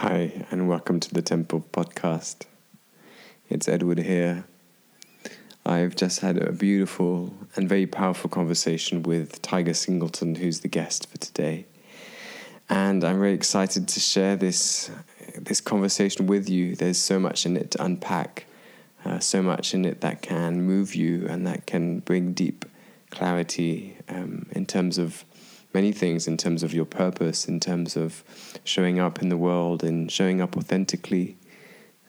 Hi, 0.00 0.44
and 0.50 0.68
welcome 0.68 1.00
to 1.00 1.14
the 1.14 1.22
Temple 1.22 1.64
Podcast. 1.72 2.44
It's 3.48 3.66
Edward 3.66 3.96
here. 3.96 4.44
I've 5.64 5.96
just 5.96 6.20
had 6.20 6.36
a 6.36 6.52
beautiful 6.52 7.32
and 7.56 7.66
very 7.66 7.86
powerful 7.86 8.28
conversation 8.28 9.02
with 9.02 9.40
Tiger 9.40 9.72
Singleton, 9.72 10.34
who's 10.34 10.60
the 10.60 10.68
guest 10.68 11.08
for 11.08 11.16
today. 11.16 11.64
And 12.68 13.02
I'm 13.04 13.18
really 13.18 13.34
excited 13.34 13.88
to 13.88 13.98
share 13.98 14.36
this, 14.36 14.90
this 15.40 15.62
conversation 15.62 16.26
with 16.26 16.50
you. 16.50 16.76
There's 16.76 16.98
so 16.98 17.18
much 17.18 17.46
in 17.46 17.56
it 17.56 17.70
to 17.70 17.82
unpack, 17.82 18.44
uh, 19.02 19.18
so 19.18 19.42
much 19.42 19.72
in 19.72 19.86
it 19.86 20.02
that 20.02 20.20
can 20.20 20.60
move 20.60 20.94
you 20.94 21.26
and 21.26 21.46
that 21.46 21.64
can 21.66 22.00
bring 22.00 22.34
deep 22.34 22.66
clarity 23.10 23.96
um, 24.10 24.44
in 24.52 24.66
terms 24.66 24.98
of 24.98 25.24
many 25.76 25.92
things 25.92 26.26
in 26.26 26.36
terms 26.38 26.62
of 26.62 26.72
your 26.72 26.86
purpose, 26.86 27.46
in 27.46 27.60
terms 27.60 27.96
of 27.96 28.24
showing 28.64 28.98
up 28.98 29.20
in 29.22 29.28
the 29.28 29.36
world 29.36 29.84
and 29.84 30.10
showing 30.10 30.40
up 30.40 30.56
authentically, 30.56 31.36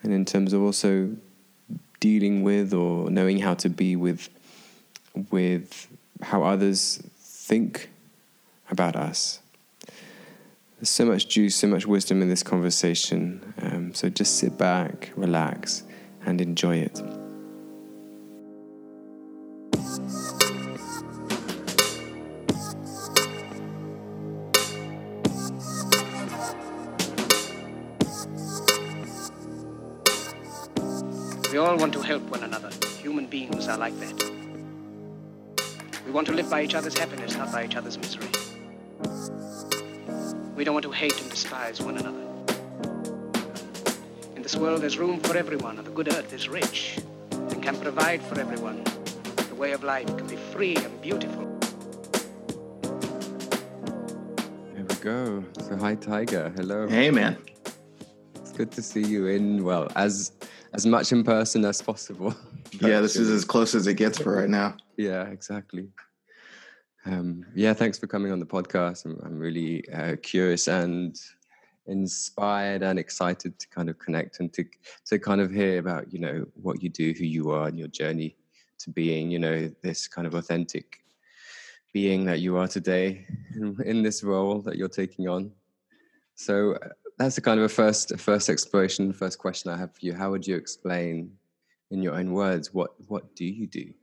and 0.01 0.13
in 0.13 0.23
terms 0.23 0.53
of 0.53 0.61
also 0.61 0.91
dealing 1.99 2.43
with 2.43 2.73
or 2.73 3.09
knowing 3.09 3.39
how 3.39 3.53
to 3.53 3.69
be 3.69 3.95
with 4.05 4.29
with 5.31 5.87
how 6.21 6.43
others 6.43 7.03
think 7.19 7.89
about 8.69 8.95
us. 8.95 9.39
There's 10.77 10.89
so 11.01 11.05
much 11.05 11.27
juice, 11.27 11.55
so 11.55 11.67
much 11.67 11.85
wisdom 11.85 12.21
in 12.21 12.29
this 12.29 12.43
conversation. 12.43 13.53
Um, 13.61 13.93
so 13.93 14.09
just 14.09 14.37
sit 14.37 14.57
back, 14.57 15.11
relax, 15.15 15.83
and 16.25 16.39
enjoy 16.39 16.77
it. 16.77 17.16
Help 32.07 32.23
one 32.31 32.41
another. 32.41 32.69
Human 33.01 33.25
beings 33.25 33.67
are 33.67 33.77
like 33.77 33.93
that. 33.99 34.31
We 36.05 36.11
want 36.13 36.25
to 36.27 36.33
live 36.33 36.49
by 36.49 36.61
each 36.63 36.73
other's 36.73 36.97
happiness, 36.97 37.35
not 37.35 37.51
by 37.51 37.65
each 37.65 37.75
other's 37.75 37.97
misery. 37.97 38.29
We 40.55 40.63
don't 40.63 40.73
want 40.73 40.85
to 40.85 40.91
hate 40.91 41.19
and 41.21 41.29
despise 41.29 41.81
one 41.81 41.97
another. 41.97 42.23
In 44.37 44.41
this 44.41 44.55
world, 44.55 44.83
there's 44.83 44.97
room 44.97 45.19
for 45.19 45.35
everyone, 45.35 45.77
and 45.79 45.85
the 45.85 45.91
good 45.91 46.07
earth 46.13 46.31
is 46.31 46.47
rich 46.47 46.97
and 47.31 47.61
can 47.61 47.77
provide 47.77 48.21
for 48.21 48.39
everyone. 48.39 48.85
The 49.49 49.55
way 49.55 49.73
of 49.73 49.83
life 49.83 50.07
can 50.15 50.27
be 50.27 50.37
free 50.37 50.77
and 50.77 51.01
beautiful. 51.01 51.45
There 54.73 54.85
we 54.87 54.95
go. 55.01 55.43
So 55.59 55.75
hi, 55.75 55.95
Tiger. 55.95 56.53
Hello. 56.55 56.87
Hey, 56.87 57.11
man. 57.11 57.35
It's 58.35 58.53
good 58.53 58.71
to 58.71 58.81
see 58.81 59.03
you 59.03 59.27
in 59.27 59.65
well 59.65 59.91
as 59.97 60.31
as 60.77 60.85
much 60.85 61.11
in 61.11 61.23
person 61.23 61.65
as 61.65 61.81
possible. 61.81 62.35
yeah, 62.79 63.01
this 63.01 63.15
is 63.15 63.31
as 63.31 63.43
close 63.43 63.73
as 63.73 63.87
it 63.87 63.95
gets 63.95 64.19
for 64.19 64.35
right 64.35 64.49
now. 64.49 64.77
Yeah, 64.95 65.23
exactly. 65.23 65.89
Um, 67.03 67.45
yeah, 67.55 67.73
thanks 67.73 67.97
for 67.97 68.05
coming 68.05 68.31
on 68.31 68.39
the 68.39 68.45
podcast. 68.45 69.05
I'm, 69.05 69.19
I'm 69.25 69.39
really 69.39 69.89
uh, 69.89 70.17
curious 70.21 70.67
and 70.67 71.19
inspired 71.87 72.83
and 72.83 72.99
excited 72.99 73.57
to 73.57 73.67
kind 73.69 73.89
of 73.89 73.97
connect 73.97 74.39
and 74.39 74.53
to 74.53 74.65
to 75.05 75.17
kind 75.17 75.41
of 75.41 75.49
hear 75.51 75.79
about 75.79 76.13
you 76.13 76.19
know 76.19 76.45
what 76.61 76.83
you 76.83 76.89
do, 76.89 77.11
who 77.17 77.25
you 77.25 77.49
are, 77.49 77.67
and 77.67 77.79
your 77.79 77.87
journey 77.87 78.35
to 78.79 78.91
being 78.91 79.31
you 79.31 79.39
know 79.39 79.71
this 79.81 80.07
kind 80.07 80.27
of 80.27 80.35
authentic 80.35 80.99
being 81.91 82.25
that 82.25 82.39
you 82.39 82.55
are 82.57 82.67
today 82.67 83.25
in, 83.55 83.75
in 83.83 84.03
this 84.03 84.21
role 84.23 84.61
that 84.61 84.75
you're 84.75 84.87
taking 84.89 85.27
on. 85.27 85.51
So 86.35 86.73
uh, 86.73 86.89
that's 87.17 87.37
a 87.37 87.41
kind 87.41 87.59
of 87.59 87.65
a 87.65 87.69
first 87.69 88.11
a 88.11 88.17
first 88.17 88.49
exploration, 88.49 89.11
first 89.13 89.37
question 89.39 89.71
I 89.71 89.77
have 89.77 89.91
for 89.93 89.99
you. 90.05 90.13
How 90.13 90.31
would 90.31 90.45
you 90.47 90.55
explain 90.55 91.31
in 91.91 92.01
your 92.01 92.15
own 92.15 92.33
words 92.33 92.73
what 92.73 92.91
what 93.07 93.35
do 93.35 93.45
you 93.45 93.67
do? 93.67 93.93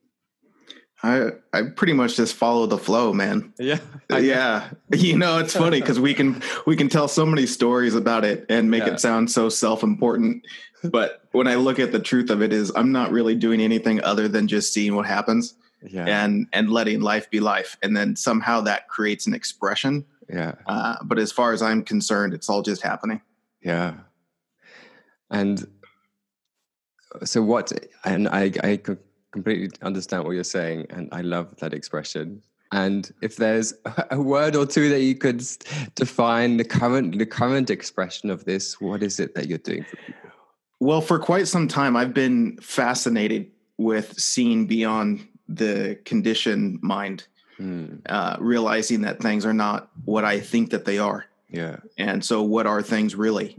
I 1.03 1.33
I 1.53 1.63
pretty 1.63 1.93
much 1.93 2.17
just 2.17 2.35
follow 2.35 2.67
the 2.67 2.79
flow, 2.79 3.13
man. 3.13 3.53
Yeah. 3.59 3.79
yeah. 4.19 4.71
You 4.93 5.19
know, 5.19 5.39
it's 5.39 5.55
funny 5.55 5.81
because 5.81 6.01
we 6.01 6.15
can 6.15 6.43
we 6.67 6.77
can 6.77 6.89
tell 6.89 7.09
so 7.09 7.27
many 7.27 7.47
stories 7.47 7.95
about 7.95 8.25
it 8.25 8.47
and 8.49 8.71
make 8.71 8.85
Yeah. 8.87 8.95
it 8.95 9.01
sound 9.01 9.31
so 9.31 9.49
self-important. 9.49 10.47
But 10.83 11.23
when 11.33 11.47
I 11.47 11.55
look 11.57 11.79
at 11.79 11.93
the 11.93 11.99
truth 11.99 12.31
of 12.31 12.43
it 12.43 12.53
is 12.53 12.73
I'm 12.75 12.93
not 12.93 13.11
really 13.11 13.35
doing 13.35 13.61
anything 13.61 14.03
other 14.03 14.29
than 14.29 14.49
just 14.49 14.73
seeing 14.73 14.95
what 14.95 15.07
happens 15.07 15.55
Yeah. 15.83 16.05
and 16.07 16.47
and 16.53 16.71
letting 16.71 17.01
life 17.01 17.29
be 17.31 17.41
life. 17.41 17.77
And 17.83 17.97
then 17.97 18.17
somehow 18.17 18.61
that 18.63 18.89
creates 18.89 19.27
an 19.27 19.35
expression. 19.35 20.05
Yeah. 20.29 20.55
Uh, 20.67 20.97
but 21.05 21.19
as 21.19 21.33
far 21.33 21.53
as 21.53 21.63
I'm 21.63 21.83
concerned, 21.83 22.35
it's 22.35 22.49
all 22.49 22.63
just 22.63 22.83
happening. 22.83 23.21
Yeah. 23.63 23.95
And 25.31 25.67
so 27.25 27.43
what 27.43 27.73
and 28.05 28.29
I 28.29 28.53
I 28.63 28.81
completely 29.33 29.71
understand 29.83 30.25
what 30.25 30.33
you're 30.33 30.45
saying 30.45 30.87
and 30.91 31.09
I 31.13 31.23
love 31.23 31.57
that 31.57 31.75
expression. 31.75 32.43
And 32.73 33.13
if 33.23 33.37
there's 33.37 33.75
a 34.11 34.21
word 34.21 34.57
or 34.57 34.67
two 34.67 34.89
that 34.91 35.01
you 35.01 35.15
could 35.15 35.45
define 35.95 36.57
the 36.57 36.65
current 36.65 37.19
the 37.19 37.27
current 37.27 37.71
expression 37.71 38.31
of 38.31 38.45
this, 38.45 38.81
what 38.81 39.03
is 39.03 39.21
it 39.21 39.35
that 39.35 39.49
you're 39.49 39.59
doing 39.59 39.85
for 39.85 39.97
people? 39.97 40.31
Well, 40.81 41.01
for 41.01 41.19
quite 41.19 41.49
some 41.49 41.69
time, 41.69 41.97
I've 41.97 42.13
been 42.13 42.59
fascinated 42.59 43.51
with 43.79 44.19
seeing 44.21 44.67
beyond 44.67 45.27
the 45.49 45.99
conditioned 46.05 46.83
mind, 46.83 47.27
Hmm, 47.57 47.97
uh, 48.07 48.37
realizing 48.41 49.03
that 49.03 49.21
things 49.21 49.47
are 49.47 49.55
not 49.55 49.89
what 50.05 50.25
I 50.25 50.41
think 50.41 50.71
that 50.71 50.85
they 50.85 50.99
are. 50.99 51.27
yeah. 51.49 51.77
And 51.97 52.25
so, 52.25 52.43
what 52.43 52.67
are 52.67 52.83
things 52.83 53.15
really? 53.15 53.57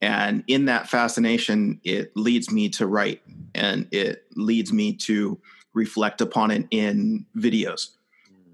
And 0.00 0.44
in 0.46 0.66
that 0.66 0.88
fascination, 0.88 1.80
it 1.84 2.16
leads 2.16 2.50
me 2.50 2.68
to 2.70 2.86
write 2.86 3.22
and 3.54 3.88
it 3.90 4.24
leads 4.36 4.72
me 4.72 4.92
to 4.92 5.38
reflect 5.72 6.20
upon 6.20 6.50
it 6.50 6.66
in 6.70 7.26
videos. 7.36 7.90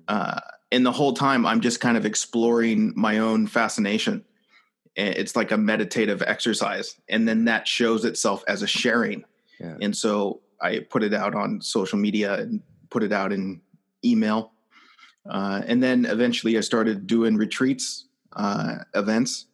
Uh, 0.08 0.40
and 0.70 0.86
the 0.86 0.92
whole 0.92 1.12
time, 1.12 1.44
I'm 1.44 1.60
just 1.60 1.80
kind 1.80 1.96
of 1.96 2.06
exploring 2.06 2.92
my 2.96 3.18
own 3.18 3.46
fascination. 3.46 4.24
It's 4.94 5.36
like 5.36 5.50
a 5.50 5.56
meditative 5.56 6.22
exercise. 6.22 6.96
And 7.08 7.26
then 7.26 7.44
that 7.46 7.66
shows 7.66 8.04
itself 8.04 8.44
as 8.46 8.62
a 8.62 8.66
sharing. 8.66 9.24
Yeah. 9.58 9.76
And 9.80 9.96
so 9.96 10.40
I 10.60 10.80
put 10.80 11.02
it 11.02 11.14
out 11.14 11.34
on 11.34 11.60
social 11.60 11.98
media 11.98 12.34
and 12.34 12.62
put 12.90 13.02
it 13.02 13.12
out 13.12 13.32
in 13.32 13.60
email. 14.04 14.51
Uh, 15.28 15.62
and 15.66 15.82
then 15.82 16.04
eventually 16.04 16.56
I 16.58 16.60
started 16.60 17.06
doing 17.06 17.36
retreats, 17.36 18.06
uh, 18.34 18.78
events, 18.94 19.46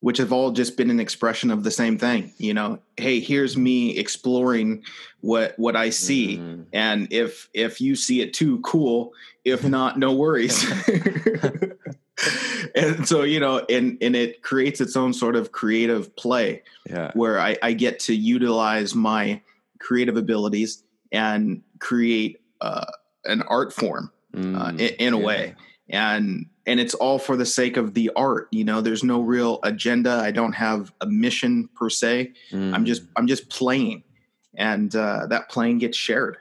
which 0.00 0.16
have 0.16 0.32
all 0.32 0.50
just 0.50 0.76
been 0.78 0.88
an 0.90 0.98
expression 0.98 1.50
of 1.50 1.62
the 1.62 1.70
same 1.70 1.98
thing. 1.98 2.32
You 2.38 2.54
know, 2.54 2.78
hey, 2.96 3.20
here's 3.20 3.56
me 3.56 3.98
exploring 3.98 4.82
what 5.20 5.52
what 5.58 5.76
I 5.76 5.90
see, 5.90 6.38
Mhm. 6.38 6.64
and 6.72 7.12
if 7.12 7.50
if 7.52 7.80
you 7.82 7.94
see 7.96 8.22
it 8.22 8.32
too, 8.32 8.60
cool. 8.60 9.12
If 9.44 9.62
not, 9.76 9.98
no 9.98 10.14
worries. 10.14 10.64
and 12.74 13.06
so 13.06 13.22
you 13.22 13.40
know, 13.40 13.58
and 13.68 13.98
and 14.00 14.16
it 14.16 14.42
creates 14.42 14.80
its 14.80 14.96
own 14.96 15.12
sort 15.12 15.36
of 15.36 15.52
creative 15.52 16.14
play 16.16 16.62
Yeah. 16.88 17.10
where 17.14 17.38
I, 17.38 17.56
I 17.62 17.72
get 17.74 17.98
to 18.00 18.14
utilize 18.14 18.94
my 18.94 19.40
creative 19.80 20.16
abilities 20.16 20.82
and 21.12 21.62
create 21.78 22.40
uh, 22.60 22.84
an 23.24 23.42
art 23.42 23.72
form 23.72 24.10
uh, 24.34 24.38
Mm, 24.38 24.80
in, 24.80 24.88
in 25.06 25.14
a 25.14 25.18
yeah. 25.18 25.24
way 25.26 25.54
and 25.88 26.46
and 26.66 26.78
it's 26.78 26.94
all 26.94 27.18
for 27.18 27.36
the 27.36 27.44
sake 27.46 27.76
of 27.76 27.94
the 27.94 28.10
art 28.14 28.46
you 28.52 28.64
know 28.64 28.80
there's 28.80 29.02
no 29.02 29.20
real 29.20 29.58
agenda 29.64 30.20
i 30.22 30.30
don't 30.30 30.52
have 30.52 30.92
a 31.00 31.06
mission 31.06 31.68
per 31.74 31.90
se 31.90 32.32
i'm 32.52 32.84
just 32.84 33.02
Mm. 33.04 33.08
i'm 33.16 33.26
just 33.26 33.48
playing 33.48 34.04
and 34.54 34.94
uh, 34.94 35.26
that 35.26 35.48
playing 35.48 35.78
gets 35.78 35.96
shared 35.98 36.36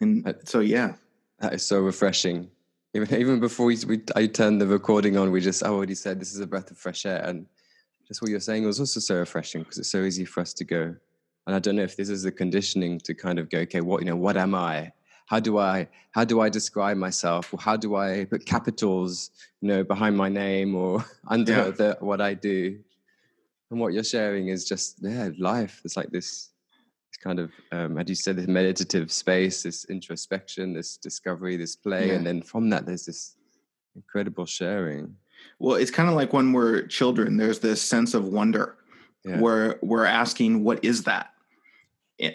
and 0.00 0.26
Uh, 0.26 0.32
so 0.44 0.60
yeah 0.60 0.94
That 1.40 1.52
is 1.54 1.62
so 1.62 1.80
refreshing. 1.80 2.50
Even 2.94 3.08
even 3.14 3.40
before 3.40 3.66
we, 3.66 3.76
we 3.86 3.96
I 4.16 4.26
turned 4.26 4.60
the 4.60 4.66
recording 4.66 5.16
on, 5.16 5.30
we 5.30 5.40
just 5.40 5.62
I 5.62 5.68
already 5.68 5.94
said 5.94 6.20
this 6.20 6.34
is 6.34 6.40
a 6.40 6.46
breath 6.46 6.70
of 6.70 6.76
fresh 6.78 7.06
air, 7.06 7.22
and 7.24 7.46
just 8.08 8.20
what 8.20 8.30
you're 8.30 8.40
saying 8.50 8.64
was 8.66 8.78
also 8.80 9.00
so 9.00 9.14
refreshing 9.16 9.62
because 9.62 9.78
it's 9.78 9.90
so 9.90 10.02
easy 10.04 10.24
for 10.26 10.40
us 10.40 10.52
to 10.54 10.64
go. 10.64 10.82
And 11.46 11.56
I 11.56 11.58
don't 11.60 11.76
know 11.76 11.82
if 11.90 11.96
this 11.96 12.08
is 12.10 12.22
the 12.24 12.32
conditioning 12.32 12.98
to 13.06 13.14
kind 13.14 13.38
of 13.38 13.48
go, 13.48 13.58
okay, 13.60 13.80
what 13.80 14.00
you 14.02 14.06
know, 14.10 14.16
what 14.26 14.36
am 14.36 14.54
I? 14.54 14.92
How 15.30 15.38
do 15.38 15.58
I 15.58 15.88
how 16.10 16.24
do 16.24 16.40
I 16.40 16.48
describe 16.48 16.96
myself? 16.96 17.54
Or 17.54 17.60
how 17.60 17.76
do 17.76 17.94
I 17.94 18.24
put 18.24 18.44
capitals, 18.44 19.30
you 19.60 19.68
know, 19.68 19.84
behind 19.84 20.16
my 20.16 20.28
name 20.28 20.74
or 20.74 21.04
under 21.28 21.52
Yeah. 21.52 21.70
the, 21.70 21.96
what 22.00 22.20
I 22.20 22.34
do? 22.34 22.80
And 23.70 23.78
what 23.80 23.92
you're 23.92 24.02
sharing 24.16 24.48
is 24.48 24.64
just 24.64 24.96
yeah, 25.00 25.28
life. 25.38 25.80
It's 25.84 25.96
like 25.96 26.10
this 26.10 26.50
this 27.10 27.18
kind 27.22 27.38
of 27.38 27.50
um, 27.70 27.96
as 27.98 28.08
you 28.08 28.16
said, 28.16 28.34
this 28.36 28.48
meditative 28.48 29.12
space, 29.12 29.62
this 29.62 29.84
introspection, 29.84 30.72
this 30.72 30.96
discovery, 30.96 31.56
this 31.56 31.76
play, 31.76 32.08
Yeah. 32.08 32.14
and 32.16 32.26
then 32.26 32.42
from 32.42 32.68
that, 32.70 32.84
there's 32.86 33.06
this 33.06 33.36
incredible 33.94 34.46
sharing. 34.46 35.14
well 35.60 35.76
it's 35.82 35.90
kind 35.98 36.08
of 36.10 36.14
like 36.20 36.32
when 36.36 36.52
we're 36.56 36.86
children 36.98 37.28
there's 37.40 37.60
this 37.60 37.80
sense 37.94 38.14
of 38.18 38.22
wonder 38.38 38.64
Yeah. 39.24 39.38
where 39.42 39.78
we're 39.90 40.10
asking 40.22 40.64
what 40.66 40.78
is 40.84 40.98
that 41.10 41.26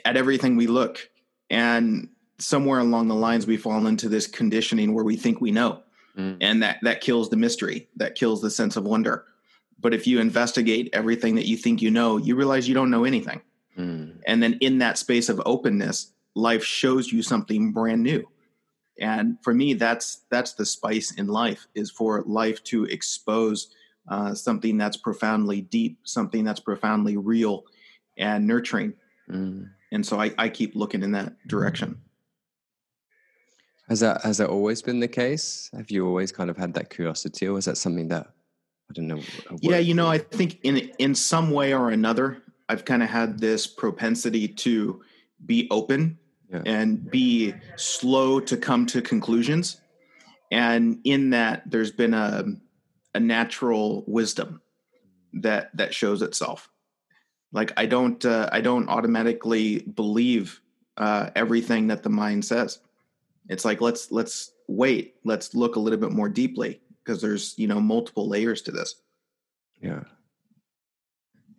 at 0.08 0.16
everything 0.22 0.56
we 0.58 0.68
look 0.80 0.96
and 1.50 2.10
somewhere 2.38 2.80
along 2.80 3.08
the 3.08 3.16
lines 3.16 3.48
we 3.48 3.58
fall 3.58 3.88
into 3.88 4.10
this 4.10 4.28
conditioning 4.28 4.94
where 4.94 5.06
we 5.06 5.16
think 5.16 5.42
we 5.42 5.52
know 5.52 5.82
Mm. 6.18 6.38
and 6.40 6.64
that 6.64 6.78
that 6.84 7.02
kills 7.02 7.30
the 7.30 7.36
mystery 7.36 7.90
that 7.98 8.16
kills 8.16 8.42
the 8.42 8.50
sense 8.50 8.78
of 8.78 8.86
wonder 8.86 9.26
But 9.78 9.94
if 9.94 10.08
you 10.08 10.22
investigate 10.22 10.90
everything 10.94 11.36
that 11.36 11.46
you 11.46 11.58
think 11.58 11.82
you 11.82 11.92
know, 11.92 12.16
you 12.18 12.38
realize 12.38 12.68
you 12.70 12.74
don't 12.74 12.90
know 12.90 13.04
anything. 13.04 13.42
Mm. 13.78 14.22
And 14.26 14.42
then 14.42 14.58
in 14.62 14.78
that 14.78 14.98
space 14.98 15.28
of 15.28 15.42
openness, 15.46 16.14
life 16.34 16.64
shows 16.64 17.12
you 17.12 17.22
something 17.22 17.74
brand 17.74 18.02
new. 18.02 18.26
And 18.98 19.38
for 19.44 19.54
me, 19.54 19.74
that's 19.74 20.24
that's 20.32 20.54
the 20.54 20.66
spice 20.66 21.12
in 21.12 21.28
life 21.28 21.68
is 21.76 21.92
for 21.92 22.24
life 22.26 22.64
to 22.72 22.86
expose 22.86 23.68
uh, 24.08 24.34
something 24.34 24.78
that's 24.78 24.96
profoundly 24.98 25.62
deep, 25.62 26.00
something 26.04 26.46
that's 26.46 26.62
profoundly 26.62 27.18
real 27.18 27.66
and 28.18 28.48
nurturing. 28.48 28.94
Mm. 29.30 29.70
And 29.92 30.06
so 30.06 30.22
I, 30.22 30.32
I 30.38 30.48
keep 30.50 30.76
looking 30.76 31.04
in 31.04 31.12
that 31.12 31.34
direction. 31.48 31.98
Has 33.90 34.00
that 34.00 34.22
has 34.24 34.38
that 34.40 34.50
always 34.50 34.82
been 34.82 35.00
the 35.00 35.08
case? 35.08 35.70
Have 35.76 35.92
you 35.92 36.08
always 36.08 36.32
kind 36.32 36.50
of 36.50 36.58
had 36.58 36.74
that 36.74 36.90
curiosity, 36.90 37.48
or 37.48 37.58
is 37.58 37.66
that 37.66 37.78
something 37.78 38.08
that 38.08 38.28
I 38.90 38.94
don't 38.94 39.08
know? 39.08 39.22
Yeah, 39.62 39.78
you 39.78 39.94
know, 39.94 40.08
I 40.08 40.18
think 40.18 40.60
in 40.64 40.78
in 40.98 41.14
some 41.14 41.52
way 41.52 41.74
or 41.74 41.92
another, 41.92 42.42
I've 42.68 42.86
kind 42.86 43.04
of 43.04 43.10
had 43.10 43.40
this 43.40 43.68
propensity 43.68 44.48
to 44.48 45.04
be 45.46 45.68
open 45.70 46.18
Yeah. 46.52 46.64
and 46.66 47.10
be 47.12 47.54
slow 47.76 48.40
to 48.40 48.58
come 48.58 48.86
to 48.88 49.02
conclusions. 49.02 49.82
And 50.52 51.00
in 51.04 51.32
that, 51.32 51.70
there's 51.70 51.92
been 51.92 52.14
a 52.14 52.44
a 53.14 53.20
natural 53.20 54.04
wisdom 54.08 54.62
that 55.34 55.70
that 55.78 55.94
shows 55.94 56.22
itself. 56.24 56.70
Like 57.52 57.72
I 57.78 57.86
don't 57.86 58.24
uh, 58.26 58.50
I 58.52 58.62
don't 58.62 58.90
automatically 58.90 59.80
believe 59.82 60.60
uh, 60.98 61.30
everything 61.36 61.88
that 61.88 62.02
the 62.02 62.10
mind 62.10 62.46
says. 62.46 62.80
It's 63.50 63.66
like 63.66 63.82
let's 63.82 64.12
let's 64.12 64.52
wait, 64.68 65.16
let's 65.24 65.54
look 65.54 65.76
a 65.76 65.80
little 65.80 66.00
bit 66.00 66.12
more 66.12 66.30
deeply 66.30 66.82
because 67.04 67.22
there's 67.22 67.54
you 67.58 67.68
know 67.68 67.80
multiple 67.80 68.28
layers 68.28 68.62
to 68.64 68.72
this. 68.72 68.96
Yeah. 69.82 70.04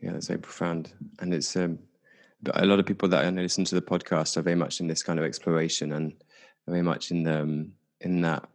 Yeah, 0.02 0.12
that's 0.12 0.26
very 0.26 0.40
profound. 0.40 0.92
And 1.20 1.32
it's 1.32 1.56
um, 1.56 1.78
a 2.54 2.66
lot 2.66 2.78
of 2.78 2.86
people 2.86 3.08
that 3.08 3.24
I 3.24 3.30
listen 3.30 3.64
to 3.64 3.74
the 3.74 3.82
podcast 3.82 4.36
are 4.36 4.42
very 4.42 4.56
much 4.56 4.80
in 4.80 4.86
this 4.86 5.02
kind 5.02 5.18
of 5.18 5.24
exploration 5.24 5.92
and 5.92 6.12
very 6.66 6.82
much 6.82 7.10
in 7.10 7.22
the, 7.22 7.42
um, 7.42 7.72
in 8.00 8.20
that, 8.22 8.48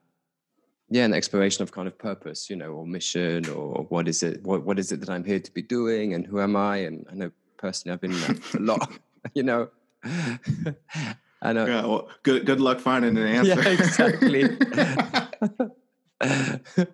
yeah, 0.89 1.05
an 1.05 1.13
exploration 1.13 1.63
of 1.63 1.71
kind 1.71 1.87
of 1.87 1.97
purpose, 1.97 2.49
you 2.49 2.55
know, 2.55 2.71
or 2.73 2.85
mission 2.85 3.49
or 3.49 3.85
what 3.89 4.07
is 4.07 4.23
it, 4.23 4.43
what, 4.43 4.63
what 4.63 4.77
is 4.77 4.91
it 4.91 4.99
that 4.99 5.09
I'm 5.09 5.23
here 5.23 5.39
to 5.39 5.51
be 5.51 5.61
doing 5.61 6.13
and 6.13 6.25
who 6.27 6.39
am 6.41 6.55
I? 6.55 6.77
And 6.77 7.07
I 7.09 7.15
know 7.15 7.31
personally 7.57 7.93
I've 7.93 8.01
been 8.01 8.11
in 8.11 8.19
that 8.21 8.53
a 8.53 8.59
lot, 8.59 8.91
you 9.33 9.43
know. 9.43 9.69
I 11.41 11.53
know. 11.53 11.65
Yeah, 11.65 11.85
well, 11.85 12.09
good 12.23 12.45
good 12.45 12.61
luck 12.61 12.79
finding 12.79 13.17
an 13.17 13.25
answer. 13.27 13.61
Yeah, 13.61 13.69
exactly. 13.69 14.43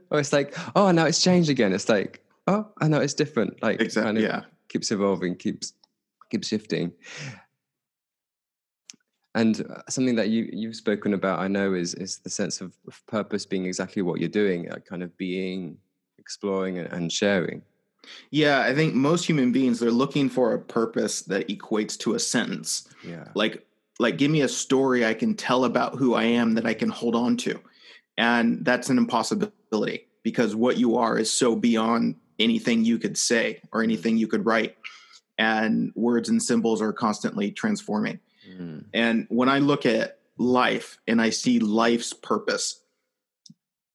or 0.10 0.20
it's 0.20 0.32
like, 0.34 0.56
oh, 0.76 0.92
now 0.92 1.06
it's 1.06 1.22
changed 1.22 1.50
again. 1.50 1.74
It's 1.74 1.90
like, 1.90 2.24
oh, 2.48 2.68
I 2.80 2.88
know 2.88 3.00
it's 3.02 3.14
different. 3.14 3.62
Like, 3.62 3.82
exactly. 3.82 4.08
kind 4.08 4.18
of 4.18 4.24
Yeah. 4.24 4.42
keeps 4.70 4.92
evolving, 4.92 5.36
keeps 5.36 5.74
keeps 6.32 6.48
shifting. 6.48 6.94
And 9.36 9.62
uh, 9.70 9.82
something 9.90 10.16
that 10.16 10.30
you 10.30 10.50
you've 10.52 10.76
spoken 10.76 11.14
about, 11.14 11.40
I 11.40 11.48
know, 11.48 11.74
is 11.74 11.94
is 11.96 12.20
the 12.20 12.30
sense 12.30 12.62
of, 12.62 12.74
purpose 13.06 13.46
being 13.46 13.66
exactly 13.66 14.02
what 14.02 14.20
you're 14.20 14.30
doing, 14.30 14.72
uh, 14.72 14.78
kind 14.80 15.04
of 15.04 15.16
being, 15.18 15.78
exploring, 16.18 16.80
and 16.80 17.12
sharing. 17.12 17.62
Yeah, 18.32 18.62
I 18.62 18.74
think 18.74 18.96
most 18.96 19.26
human 19.26 19.52
beings 19.52 19.80
they're 19.80 19.92
looking 19.92 20.30
for 20.30 20.54
a 20.54 20.60
purpose 20.60 21.22
that 21.24 21.50
equates 21.50 21.98
to 22.00 22.14
a 22.16 22.20
sentence. 22.20 22.88
Yeah, 23.06 23.26
Like 23.36 23.67
like 24.00 24.18
give 24.18 24.32
me 24.32 24.42
a 24.42 24.48
story 24.48 25.06
I 25.06 25.14
can 25.14 25.36
tell 25.36 25.66
about 25.66 25.96
who 25.96 26.14
I 26.14 26.24
am 26.24 26.54
that 26.56 26.66
I 26.66 26.74
can 26.74 26.90
hold 26.90 27.16
on 27.16 27.38
to. 27.38 27.60
And 28.18 28.64
that's 28.66 28.90
an 28.90 28.98
impossibility 28.98 30.08
because 30.24 30.56
what 30.56 30.78
you 30.78 30.98
are 30.98 31.18
is 31.18 31.32
so 31.32 31.56
beyond 31.56 32.16
anything 32.40 32.86
you 32.86 33.00
could 33.00 33.18
say 33.18 33.62
or 33.72 33.84
anything 33.84 34.18
you 34.18 34.28
could 34.28 34.46
write. 34.46 34.76
And 35.38 35.92
words 35.96 36.30
and 36.30 36.42
symbols 36.42 36.82
are 36.82 36.94
constantly 36.94 37.52
transforming. 37.52 38.20
Mm, 38.50 38.86
And 38.94 39.28
when 39.30 39.50
I 39.50 39.60
look 39.60 39.86
at 39.86 40.20
life 40.38 40.98
and 41.08 41.22
I 41.22 41.30
see 41.30 41.60
life's 41.60 42.14
purpose, 42.14 42.82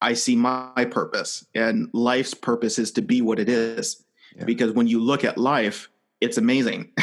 I 0.01 0.15
see 0.15 0.37
my 0.37 0.87
purpose. 0.91 1.47
And 1.55 1.89
life's 1.93 2.35
purpose 2.35 2.79
is 2.79 2.93
to 2.93 3.03
be 3.03 3.23
what 3.23 3.39
it 3.39 3.49
is. 3.49 4.05
Yeah. 4.37 4.45
Because 4.45 4.73
when 4.73 4.87
you 4.87 5.01
look 5.01 5.25
at 5.25 5.39
life, 5.39 5.89
it's 6.23 6.39
amazing. 6.39 6.91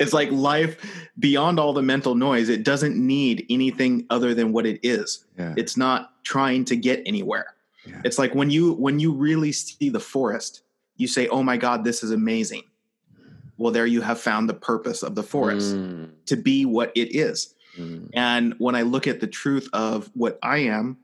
it's 0.00 0.12
like 0.12 0.30
life 0.30 0.76
beyond 1.18 1.58
all 1.60 1.72
the 1.72 1.82
mental 1.82 2.14
noise, 2.14 2.48
it 2.48 2.62
doesn't 2.64 2.96
need 2.96 3.44
anything 3.50 4.06
other 4.10 4.34
than 4.34 4.52
what 4.52 4.64
it 4.66 4.80
is. 4.82 5.24
yeah, 5.38 5.54
It's 5.56 5.76
not 5.76 6.22
trying 6.24 6.64
to 6.66 6.76
get 6.76 7.02
anywhere. 7.06 7.54
Yeah. 7.86 8.00
It's 8.04 8.18
like 8.18 8.34
when 8.34 8.50
you 8.50 8.72
when 8.74 9.00
you 9.00 9.12
really 9.12 9.52
see 9.52 9.88
the 9.90 10.00
forest, 10.00 10.62
you 10.96 11.06
say, 11.08 11.28
"Oh 11.28 11.42
my 11.42 11.56
god, 11.56 11.82
this 11.84 12.02
is 12.02 12.10
amazing." 12.12 12.62
Well, 13.56 13.72
there 13.72 13.86
you 13.86 14.00
have 14.02 14.20
found 14.20 14.48
the 14.48 14.54
purpose 14.54 15.02
of 15.02 15.14
the 15.14 15.22
forest 15.22 15.74
Mm, 15.76 16.10
to 16.26 16.36
be 16.36 16.64
what 16.64 16.92
it 16.94 17.14
is. 17.14 17.54
mm, 17.78 18.08
And 18.14 18.54
when 18.58 18.74
I 18.74 18.82
look 18.82 19.06
at 19.06 19.20
the 19.20 19.26
truth 19.26 19.68
of 19.72 20.10
what 20.14 20.38
I 20.42 20.58
am, 20.58 20.96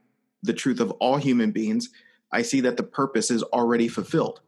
the 0.43 0.53
truth 0.53 0.79
of 0.79 0.89
all 0.99 1.17
human 1.17 1.51
beings, 1.51 1.89
I 2.31 2.41
see 2.43 2.61
that 2.61 2.77
the 2.77 2.83
purpose 2.83 3.29
is 3.31 3.43
already 3.43 3.87
fulfilled. 3.87 4.41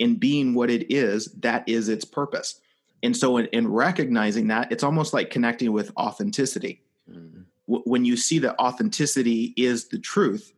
In 0.00 0.16
being 0.16 0.54
what 0.54 0.70
it 0.70 0.90
is, 0.90 1.26
that 1.40 1.62
is 1.68 1.88
its 1.88 2.04
purpose. 2.04 2.60
And 3.02 3.16
so, 3.16 3.36
in, 3.36 3.46
in 3.52 3.68
recognizing 3.68 4.48
that, 4.48 4.72
it's 4.72 4.82
almost 4.82 5.14
like 5.14 5.30
connecting 5.30 5.72
with 5.72 5.92
authenticity. 5.96 6.82
mm. 7.08 7.44
W- 7.68 7.84
when 7.84 8.04
you 8.04 8.16
see 8.16 8.38
that 8.40 8.58
authenticity 8.58 9.54
is 9.56 9.88
the 9.88 9.98
truth, 9.98 10.52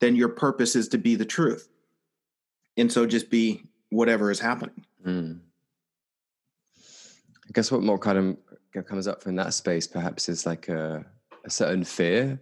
then 0.00 0.16
your 0.16 0.30
purpose 0.30 0.74
is 0.74 0.88
to 0.88 0.98
be 0.98 1.14
the 1.14 1.24
truth. 1.24 1.68
And 2.76 2.90
so, 2.90 3.06
just 3.06 3.30
be 3.30 3.62
whatever 3.90 4.30
is 4.30 4.40
happening. 4.40 4.84
Mm. 5.06 5.40
I 6.76 7.50
guess 7.52 7.70
what 7.70 7.82
more 7.82 7.98
kind 7.98 8.18
of 8.74 8.86
comes 8.86 9.06
up 9.06 9.22
from 9.22 9.36
that 9.36 9.54
space 9.54 9.86
perhaps 9.86 10.28
is 10.28 10.46
like 10.46 10.68
a, 10.68 11.04
a 11.44 11.50
certain 11.50 11.84
fear. 11.84 12.40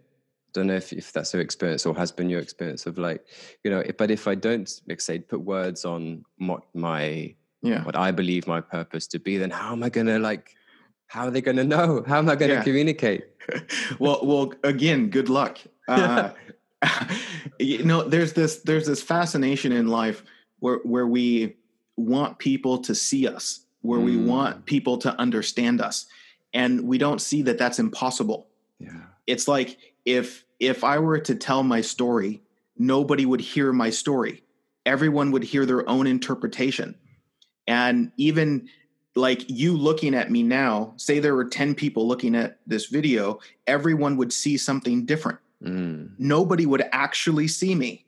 Don't 0.57 0.69
know 0.69 0.75
if, 0.75 0.91
if 0.93 1.13
that's 1.13 1.35
your 1.35 1.43
experience 1.43 1.85
or 1.85 1.95
has 1.97 2.11
been 2.11 2.31
your 2.31 2.41
experience 2.41 2.87
of 2.87 2.97
like, 2.97 3.27
you 3.63 3.71
know, 3.71 3.81
if, 3.81 3.99
but 3.99 4.11
if 4.11 4.27
I 4.27 4.35
don't, 4.35 4.69
like 4.89 5.03
say, 5.03 5.19
put 5.19 5.41
words 5.41 5.85
on 5.85 6.25
what 6.39 6.63
my, 6.75 7.35
Yeah. 7.63 7.85
what 7.85 7.95
I 7.95 8.11
believe 8.11 8.47
my 8.47 8.63
purpose 8.63 9.07
to 9.09 9.19
be, 9.19 9.37
then 9.37 9.51
how 9.51 9.73
am 9.73 9.83
I 9.83 9.91
going 9.91 10.07
to 10.07 10.19
like, 10.19 10.57
how 11.09 11.27
are 11.27 11.31
they 11.31 11.43
going 11.43 11.59
to 11.59 11.65
know? 11.65 12.03
How 12.11 12.19
am 12.19 12.29
I 12.31 12.37
going 12.37 12.49
to 12.49 12.57
Yeah. 12.57 12.63
communicate? 12.63 13.25
well, 13.99 14.21
well, 14.25 14.53
again, 14.65 15.11
good 15.11 15.29
luck. 15.29 15.59
Uh, 15.87 16.31
you 17.61 17.85
know, 17.85 18.09
there's 18.09 18.33
this 18.33 18.63
there's 18.63 18.87
this 18.87 19.03
fascination 19.03 19.73
in 19.73 19.87
life 19.89 20.25
where 20.59 20.79
where 20.85 21.07
we 21.07 21.57
want 21.97 22.39
people 22.39 22.79
to 22.79 22.95
see 22.95 23.29
us, 23.29 23.67
where 23.83 24.01
we 24.01 24.17
Mm. 24.17 24.25
want 24.25 24.65
people 24.65 24.97
to 24.99 25.11
understand 25.21 25.81
us, 25.81 26.07
and 26.55 26.81
we 26.81 26.97
don't 26.99 27.21
see 27.21 27.43
that 27.43 27.59
that's 27.59 27.79
impossible. 27.79 28.49
Yeah. 28.81 29.05
It's 29.27 29.47
like 29.47 29.79
if 30.05 30.46
if 30.61 30.85
I 30.85 30.99
were 30.99 31.19
to 31.21 31.35
tell 31.35 31.63
my 31.63 31.81
story, 31.81 32.43
nobody 32.77 33.27
would 33.27 33.41
hear 33.41 33.73
my 33.73 33.91
story. 33.91 34.43
Everyone 34.85 35.33
would 35.33 35.45
hear 35.45 35.67
their 35.67 35.89
own 35.89 36.07
interpretation. 36.07 36.95
And 37.67 38.13
even 38.17 38.69
like 39.15 39.49
you 39.49 39.77
looking 39.77 40.15
at 40.15 40.31
me 40.31 40.43
now, 40.43 40.95
say 40.97 41.19
there 41.19 41.35
were 41.35 41.49
10 41.49 41.75
people 41.75 42.07
looking 42.07 42.35
at 42.35 42.59
this 42.67 42.87
video, 42.87 43.41
everyone 43.67 44.17
would 44.19 44.33
see 44.33 44.57
something 44.57 45.07
different. 45.07 45.39
Mm. 45.63 46.11
Nobody 46.19 46.67
would 46.67 46.85
actually 46.93 47.49
see 47.49 47.75
me. 47.75 48.05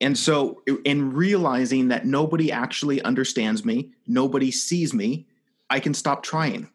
And 0.00 0.16
so, 0.16 0.62
in 0.84 1.12
realizing 1.12 1.88
that 1.88 2.06
nobody 2.06 2.52
actually 2.52 3.02
understands 3.02 3.64
me, 3.64 3.90
nobody 4.06 4.52
sees 4.52 4.94
me, 4.94 5.26
I 5.70 5.80
can 5.80 5.92
stop 5.92 6.22
trying. 6.22 6.70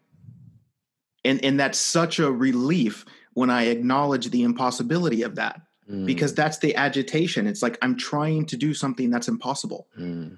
And, 1.24 1.44
and 1.44 1.58
that's 1.58 1.80
such 1.80 2.20
a 2.20 2.30
relief 2.30 3.06
when 3.34 3.50
I 3.50 3.64
acknowledge 3.64 4.30
the 4.30 4.44
impossibility 4.44 5.24
of 5.24 5.36
that 5.36 5.62
Mm. 5.92 6.06
because 6.06 6.34
that's 6.34 6.60
the 6.60 6.76
agitation. 6.78 7.46
It's 7.46 7.62
like 7.62 7.78
I'm 7.82 7.98
trying 7.98 8.46
to 8.46 8.56
do 8.56 8.74
something 8.74 9.10
that's 9.10 9.28
impossible. 9.28 9.88
Mm. 10.00 10.38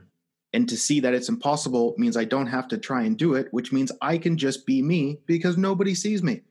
And 0.54 0.68
to 0.70 0.76
see 0.76 1.00
that 1.02 1.14
it's 1.14 1.30
impossible 1.30 1.94
means 2.00 2.18
I 2.18 2.24
don't 2.26 2.48
have 2.48 2.68
to 2.70 2.80
try 2.80 3.04
and 3.04 3.16
do 3.16 3.36
it, 3.36 3.50
which 3.52 3.72
means 3.72 3.92
I 4.02 4.18
can 4.18 4.38
just 4.38 4.66
be 4.66 4.82
me 4.82 5.20
because 5.28 5.56
nobody 5.56 5.94
sees 5.94 6.24
me. 6.24 6.42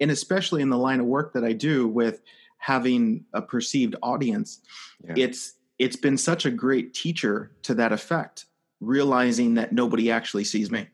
And 0.00 0.10
especially 0.10 0.60
in 0.60 0.68
the 0.68 0.76
line 0.76 1.00
of 1.00 1.06
work 1.06 1.32
that 1.32 1.44
I 1.44 1.54
do 1.54 1.88
with 1.88 2.20
having 2.58 3.24
a 3.32 3.40
perceived 3.40 3.96
audience, 4.02 4.60
Yeah. 5.02 5.14
it's 5.16 5.54
it's 5.78 5.96
been 5.96 6.18
such 6.18 6.44
a 6.44 6.50
great 6.50 6.92
teacher 6.92 7.52
to 7.62 7.72
that 7.76 7.90
effect, 7.90 8.44
realizing 8.80 9.54
that 9.54 9.72
nobody 9.72 10.10
actually 10.10 10.44
sees 10.44 10.70
me. 10.70 10.88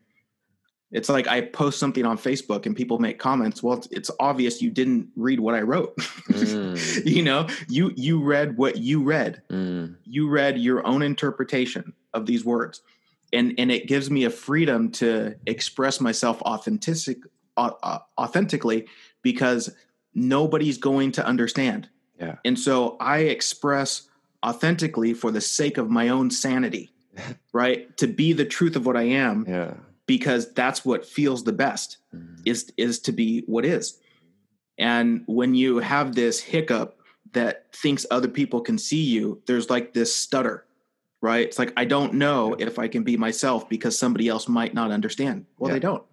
It's 0.93 1.09
like 1.09 1.27
I 1.27 1.41
post 1.41 1.79
something 1.81 2.05
on 2.07 2.17
Facebook 2.17 2.65
and 2.65 2.77
people 2.77 2.99
make 3.01 3.19
comments. 3.19 3.63
Well, 3.63 3.77
it's, 3.79 3.89
it's 3.91 4.11
obvious 4.21 4.63
you 4.63 4.71
didn't 4.71 5.09
read 5.17 5.41
what 5.41 5.55
I 5.55 5.63
wrote. 5.63 5.95
Mm. 6.37 7.07
you 7.07 7.23
know, 7.23 7.47
you 7.69 7.93
you 7.97 8.23
read 8.23 8.57
what 8.59 8.77
you 8.79 9.03
read 9.03 9.43
Mm. 9.51 9.97
you 10.05 10.29
read 10.29 10.59
your 10.59 10.87
own 10.87 11.03
interpretation 11.03 11.93
of 12.13 12.27
these 12.27 12.45
words 12.45 12.83
and 13.33 13.55
and 13.59 13.71
it 13.71 13.87
gives 13.87 14.11
me 14.11 14.25
a 14.25 14.31
freedom 14.31 14.91
to 14.93 15.35
express 15.47 16.01
myself 16.01 16.43
authentic 16.43 17.19
uh, 17.57 17.71
uh, 17.83 17.99
authentically 18.19 18.87
because 19.23 19.71
nobody's 20.15 20.79
going 20.79 21.13
to 21.13 21.25
understand 21.27 21.89
Yeah. 22.21 22.37
and 22.45 22.59
so 22.59 22.97
i 23.01 23.19
express 23.21 24.03
authentically 24.45 25.15
for 25.15 25.31
the 25.31 25.41
sake 25.41 25.79
of 25.79 25.89
my 25.91 26.09
own 26.11 26.31
sanity, 26.31 26.91
right? 27.53 27.97
To 27.99 28.07
be 28.07 28.33
the 28.33 28.45
truth 28.45 28.77
of 28.77 28.85
what 28.87 28.97
I 28.97 29.05
am 29.05 29.45
Yeah. 29.49 29.75
Because 30.07 30.53
that's 30.53 30.85
what 30.85 31.05
feels 31.05 31.45
the 31.45 31.53
best 31.53 31.99
is 32.45 32.73
is 32.77 32.99
to 33.01 33.13
be 33.13 33.43
what 33.47 33.65
is. 33.65 33.99
And 34.79 35.23
when 35.27 35.55
you 35.55 35.79
have 35.79 36.15
this 36.15 36.41
hiccup 36.41 36.99
that 37.33 37.67
thinks 37.75 38.07
other 38.11 38.29
people 38.29 38.61
can 38.61 38.79
see 38.79 39.03
you, 39.03 39.43
there's 39.47 39.69
like 39.71 39.93
this 39.95 40.15
stutter, 40.15 40.65
right? 41.21 41.47
It's 41.47 41.59
like 41.59 41.73
I 41.77 41.85
don't 41.85 42.15
know 42.15 42.55
if 42.59 42.79
I 42.79 42.89
can 42.89 43.03
be 43.03 43.17
myself 43.17 43.69
because 43.69 43.99
somebody 43.99 44.29
else 44.29 44.49
might 44.49 44.75
not 44.75 44.91
understand. 44.91 45.47
Well, 45.59 45.69
Yeah. 45.71 45.75
they 45.75 45.81
don't. 45.81 46.05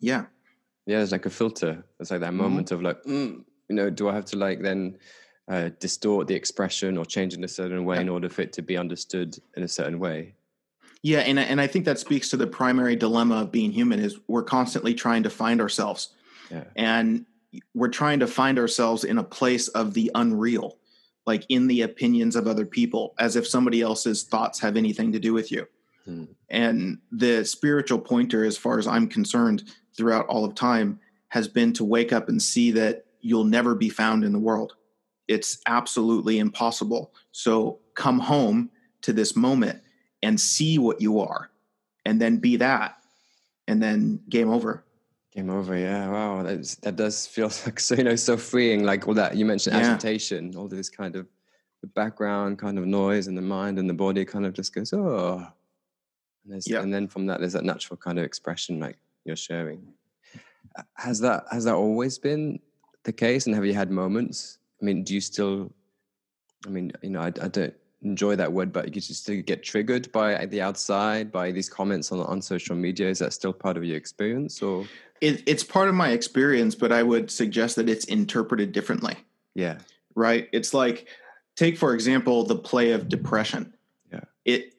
Yeah. 0.00 0.26
Yeah, 0.86 1.00
it's 1.00 1.12
like 1.12 1.26
a 1.26 1.30
filter. 1.30 1.84
It's 2.00 2.10
like 2.10 2.20
that 2.20 2.28
Mm-hmm. 2.28 2.36
moment 2.38 2.70
of 2.72 2.82
like, 2.82 3.02
mm, 3.04 3.42
you 3.68 3.74
know, 3.76 3.88
do 3.90 4.08
I 4.08 4.14
have 4.14 4.26
to 4.26 4.36
like 4.36 4.60
then 4.60 4.98
uh, 5.48 5.70
distort 5.80 6.26
the 6.26 6.34
expression 6.34 6.98
or 6.98 7.04
change 7.06 7.34
in 7.34 7.44
a 7.44 7.48
certain 7.48 7.84
way 7.84 8.00
in 8.00 8.08
order 8.08 8.28
for 8.28 8.42
it 8.42 8.52
to 8.54 8.62
be 8.62 8.76
understood 8.76 9.38
in 9.56 9.62
a 9.62 9.68
certain 9.68 9.98
way? 9.98 10.34
Yeah, 11.04 11.18
and 11.18 11.38
I- 11.38 11.42
and 11.42 11.60
I 11.60 11.66
think 11.66 11.84
that 11.84 11.98
speaks 11.98 12.30
to 12.30 12.38
the 12.38 12.46
primary 12.46 12.96
dilemma 12.96 13.42
of 13.42 13.52
being 13.52 13.72
human 13.72 14.00
is 14.00 14.18
we're 14.26 14.42
constantly 14.42 14.94
trying 14.94 15.22
to 15.24 15.30
find 15.30 15.60
ourselves. 15.60 16.08
Yeah. 16.50 16.64
And 16.74 17.26
we're 17.74 17.88
trying 17.88 18.20
to 18.20 18.26
find 18.26 18.58
ourselves 18.58 19.04
in 19.04 19.18
a 19.18 19.22
place 19.22 19.68
of 19.68 19.92
the 19.92 20.10
unreal, 20.14 20.78
like 21.26 21.44
in 21.50 21.66
the 21.66 21.82
opinions 21.82 22.36
of 22.36 22.46
other 22.46 22.64
people, 22.64 23.14
as 23.18 23.36
if 23.36 23.46
somebody 23.46 23.82
else's 23.82 24.22
thoughts 24.22 24.60
have 24.60 24.78
anything 24.78 25.12
to 25.12 25.20
do 25.20 25.34
with 25.34 25.52
you. 25.52 25.66
Hmm. 26.06 26.24
And 26.48 26.98
the 27.12 27.44
spiritual 27.44 27.98
pointer, 27.98 28.42
as 28.42 28.56
far 28.56 28.78
as 28.78 28.86
I'm 28.86 29.06
concerned, 29.06 29.64
throughout 29.94 30.26
all 30.26 30.46
of 30.46 30.54
time, 30.54 31.00
has 31.28 31.48
been 31.48 31.74
to 31.74 31.84
wake 31.84 32.14
up 32.14 32.30
and 32.30 32.40
see 32.40 32.70
that 32.70 33.04
you'll 33.20 33.44
never 33.44 33.74
be 33.74 33.90
found 33.90 34.24
in 34.24 34.32
the 34.32 34.38
world. 34.38 34.74
It's 35.28 35.58
absolutely 35.66 36.38
impossible. 36.38 37.12
So 37.30 37.80
come 37.94 38.20
home 38.20 38.70
to 39.02 39.12
this 39.12 39.36
moment 39.36 39.82
and 40.24 40.40
see 40.40 40.78
what 40.78 41.00
you 41.00 41.20
are, 41.20 41.50
and 42.04 42.20
then 42.20 42.38
be 42.38 42.56
that, 42.56 42.96
and 43.68 43.82
then 43.82 44.20
game 44.28 44.50
over. 44.50 44.84
Game 45.34 45.50
over. 45.50 45.76
Yeah. 45.76 46.08
Wow. 46.10 46.42
That's, 46.42 46.76
that 46.76 46.96
does 46.96 47.26
feel 47.26 47.46
like 47.66 47.80
so, 47.80 47.96
you 47.96 48.04
know, 48.04 48.14
so 48.16 48.36
freeing. 48.36 48.84
Like 48.84 49.08
all 49.08 49.14
that 49.14 49.36
you 49.36 49.44
mentioned, 49.44 49.76
Yeah. 49.76 49.90
agitation, 49.90 50.54
all 50.56 50.68
this 50.68 50.88
kind 50.88 51.16
of 51.16 51.26
the 51.80 51.88
background 51.88 52.58
kind 52.58 52.78
of 52.78 52.86
noise 52.86 53.26
and 53.26 53.36
the 53.36 53.42
mind 53.42 53.78
and 53.78 53.90
the 53.90 53.94
body 53.94 54.24
kind 54.24 54.46
of 54.46 54.52
just 54.52 54.74
goes, 54.74 54.92
oh. 54.92 55.44
And, 56.44 56.52
there's, 56.52 56.68
Yeah. 56.68 56.82
and 56.82 56.92
then 56.94 57.08
from 57.08 57.26
that, 57.26 57.40
there's 57.40 57.54
that 57.54 57.64
natural 57.64 57.96
kind 57.96 58.18
of 58.18 58.24
expression 58.24 58.78
like 58.78 58.96
you're 59.24 59.34
sharing. 59.36 59.92
Has 60.94 61.20
that 61.20 61.44
has 61.50 61.64
that 61.64 61.74
always 61.74 62.18
been 62.18 62.58
the 63.04 63.12
case? 63.12 63.46
And 63.46 63.54
have 63.54 63.64
you 63.64 63.74
had 63.74 63.90
moments? 63.90 64.58
I 64.80 64.84
mean, 64.84 65.04
do 65.04 65.14
you 65.14 65.20
still? 65.20 65.72
I 66.66 66.68
mean, 66.70 66.92
you 67.02 67.10
know, 67.10 67.20
I, 67.20 67.26
I 67.26 67.48
don't 67.48 67.74
enjoy 68.04 68.36
that 68.36 68.52
word, 68.52 68.72
but 68.72 68.94
you 68.94 69.00
just 69.00 69.28
get 69.46 69.62
triggered 69.62 70.10
by 70.12 70.46
the 70.46 70.60
outside, 70.60 71.32
by 71.32 71.50
these 71.50 71.68
comments 71.68 72.12
on 72.12 72.20
on 72.20 72.40
social 72.42 72.76
media. 72.76 73.08
Is 73.08 73.18
that 73.18 73.32
still 73.32 73.52
part 73.52 73.76
of 73.76 73.84
your 73.84 73.96
experience, 73.96 74.62
or 74.62 74.86
It, 75.20 75.42
it's 75.46 75.64
part 75.64 75.88
of 75.88 75.94
my 75.94 76.10
experience, 76.10 76.74
but 76.74 76.92
I 76.92 77.02
would 77.02 77.30
suggest 77.30 77.76
that 77.76 77.88
it's 77.88 78.04
interpreted 78.04 78.72
differently. 78.72 79.16
yeah, 79.54 79.78
right 80.16 80.48
it's 80.52 80.72
like 80.74 81.08
take 81.56 81.76
for 81.78 81.92
example 81.94 82.44
the 82.44 82.54
play 82.56 82.92
of 82.92 83.08
depression 83.08 83.72
Yeah. 84.12 84.20
it 84.44 84.74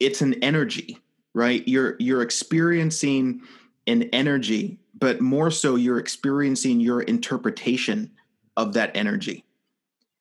it's 0.00 0.20
an 0.20 0.34
energy 0.42 0.98
right 1.32 1.66
you're 1.66 1.96
you're 1.98 2.20
experiencing 2.22 3.40
an 3.86 4.02
energy 4.12 4.78
but 4.98 5.20
more 5.20 5.50
so 5.50 5.76
you're 5.76 5.98
experiencing 5.98 6.80
your 6.80 7.00
interpretation 7.02 8.10
of 8.56 8.72
that 8.74 8.90
energy 8.94 9.44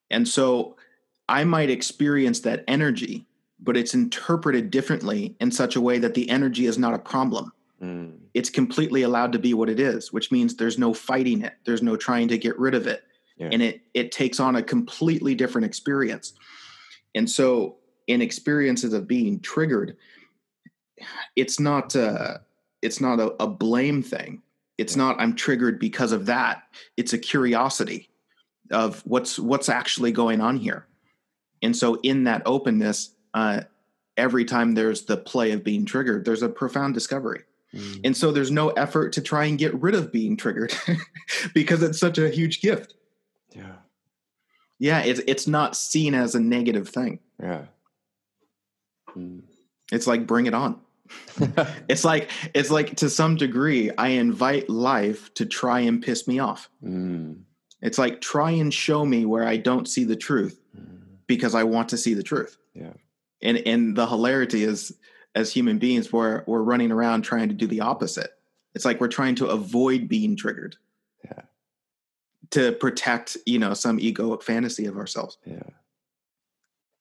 and 0.09 0.25
so 0.27 0.77
i 1.33 1.43
might 1.43 1.69
experience 1.69 2.39
that 2.39 2.63
energy 2.67 3.25
but 3.63 3.77
it's 3.77 3.93
interpreted 3.93 4.69
differently 4.69 5.35
in 5.39 5.49
such 5.49 5.75
a 5.75 5.81
way 5.81 5.97
that 5.97 6.13
the 6.13 6.29
energy 6.29 6.65
is 6.65 6.77
not 6.77 6.93
a 6.93 6.99
problem. 6.99 7.53
Mm, 7.81 8.17
it's 8.33 8.49
completely 8.49 9.03
allowed 9.03 9.31
to 9.31 9.39
be 9.39 9.53
what 9.53 9.69
it 9.69 9.79
is 9.79 10.13
which 10.13 10.31
means 10.31 10.55
there's 10.55 10.77
no 10.77 10.93
fighting 10.93 11.41
it. 11.41 11.53
There's 11.65 11.81
no 11.81 11.95
trying 11.95 12.27
to 12.29 12.37
get 12.37 12.57
rid 12.59 12.75
of 12.75 12.87
it. 12.87 13.03
Yeah. 13.37 13.49
and 13.51 13.63
it 13.63 13.81
it 13.95 14.11
takes 14.11 14.39
on 14.39 14.57
a 14.57 14.63
completely 14.63 15.33
different 15.33 15.65
experience. 15.65 16.33
And 17.15 17.27
so 17.29 17.77
in 18.05 18.21
experiences 18.21 18.93
of 18.93 19.07
being 19.07 19.39
triggered 19.39 19.97
it's 21.35 21.59
not 21.59 21.95
uh 21.95 22.37
it's 22.81 23.01
not 23.01 23.19
a, 23.19 23.33
a 23.41 23.47
blame 23.47 24.03
thing. 24.03 24.41
It's 24.77 24.95
not 24.95 25.19
i'm 25.19 25.35
triggered 25.35 25.79
because 25.79 26.11
of 26.11 26.25
that. 26.27 26.63
It's 26.95 27.13
a 27.13 27.17
curiosity 27.17 28.09
of 28.71 29.01
what's 29.05 29.39
what's 29.39 29.67
actually 29.67 30.11
going 30.11 30.39
on 30.39 30.57
here 30.57 30.87
and 31.63 31.75
so 31.75 31.95
in 32.03 32.25
that 32.25 32.41
openness 32.45 33.15
uh 33.33 33.61
every 34.17 34.45
time 34.45 34.75
there's 34.75 35.05
the 35.05 35.17
play 35.17 35.51
of 35.51 35.63
being 35.63 35.85
triggered 35.85 36.23
there's 36.25 36.43
a 36.43 36.49
profound 36.49 36.93
discovery 36.93 37.41
mm. 37.73 37.99
and 38.03 38.15
so 38.15 38.31
there's 38.31 38.51
no 38.51 38.69
effort 38.71 39.13
to 39.13 39.21
try 39.21 39.45
and 39.45 39.57
get 39.57 39.73
rid 39.81 39.95
of 39.95 40.11
being 40.11 40.37
triggered 40.37 40.71
because 41.55 41.81
it's 41.81 41.99
such 41.99 42.17
a 42.19 42.29
huge 42.29 42.61
gift. 42.61 42.93
yeah, 43.55 43.77
Yeah, 44.79 44.99
it's 45.03 45.21
it's 45.27 45.47
not 45.47 45.75
seen 45.75 46.13
as 46.13 46.35
a 46.35 46.39
negative 46.39 46.87
thing. 46.89 47.19
yeah. 47.41 47.65
Mm. 49.15 49.41
It's 49.91 50.07
like 50.07 50.25
bring 50.27 50.45
it 50.47 50.53
on. 50.53 50.79
It's 51.89 52.03
like 52.03 52.29
it's 52.55 52.71
like 52.71 52.95
to 52.97 53.09
some 53.09 53.35
degree 53.35 53.91
I 53.97 54.07
invite 54.09 54.69
life 54.69 55.33
to 55.35 55.45
try 55.45 55.81
and 55.81 56.01
piss 56.01 56.27
me 56.27 56.39
off. 56.39 56.69
Mm, 56.83 57.43
It's 57.81 57.97
like 57.97 58.21
try 58.21 58.51
and 58.51 58.73
show 58.73 59.05
me 59.05 59.25
where 59.25 59.45
I 59.45 59.57
don't 59.57 59.87
see 59.87 60.03
the 60.05 60.15
truth. 60.15 60.59
Because 61.35 61.55
I 61.55 61.63
want 61.63 61.89
to 61.89 61.97
see 61.97 62.13
the 62.13 62.23
truth. 62.23 62.57
Yeah. 62.73 62.93
And 63.41 63.57
and 63.65 63.95
the 63.95 64.07
hilarity 64.07 64.63
is 64.63 64.93
as 65.35 65.51
human 65.51 65.79
beings 65.79 66.13
we're 66.13 66.43
we're 66.45 66.61
running 66.61 66.91
around 66.91 67.23
trying 67.23 67.49
to 67.49 67.55
do 67.55 67.67
the 67.67 67.81
opposite. 67.81 68.31
It's 68.75 68.85
like 68.85 68.99
we're 68.99 69.07
trying 69.07 69.35
to 69.35 69.47
avoid 69.47 70.07
being 70.07 70.35
triggered. 70.35 70.77
Yeah. 71.25 71.41
To 72.51 72.71
protect, 72.71 73.37
you 73.45 73.59
know, 73.59 73.73
some 73.73 73.99
egoic 73.99 74.43
fantasy 74.43 74.85
of 74.85 74.97
ourselves. 74.97 75.37
Yeah. 75.45 75.69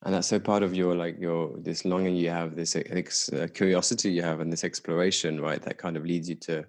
And 0.05 0.15
that's 0.15 0.29
so 0.29 0.41
part 0.41 0.63
of 0.63 0.75
your 0.75 0.97
like 0.97 1.21
your 1.21 1.53
this 1.59 1.85
longing 1.85 2.17
you 2.17 2.31
have, 2.31 2.57
this 2.57 2.75
ex, 2.75 3.33
uh, 3.33 3.47
curiosity 3.55 4.11
you 4.11 4.23
have, 4.23 4.41
and 4.41 4.53
this 4.53 4.65
exploration, 4.65 5.41
right? 5.41 5.63
That 5.63 5.79
kind 5.79 5.97
of 5.97 6.05
leads 6.05 6.29
you 6.29 6.35
to 6.37 6.65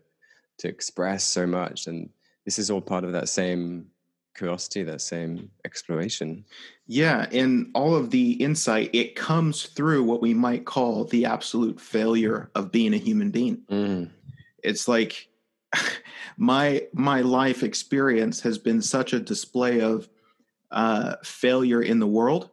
to 0.59 0.67
express 0.67 1.23
so 1.23 1.47
much, 1.47 1.87
and 1.87 2.09
this 2.45 2.59
is 2.59 2.69
all 2.69 2.81
part 2.81 3.03
of 3.03 3.11
that 3.13 3.29
same 3.29 3.87
curiosity, 4.35 4.83
that 4.83 5.01
same 5.01 5.49
exploration. 5.65 6.45
Yeah, 6.87 7.27
and 7.31 7.71
all 7.73 7.95
of 7.95 8.09
the 8.09 8.33
insight 8.33 8.89
it 8.93 9.15
comes 9.15 9.63
through 9.63 10.03
what 10.03 10.21
we 10.21 10.33
might 10.33 10.65
call 10.65 11.05
the 11.05 11.25
absolute 11.25 11.79
failure 11.79 12.49
of 12.55 12.71
being 12.71 12.93
a 12.93 12.97
human 12.97 13.31
being. 13.31 13.61
Mm. 13.69 14.09
It's 14.63 14.87
like 14.87 15.27
my 16.37 16.83
my 16.93 17.21
life 17.21 17.63
experience 17.63 18.41
has 18.41 18.57
been 18.57 18.81
such 18.81 19.13
a 19.13 19.19
display 19.19 19.81
of 19.81 20.09
uh, 20.71 21.15
failure 21.23 21.81
in 21.81 21.99
the 21.99 22.07
world 22.07 22.49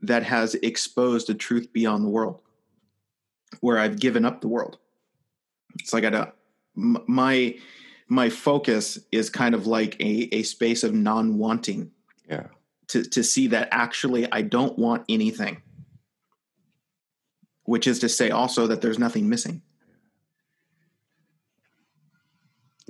that 0.00 0.22
has 0.22 0.54
exposed 0.56 1.30
a 1.30 1.34
truth 1.34 1.72
beyond 1.72 2.04
the 2.04 2.08
world, 2.08 2.40
where 3.60 3.78
I've 3.78 3.98
given 3.98 4.24
up 4.24 4.40
the 4.40 4.48
world. 4.48 4.78
It's 5.80 5.92
like 5.92 6.04
I 6.04 6.10
don't. 6.10 6.30
My 6.74 7.56
my 8.08 8.30
focus 8.30 8.98
is 9.12 9.30
kind 9.30 9.54
of 9.54 9.66
like 9.66 9.94
a, 10.00 10.28
a 10.34 10.42
space 10.42 10.82
of 10.82 10.94
non-wanting 10.94 11.90
Yeah. 12.28 12.46
to, 12.88 13.04
to 13.04 13.22
see 13.22 13.48
that 13.48 13.68
actually 13.70 14.30
I 14.32 14.42
don't 14.42 14.78
want 14.78 15.04
anything, 15.08 15.62
which 17.64 17.86
is 17.86 17.98
to 18.00 18.08
say 18.08 18.30
also 18.30 18.66
that 18.68 18.80
there's 18.80 18.98
nothing 18.98 19.28
missing. 19.28 19.62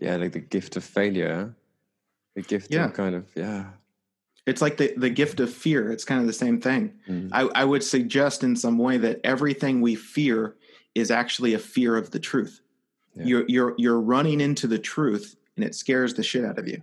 Yeah, 0.00 0.16
like 0.16 0.32
the 0.32 0.38
gift 0.40 0.76
of 0.76 0.84
failure, 0.84 1.54
the 2.36 2.42
gift 2.42 2.72
Yeah. 2.72 2.86
of 2.86 2.92
kind 2.94 3.14
of 3.16 3.26
yeah. 3.34 3.70
It's 4.46 4.62
like 4.62 4.78
the, 4.78 4.94
the 4.96 5.10
gift 5.10 5.40
of 5.40 5.52
fear. 5.52 5.92
It's 5.92 6.04
kind 6.06 6.20
of 6.22 6.26
the 6.26 6.32
same 6.32 6.58
thing. 6.58 6.94
Mm. 7.06 7.28
I, 7.32 7.42
I 7.54 7.64
would 7.64 7.84
suggest 7.84 8.42
in 8.42 8.56
some 8.56 8.78
way 8.78 8.96
that 8.96 9.20
everything 9.22 9.82
we 9.82 9.94
fear 9.94 10.56
is 10.94 11.10
actually 11.10 11.52
a 11.52 11.58
fear 11.58 11.96
of 11.96 12.12
the 12.12 12.18
truth. 12.18 12.62
Yeah. 13.14 13.24
You're 13.24 13.44
you're 13.48 13.74
you're 13.78 14.00
running 14.00 14.40
into 14.40 14.66
the 14.66 14.78
truth 14.78 15.36
and 15.56 15.64
it 15.64 15.74
scares 15.74 16.14
the 16.14 16.22
shit 16.22 16.44
out 16.44 16.58
of 16.58 16.68
you. 16.68 16.82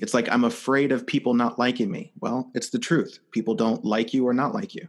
It's 0.00 0.14
like 0.14 0.28
I'm 0.30 0.44
afraid 0.44 0.92
of 0.92 1.06
people 1.06 1.34
not 1.34 1.58
liking 1.58 1.90
me. 1.90 2.12
Well, 2.20 2.50
it's 2.54 2.70
the 2.70 2.78
truth. 2.78 3.18
People 3.30 3.54
don't 3.54 3.84
like 3.84 4.14
you 4.14 4.26
or 4.26 4.34
not 4.34 4.54
like 4.54 4.74
you. 4.74 4.88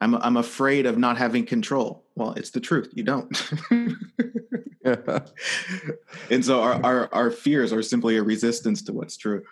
I'm 0.00 0.14
I'm 0.16 0.36
afraid 0.36 0.86
of 0.86 0.98
not 0.98 1.16
having 1.16 1.46
control. 1.46 2.04
Well, 2.14 2.32
it's 2.32 2.50
the 2.50 2.60
truth. 2.60 2.90
You 2.94 3.04
don't. 3.04 3.50
and 4.84 6.44
so 6.44 6.60
our, 6.60 6.84
our 6.84 7.14
our 7.14 7.30
fears 7.30 7.72
are 7.72 7.82
simply 7.82 8.16
a 8.16 8.22
resistance 8.22 8.82
to 8.82 8.92
what's 8.92 9.16
true. 9.16 9.44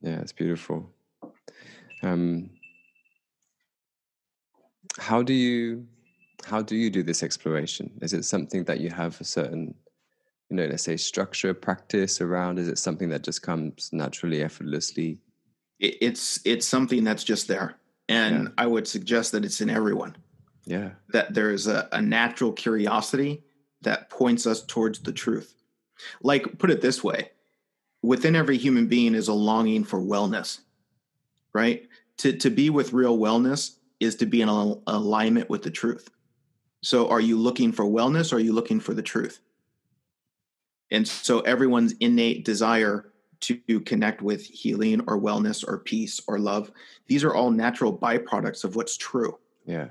Yeah, 0.00 0.20
it's 0.20 0.32
beautiful. 0.32 0.90
Um, 2.02 2.50
how 4.98 5.22
do 5.22 5.32
you 5.32 5.86
how 6.44 6.60
do 6.60 6.76
you 6.76 6.90
do 6.90 7.02
this 7.02 7.22
exploration? 7.22 7.90
Is 8.02 8.12
it 8.12 8.24
something 8.24 8.64
that 8.64 8.80
you 8.80 8.90
have 8.90 9.20
a 9.20 9.24
certain 9.24 9.74
you 10.52 10.56
know, 10.56 10.66
let's 10.66 10.82
say 10.82 10.98
structure, 10.98 11.54
practice 11.54 12.20
around? 12.20 12.58
Is 12.58 12.68
it 12.68 12.76
something 12.76 13.08
that 13.08 13.22
just 13.22 13.40
comes 13.40 13.88
naturally, 13.90 14.42
effortlessly? 14.42 15.18
It, 15.80 15.96
it's 16.02 16.40
it's 16.44 16.68
something 16.68 17.04
that's 17.04 17.24
just 17.24 17.48
there, 17.48 17.76
and 18.08 18.44
Yeah. 18.44 18.50
I 18.58 18.66
would 18.66 18.86
suggest 18.86 19.32
that 19.32 19.44
it's 19.46 19.62
in 19.62 19.70
everyone. 19.70 20.16
Yeah. 20.66 20.90
That 21.08 21.32
there 21.32 21.50
is 21.50 21.66
a, 21.66 21.88
a 21.90 22.02
natural 22.02 22.52
curiosity 22.52 23.42
that 23.80 24.10
points 24.10 24.46
us 24.46 24.62
towards 24.62 25.00
the 25.00 25.12
truth. 25.12 25.54
Like, 26.22 26.58
put 26.58 26.70
it 26.70 26.82
this 26.82 27.02
way: 27.02 27.30
within 28.02 28.36
every 28.36 28.58
human 28.58 28.88
being 28.88 29.14
is 29.14 29.28
a 29.28 29.32
longing 29.32 29.84
for 29.84 30.00
wellness, 30.00 30.60
right? 31.54 31.88
To 32.18 32.36
to 32.36 32.50
be 32.50 32.68
with 32.68 32.92
real 32.92 33.16
wellness 33.16 33.76
is 34.02 34.16
to 34.16 34.26
be 34.26 34.42
in 34.42 34.48
al- 34.48 34.82
alignment 34.86 35.48
with 35.48 35.62
the 35.62 35.70
truth. 35.70 36.10
So, 36.82 37.08
are 37.08 37.20
you 37.20 37.38
looking 37.38 37.70
for 37.72 37.84
wellness 37.84 38.32
or 38.32 38.36
are 38.36 38.40
you 38.40 38.52
looking 38.52 38.80
for 38.80 38.92
the 38.92 39.02
truth? 39.02 39.40
And 40.90 41.06
so, 41.06 41.40
everyone's 41.40 41.94
innate 42.00 42.44
desire 42.44 43.12
to 43.42 43.80
connect 43.80 44.22
with 44.22 44.44
healing 44.44 45.00
or 45.06 45.20
wellness 45.20 45.66
or 45.66 45.78
peace 45.78 46.20
or 46.26 46.38
love, 46.38 46.70
these 47.06 47.24
are 47.24 47.34
all 47.34 47.50
natural 47.50 47.96
byproducts 47.96 48.62
of 48.62 48.76
what's 48.76 48.96
true. 48.96 49.38
Yeah. 49.66 49.88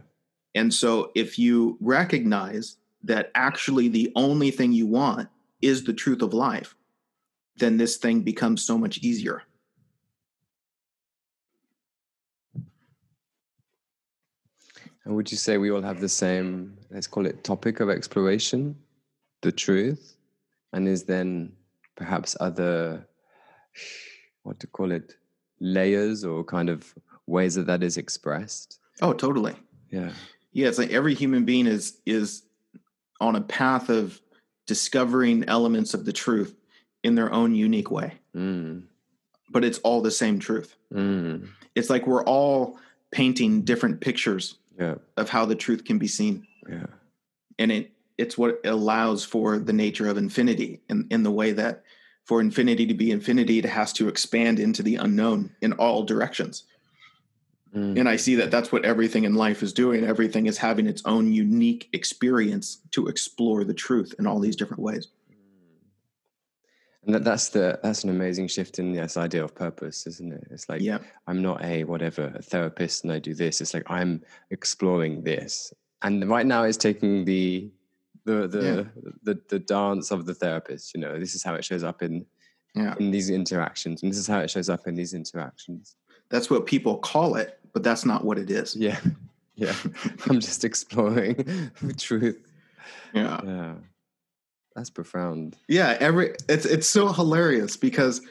And 0.53 0.74
so, 0.74 1.12
if 1.15 1.39
you 1.39 1.77
recognize 1.80 2.77
that 3.03 3.32
actually 3.34 3.88
the 3.88 4.12
only 4.15 4.51
thing 4.51 4.74
you 4.74 4.88
want 4.88 5.30
is 5.62 5.86
the 5.86 5.94
truth 5.94 6.22
of 6.22 6.34
life, 6.34 6.75
then 7.58 7.77
this 7.77 7.98
thing 7.98 8.22
becomes 8.22 8.63
so 8.63 8.77
much 8.77 8.98
easier. 9.00 9.44
And 15.05 15.15
would 15.15 15.31
you 15.31 15.38
say 15.38 15.58
we 15.58 15.72
all 15.72 15.81
have 15.81 16.00
the 16.00 16.10
same, 16.10 16.77
let's 16.91 17.08
call 17.08 17.25
it 17.25 17.43
topic 17.43 17.79
of 17.79 17.89
exploration, 17.89 18.75
the 19.41 19.51
truth? 19.51 20.15
And 20.74 20.88
is 20.88 21.03
then 21.03 21.53
perhaps 21.96 22.36
other, 22.39 23.08
what 24.43 24.60
to 24.60 24.67
call 24.67 24.91
it, 24.91 25.15
layers 25.60 26.24
or 26.24 26.43
kind 26.43 26.70
of 26.70 26.93
ways 27.27 27.55
that 27.55 27.67
that 27.67 27.84
is 27.84 27.98
expressed? 27.98 28.79
Oh, 29.01 29.13
totally. 29.13 29.55
Yeah. 29.89 30.12
Yeah, 30.53 30.67
it's 30.67 30.77
like 30.77 30.91
every 30.91 31.13
human 31.15 31.46
being 31.46 31.65
is 31.65 31.98
is 32.05 32.43
on 33.20 33.36
a 33.36 33.41
path 33.41 33.89
of 33.89 34.20
discovering 34.67 35.46
elements 35.48 35.93
of 35.93 36.05
the 36.05 36.13
truth 36.13 36.55
in 37.03 37.15
their 37.15 37.31
own 37.31 37.55
unique 37.55 37.89
way. 37.91 38.13
Mm. 38.36 38.84
But 39.50 39.63
it's 39.63 39.79
all 39.79 40.01
the 40.01 40.12
same 40.12 40.39
truth. 40.39 40.75
Mm. 40.93 41.48
It's 41.75 41.89
like 41.89 42.05
we're 42.08 42.24
all 42.24 42.79
painting 43.12 43.62
different 43.62 44.01
pictures 44.01 44.55
Yeah. 44.81 44.95
of 45.15 45.29
how 45.29 45.45
the 45.45 45.55
truth 45.55 45.85
can 45.85 45.97
be 46.00 46.07
seen. 46.07 46.47
Yeah. 46.69 46.88
and 47.59 47.71
it 47.71 47.91
it's 48.17 48.38
what 48.38 48.59
allows 48.65 49.23
for 49.23 49.57
the 49.57 49.73
nature 49.73 50.07
of 50.07 50.17
infinity 50.17 50.81
in, 50.89 51.07
in 51.09 51.23
the 51.23 51.31
way 51.31 51.51
that 51.53 51.83
for 52.25 52.39
infinity 52.41 52.85
to 52.88 52.93
be 52.93 53.09
infinity 53.11 53.57
it 53.59 53.65
has 53.65 53.91
to 53.93 54.07
expand 54.07 54.59
into 54.59 54.83
the 54.83 54.95
unknown 54.95 55.55
in 55.61 55.73
all 55.73 56.03
directions 56.03 56.63
Mm. 57.73 57.97
and 58.00 58.09
i 58.09 58.17
see 58.17 58.35
that 58.35 58.51
that's 58.51 58.69
what 58.73 58.83
everything 58.83 59.23
in 59.23 59.33
life 59.33 59.63
is 59.63 59.71
doing 59.71 60.03
everything 60.03 60.45
is 60.45 60.57
having 60.57 60.88
its 60.88 61.01
own 61.05 61.31
unique 61.31 61.88
experience 61.93 62.81
to 62.91 63.07
explore 63.07 63.63
the 63.63 63.73
truth 63.73 64.13
in 64.19 64.27
all 64.27 64.39
these 64.41 64.57
different 64.57 64.83
ways 64.83 65.07
And 67.05 67.15
that, 67.15 67.24
that's 67.24 67.50
the 67.50 67.79
that's 67.81 68.03
an 68.03 68.10
amazing 68.12 68.48
shift 68.48 68.77
in 68.77 68.93
this 68.93 69.17
idea 69.17 69.43
of 69.43 69.55
purpose, 69.55 70.05
isn't 70.05 70.31
it? 70.34 70.48
It's 70.51 70.70
like 70.70 70.81
yeah 70.81 71.00
I'm 71.27 71.41
not 71.41 71.63
a 71.63 71.84
whatever 71.84 72.31
a 72.36 72.41
therapist 72.41 73.03
and 73.03 73.12
I 73.12 73.20
do 73.20 73.34
this. 73.34 73.60
It's 73.62 73.74
like 73.74 73.89
I'm 73.89 74.22
exploring 74.51 75.24
this, 75.24 75.74
and 76.03 76.29
right 76.29 76.46
now 76.46 76.63
it's 76.63 76.77
taking 76.77 77.25
the 77.25 77.72
the 78.25 78.48
the 78.48 78.62
Yeah. 78.63 78.84
the, 79.24 79.39
the 79.50 79.60
dance 79.60 80.12
of 80.12 80.25
the 80.27 80.36
therapist. 80.36 80.93
You 80.93 81.01
know, 81.01 81.20
this 81.20 81.34
is 81.34 81.41
how 81.43 81.55
it 81.55 81.65
shows 81.65 81.84
up 81.84 82.03
in 82.03 82.25
yeah 82.75 82.93
in 83.00 83.10
these 83.10 83.29
interactions, 83.31 84.03
and 84.03 84.12
this 84.12 84.20
is 84.20 84.27
how 84.27 84.39
it 84.39 84.51
shows 84.51 84.70
up 84.70 84.86
in 84.88 84.93
these 84.96 85.13
interactions. 85.15 85.96
that's 86.29 86.50
what 86.50 86.65
people 86.65 86.98
call 86.98 87.36
it 87.36 87.60
but 87.74 87.84
that's 87.84 88.05
not 88.05 88.24
what 88.24 88.38
it 88.38 88.49
is 88.52 88.75
Yeah, 88.75 88.99
yeah. 89.56 89.73
I'm 90.30 90.39
just 90.39 90.63
exploring 90.63 91.36
the 91.82 91.93
truth. 91.93 92.39
yeah 93.13 93.39
Yeah, 93.43 93.73
that's 94.75 94.89
profound. 94.89 95.55
yeah 95.67 95.97
every 95.99 96.34
it's 96.49 96.65
it's 96.65 96.88
so 96.88 97.12
hilarious 97.12 97.77
because 97.77 98.21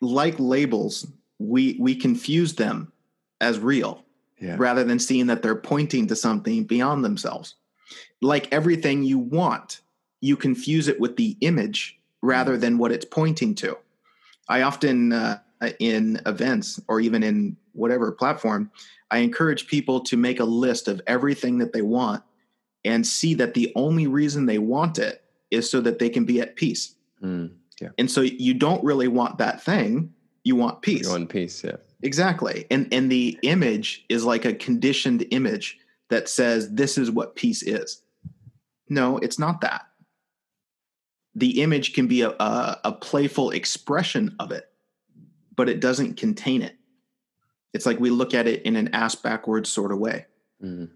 like 0.00 0.34
labels 0.38 1.06
we 1.38 1.76
we 1.80 1.94
confuse 1.94 2.54
them 2.54 2.92
as 3.40 3.58
real 3.58 4.04
Yeah, 4.38 4.56
rather 4.58 4.84
than 4.84 4.98
seeing 4.98 5.26
that 5.26 5.42
they're 5.42 5.54
pointing 5.54 6.06
to 6.06 6.16
something 6.16 6.64
beyond 6.64 7.04
themselves. 7.04 7.56
Like 8.22 8.52
everything 8.52 9.02
you 9.02 9.18
want 9.18 9.80
you 10.20 10.36
confuse 10.36 10.88
it 10.88 10.98
with 10.98 11.16
the 11.16 11.36
image 11.42 11.98
rather 12.22 12.56
than 12.56 12.78
what 12.78 12.92
it's 12.92 13.04
pointing 13.04 13.54
to. 13.56 13.76
I 14.48 14.62
often 14.62 15.12
uh, 15.12 15.38
in 15.78 16.20
events 16.26 16.80
or 16.88 17.00
even 17.00 17.22
in 17.22 17.56
whatever 17.72 18.12
platform 18.12 18.70
i 19.10 19.18
encourage 19.18 19.66
people 19.66 20.00
to 20.00 20.16
make 20.16 20.40
a 20.40 20.44
list 20.44 20.88
of 20.88 21.00
everything 21.06 21.58
that 21.58 21.72
they 21.72 21.82
want 21.82 22.22
and 22.84 23.06
see 23.06 23.34
that 23.34 23.54
the 23.54 23.72
only 23.74 24.06
reason 24.06 24.46
they 24.46 24.58
want 24.58 24.98
it 24.98 25.22
is 25.50 25.70
so 25.70 25.80
that 25.80 25.98
they 25.98 26.08
can 26.08 26.24
be 26.24 26.40
at 26.40 26.56
peace 26.56 26.94
Mm, 27.22 27.52
yeah. 27.80 27.88
and 27.96 28.10
so 28.10 28.20
you 28.20 28.52
don't 28.54 28.84
really 28.84 29.08
want 29.08 29.38
that 29.38 29.62
thing 29.62 30.12
you 30.42 30.56
want 30.56 30.82
peace 30.82 31.04
You're 31.04 31.14
on 31.14 31.26
peace. 31.26 31.64
Yeah, 31.64 31.76
Exactly. 32.02 32.66
And 32.70 32.92
and 32.92 33.10
the 33.10 33.38
image 33.42 34.04
is 34.10 34.24
like 34.24 34.44
a 34.44 34.52
conditioned 34.52 35.24
image 35.30 35.78
that 36.10 36.28
says 36.28 36.70
this 36.74 36.98
is 36.98 37.10
what 37.10 37.34
peace 37.34 37.62
is. 37.62 38.02
No, 38.90 39.16
it's 39.18 39.38
not 39.38 39.62
that. 39.62 39.86
The 41.34 41.62
image 41.62 41.94
can 41.94 42.06
be 42.06 42.20
a, 42.20 42.30
a, 42.30 42.80
a 42.84 42.92
playful 42.92 43.50
expression 43.50 44.36
of 44.38 44.52
it, 44.52 44.68
but 45.56 45.70
it 45.70 45.80
doesn't 45.80 46.18
contain 46.18 46.60
it. 46.60 46.76
It's 47.72 47.86
like 47.86 47.98
we 47.98 48.10
look 48.10 48.34
at 48.34 48.46
it 48.46 48.62
in 48.62 48.76
an 48.76 48.88
ass 48.94 49.14
backwards 49.14 49.70
sort 49.70 49.90
of 49.90 49.98
way. 49.98 50.26
Mm, 50.62 50.90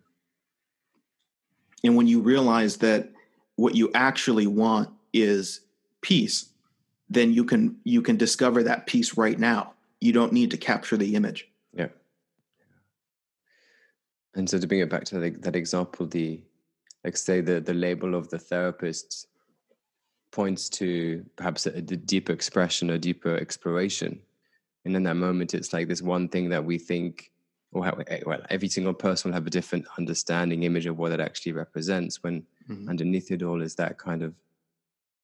And 1.84 1.96
when 1.96 2.06
you 2.06 2.20
realize 2.20 2.78
that 2.78 3.10
what 3.56 3.74
you 3.74 3.90
actually 3.94 4.46
want 4.46 4.90
is 5.12 5.60
peace, 6.00 6.50
then 7.08 7.32
you 7.32 7.44
can 7.44 7.76
you 7.84 8.02
can 8.02 8.16
discover 8.16 8.62
that 8.62 8.86
peace 8.86 9.16
right 9.16 9.38
now. 9.38 9.74
You 10.00 10.12
don't 10.12 10.32
need 10.32 10.50
to 10.50 10.56
capture 10.56 10.96
the 10.96 11.14
image. 11.14 11.48
yeah. 11.72 11.88
And 14.34 14.48
so 14.48 14.58
to 14.58 14.66
bring 14.66 14.80
it 14.80 14.90
back 14.90 15.04
to 15.04 15.18
that, 15.18 15.42
that 15.42 15.56
example, 15.56 16.06
the 16.06 16.40
like 17.04 17.16
say 17.16 17.40
the 17.40 17.60
the 17.60 17.74
label 17.74 18.14
of 18.14 18.28
the 18.28 18.38
therapist 18.38 19.26
points 20.30 20.68
to 20.68 21.24
perhaps 21.36 21.66
a, 21.66 21.70
a 21.70 21.82
deeper 21.82 22.32
expression, 22.32 22.90
a 22.90 22.98
deeper 22.98 23.36
exploration, 23.36 24.20
and 24.84 24.96
in 24.96 25.02
that 25.04 25.14
moment, 25.16 25.54
it's 25.54 25.72
like 25.72 25.88
this 25.88 26.02
one 26.02 26.28
thing 26.28 26.50
that 26.50 26.64
we 26.64 26.78
think, 26.78 27.30
or 27.72 27.84
how, 27.84 27.92
eh, 28.06 28.20
well, 28.24 28.40
every 28.50 28.68
single 28.68 28.94
person 28.94 29.30
will 29.30 29.34
have 29.34 29.46
a 29.46 29.50
different 29.50 29.86
understanding, 29.98 30.62
image 30.62 30.86
of 30.86 30.98
what 30.98 31.12
it 31.12 31.20
actually 31.20 31.52
represents. 31.52 32.22
When 32.22 32.46
Mhm. 32.68 32.88
underneath 32.88 33.30
it 33.30 33.42
all 33.42 33.62
is 33.62 33.74
that 33.76 33.98
kind 33.98 34.22
of 34.22 34.34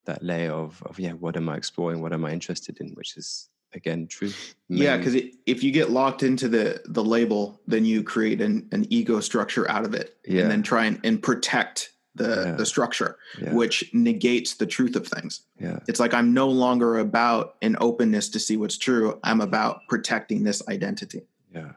that 0.06 0.22
layer 0.22 0.52
of, 0.52 0.82
of 0.84 0.98
yeah, 1.00 1.12
what 1.12 1.36
am 1.36 1.48
I 1.48 1.56
exploring? 1.56 2.02
What 2.02 2.12
am 2.12 2.24
I 2.26 2.32
interested 2.32 2.78
in? 2.80 2.88
Which 2.90 3.16
is 3.16 3.48
again 3.72 4.06
truth. 4.06 4.54
Yeah, 4.68 4.96
because 4.98 5.14
if 5.46 5.64
you 5.64 5.72
get 5.72 5.90
locked 5.90 6.22
into 6.22 6.48
the 6.48 6.82
the 6.84 7.02
label, 7.02 7.60
then 7.66 7.84
you 7.86 8.02
create 8.02 8.40
an, 8.42 8.68
an 8.72 8.86
ego 8.90 9.20
structure 9.20 9.68
out 9.70 9.84
of 9.86 9.94
it, 9.94 10.16
Yeah. 10.26 10.42
and 10.42 10.50
then 10.50 10.62
try 10.62 10.84
and, 10.84 11.00
and 11.04 11.22
protect 11.22 11.92
the 12.14 12.28
Yeah. 12.28 12.52
the 12.56 12.66
structure, 12.66 13.16
yeah, 13.40 13.54
which 13.54 13.90
negates 13.94 14.54
the 14.54 14.66
truth 14.66 14.94
of 14.94 15.06
things. 15.08 15.40
yeah, 15.58 15.80
It's 15.88 15.98
like 15.98 16.12
I'm 16.14 16.32
no 16.34 16.48
longer 16.48 16.98
about 16.98 17.56
an 17.62 17.76
openness 17.80 18.28
to 18.30 18.38
see 18.38 18.56
what's 18.58 18.76
true. 18.78 19.18
I'm 19.24 19.40
about 19.40 19.80
protecting 19.88 20.44
this 20.44 20.62
identity. 20.68 21.22
yeah, 21.52 21.72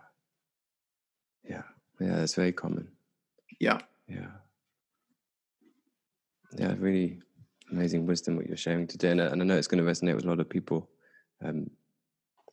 yeah. 1.99 2.15
That's 2.17 2.35
very 2.35 2.51
common. 2.51 2.87
Yeah. 3.59 3.79
Yeah. 4.07 4.27
Yeah, 6.57 6.75
really 6.79 7.19
amazing 7.71 8.05
wisdom 8.05 8.37
what 8.37 8.47
you're 8.47 8.57
sharing 8.57 8.87
today. 8.87 9.11
And 9.11 9.21
I, 9.21 9.25
and 9.25 9.41
I 9.41 9.45
know 9.45 9.57
it's 9.57 9.67
going 9.67 9.83
to 9.83 9.89
resonate 9.89 10.15
with 10.15 10.25
a 10.25 10.29
lot 10.29 10.39
of 10.39 10.49
people. 10.49 10.89
Um, 11.43 11.69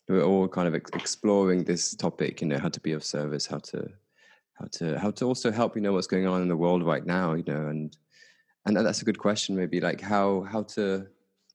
we're 0.08 0.22
all 0.22 0.48
kind 0.48 0.68
of 0.68 0.74
ex- 0.74 0.90
exploring 0.94 1.64
this 1.64 1.94
topic, 1.94 2.40
you 2.40 2.48
know, 2.48 2.58
how 2.58 2.68
to 2.68 2.80
be 2.80 2.92
of 2.92 3.04
service, 3.04 3.46
how 3.46 3.58
to, 3.58 3.88
how 4.54 4.66
to, 4.72 4.98
how 4.98 5.10
to 5.12 5.24
also 5.24 5.50
help, 5.50 5.76
you 5.76 5.82
know, 5.82 5.92
what's 5.92 6.06
going 6.06 6.26
on 6.26 6.42
in 6.42 6.48
the 6.48 6.56
world 6.56 6.84
right 6.84 7.06
now, 7.06 7.34
you 7.34 7.44
know, 7.46 7.68
and, 7.68 7.96
and 8.66 8.76
that's 8.76 9.02
a 9.02 9.04
good 9.04 9.18
question, 9.18 9.56
maybe 9.56 9.80
like 9.80 10.00
how, 10.00 10.42
how 10.42 10.62
to, 10.62 11.06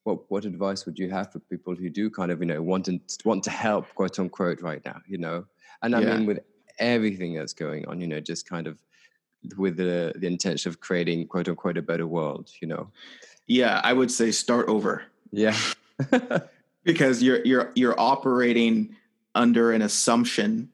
what, 0.04 0.32
what 0.32 0.46
advice 0.46 0.86
would 0.86 0.98
you 0.98 1.10
have 1.10 1.32
for 1.32 1.40
people 1.40 1.76
who 1.76 1.90
do 1.90 2.10
kind 2.10 2.32
of, 2.32 2.40
you 2.40 2.46
know, 2.46 2.62
want 2.62 2.86
to, 2.86 3.00
want 3.26 3.44
to 3.44 3.52
help 3.52 3.94
quote 3.94 4.18
unquote 4.18 4.62
right 4.62 4.84
now, 4.86 5.00
you 5.08 5.18
know? 5.18 5.46
And 5.84 5.96
I 5.96 6.00
Yeah. 6.00 6.16
mean, 6.16 6.26
with 6.26 6.40
everything 6.80 7.34
that's 7.34 7.54
going 7.54 7.86
on, 7.88 8.02
you 8.02 8.08
know, 8.08 8.20
just 8.20 8.48
kind 8.48 8.68
of 8.68 8.78
with 9.58 9.78
the 9.78 10.14
the 10.16 10.28
intention 10.28 10.70
of 10.70 10.80
creating 10.80 11.28
quote 11.28 11.48
unquote 11.48 11.78
a 11.78 11.82
better 11.82 12.08
world 12.08 12.52
you 12.62 12.68
know? 12.68 12.90
Yeah, 13.48 13.82
I 13.84 13.94
would 13.94 14.12
say 14.12 14.32
start 14.32 14.68
over. 14.68 15.04
Yeah. 15.32 15.58
Because 16.86 17.22
you're 17.22 17.46
you're 17.46 17.72
you're 17.76 18.00
operating 18.00 18.96
under 19.36 19.74
an 19.74 19.82
assumption 19.82 20.70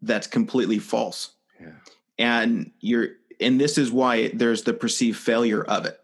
that's 0.00 0.26
completely 0.26 0.78
false. 0.78 1.32
yeah. 1.60 1.72
And 2.18 2.72
you're 2.80 3.08
and 3.38 3.60
this 3.60 3.78
is 3.78 3.92
why 3.92 4.28
there's 4.28 4.62
the 4.62 4.72
perceived 4.72 5.18
failure 5.18 5.62
of 5.62 5.84
it 5.84 6.00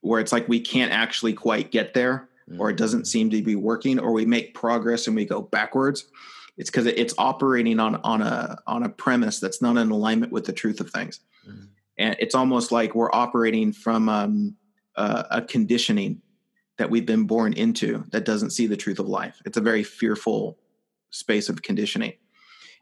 where 0.00 0.20
it's 0.20 0.32
like 0.32 0.48
we 0.48 0.60
can't 0.60 0.92
actually 0.92 1.32
quite 1.32 1.70
get 1.70 1.94
there 1.94 2.28
or 2.58 2.70
it 2.70 2.76
doesn't 2.76 3.02
mm. 3.02 3.06
seem 3.06 3.30
to 3.30 3.42
be 3.42 3.56
working 3.56 3.98
or 3.98 4.12
we 4.12 4.26
make 4.26 4.54
progress 4.54 5.06
and 5.06 5.16
we 5.16 5.24
go 5.24 5.40
backwards 5.40 6.06
it's 6.58 6.70
because 6.70 6.86
it's 6.86 7.14
operating 7.16 7.78
on 7.78 7.94
on 8.02 8.20
a 8.20 8.58
on 8.66 8.82
a 8.82 8.88
premise 8.88 9.38
that's 9.40 9.62
not 9.62 9.78
in 9.78 9.90
alignment 9.90 10.32
with 10.32 10.44
the 10.44 10.52
truth 10.52 10.80
of 10.80 10.90
things. 10.90 11.20
Mm. 11.48 11.68
and 11.96 12.16
it's 12.18 12.34
almost 12.34 12.72
like 12.72 12.94
we're 12.94 13.12
operating 13.12 13.72
from 13.72 14.08
um, 14.08 14.56
uh, 14.96 15.22
a 15.30 15.40
conditioning 15.40 16.20
that 16.76 16.90
we've 16.90 17.06
been 17.06 17.24
born 17.24 17.52
into 17.54 18.04
that 18.10 18.24
doesn't 18.24 18.50
see 18.50 18.66
the 18.66 18.76
truth 18.76 18.98
of 18.98 19.08
life. 19.08 19.40
It's 19.46 19.56
a 19.56 19.60
very 19.62 19.82
fearful 19.82 20.58
space 21.10 21.48
of 21.48 21.62
conditioning. 21.62 22.14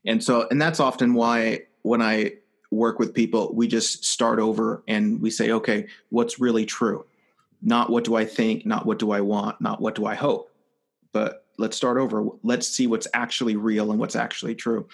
And 0.04 0.24
so 0.24 0.48
and 0.50 0.60
that's 0.60 0.80
often 0.80 1.14
why 1.14 1.60
when 1.82 2.02
i 2.02 2.32
work 2.72 2.98
with 2.98 3.14
people 3.14 3.54
we 3.54 3.68
just 3.68 4.04
start 4.04 4.40
over 4.40 4.82
and 4.88 5.22
we 5.22 5.30
say 5.30 5.52
okay 5.52 5.86
what's 6.08 6.40
really 6.40 6.64
true? 6.64 7.04
Not 7.62 7.90
what 7.90 8.04
do 8.04 8.16
i 8.16 8.24
think 8.24 8.64
not 8.64 8.86
what 8.86 8.98
do 8.98 9.10
i 9.10 9.20
want 9.20 9.60
not 9.60 9.80
what 9.80 9.94
do 9.94 10.06
i 10.06 10.14
hope? 10.14 10.50
But 11.12 11.45
let's 11.58 11.76
start 11.76 11.98
over. 11.98 12.26
Let's 12.42 12.68
see 12.68 12.86
what's 12.86 13.08
actually 13.14 13.56
real 13.56 13.90
and 13.90 14.00
what's 14.00 14.16
actually 14.16 14.54
true. 14.54 14.88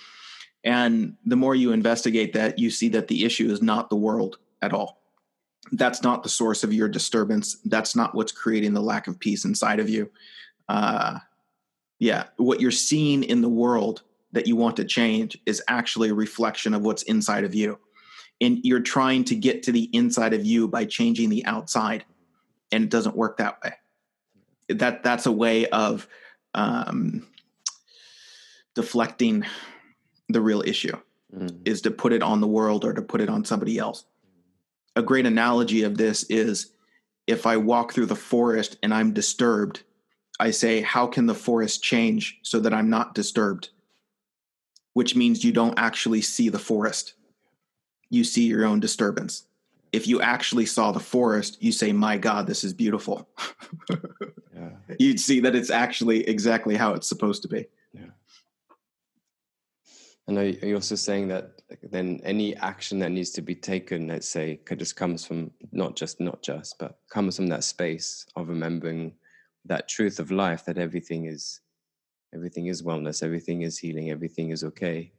And 0.64 1.16
the 1.24 1.36
more 1.36 1.54
you 1.54 1.72
investigate 1.72 2.32
that 2.34 2.58
you 2.58 2.70
see 2.70 2.88
that 2.90 3.08
the 3.08 3.24
issue 3.24 3.50
is 3.50 3.62
not 3.62 3.90
the 3.90 3.96
world 3.96 4.38
at 4.60 4.72
all. 4.72 5.02
That's 5.72 6.02
not 6.02 6.22
the 6.22 6.28
source 6.28 6.64
of 6.64 6.72
your 6.72 6.88
disturbance. 6.88 7.56
That's 7.64 7.96
not 7.96 8.14
what's 8.14 8.32
creating 8.32 8.74
the 8.74 8.80
lack 8.80 9.06
of 9.06 9.18
peace 9.18 9.44
inside 9.44 9.80
of 9.80 9.88
you. 9.88 10.10
Uh, 10.68 11.18
yeah 12.02 12.24
what 12.36 12.60
you're 12.60 12.72
seeing 12.72 13.22
in 13.22 13.42
the 13.42 13.48
world 13.48 14.02
that 14.32 14.48
you 14.48 14.56
want 14.56 14.76
to 14.76 14.84
change 14.84 15.38
is 15.46 15.62
actually 15.68 16.08
a 16.08 16.14
reflection 16.14 16.74
of 16.74 16.82
what's 16.82 17.04
inside 17.04 17.44
of 17.44 17.54
you. 17.54 17.78
And 18.40 18.58
you're 18.64 18.80
trying 18.80 19.22
to 19.24 19.36
get 19.36 19.62
to 19.64 19.72
the 19.72 19.88
inside 19.92 20.34
of 20.34 20.44
you 20.44 20.66
by 20.66 20.84
changing 20.84 21.28
the 21.28 21.44
outside 21.44 22.04
and 22.72 22.82
it 22.82 22.90
doesn't 22.90 23.14
work 23.14 23.36
that 23.36 23.58
way. 23.62 23.74
That 24.68 25.04
that's 25.04 25.26
a 25.26 25.32
way 25.32 25.66
of 25.66 26.08
um, 26.54 27.26
deflecting 28.74 29.44
the 30.28 30.40
real 30.40 30.62
issue 30.62 30.96
Mm. 31.34 31.66
is 31.66 31.80
to 31.80 31.90
put 31.90 32.12
it 32.12 32.22
on 32.22 32.42
the 32.42 32.46
world 32.46 32.84
or 32.84 32.92
to 32.92 33.00
put 33.00 33.22
it 33.22 33.30
on 33.30 33.42
somebody 33.46 33.78
else. 33.78 34.04
A 34.96 35.00
great 35.02 35.24
analogy 35.24 35.82
of 35.82 35.96
this 35.96 36.24
is 36.24 36.72
if 37.26 37.46
i 37.46 37.56
walk 37.56 37.94
through 37.94 38.04
the 38.04 38.14
forest 38.14 38.76
and 38.82 38.92
i'm 38.92 39.14
disturbed 39.14 39.82
i 40.38 40.50
say 40.50 40.82
how 40.82 41.06
can 41.06 41.24
the 41.24 41.34
forest 41.34 41.82
change 41.82 42.38
so 42.42 42.60
that 42.60 42.74
i'm 42.74 42.90
not 42.90 43.14
disturbed? 43.14 43.70
Which 44.92 45.16
means 45.16 45.42
you 45.42 45.52
don't 45.52 45.78
actually 45.78 46.20
see 46.20 46.50
the 46.50 46.58
forest. 46.58 47.14
You 48.10 48.24
see 48.24 48.44
your 48.44 48.66
own 48.66 48.78
disturbance. 48.80 49.46
If 49.90 50.06
you 50.06 50.20
actually 50.20 50.66
saw 50.66 50.92
the 50.92 51.00
forest 51.00 51.56
you 51.62 51.72
say 51.72 51.92
my 51.92 52.18
god 52.18 52.46
this 52.46 52.62
is 52.62 52.74
beautiful 52.74 53.26
Yeah. 54.62 54.96
you'd 54.98 55.20
see 55.20 55.40
that 55.40 55.54
it's 55.54 55.70
actually 55.70 56.28
exactly 56.28 56.76
how 56.76 56.94
it's 56.94 57.08
supposed 57.08 57.42
to 57.42 57.48
be 57.48 57.66
Yeah. 57.92 58.10
And 60.28 60.38
are 60.38 60.44
you 60.44 60.76
also 60.76 60.94
saying 60.94 61.28
that 61.28 61.62
then 61.82 62.20
any 62.22 62.54
action 62.56 63.00
that 63.00 63.10
needs 63.10 63.30
to 63.32 63.42
be 63.42 63.56
taken, 63.56 64.06
let's 64.06 64.28
say, 64.28 64.56
could 64.64 64.78
just 64.78 64.94
comes 64.94 65.26
from 65.26 65.50
not 65.72 65.96
just 65.96 66.20
not 66.20 66.42
just, 66.42 66.78
but 66.78 66.98
comes 67.10 67.36
from 67.36 67.48
that 67.48 67.64
space 67.64 68.24
of 68.36 68.48
remembering 68.48 69.14
that 69.64 69.88
truth 69.88 70.20
of 70.20 70.30
life 70.30 70.64
that 70.66 70.78
everything 70.78 71.26
is 71.26 71.60
everything 72.34 72.66
is 72.66 72.82
wellness, 72.82 73.22
everything 73.22 73.62
is 73.62 73.78
healing, 73.78 74.10
everything 74.10 74.50
is 74.50 74.62
okay. 74.64 75.12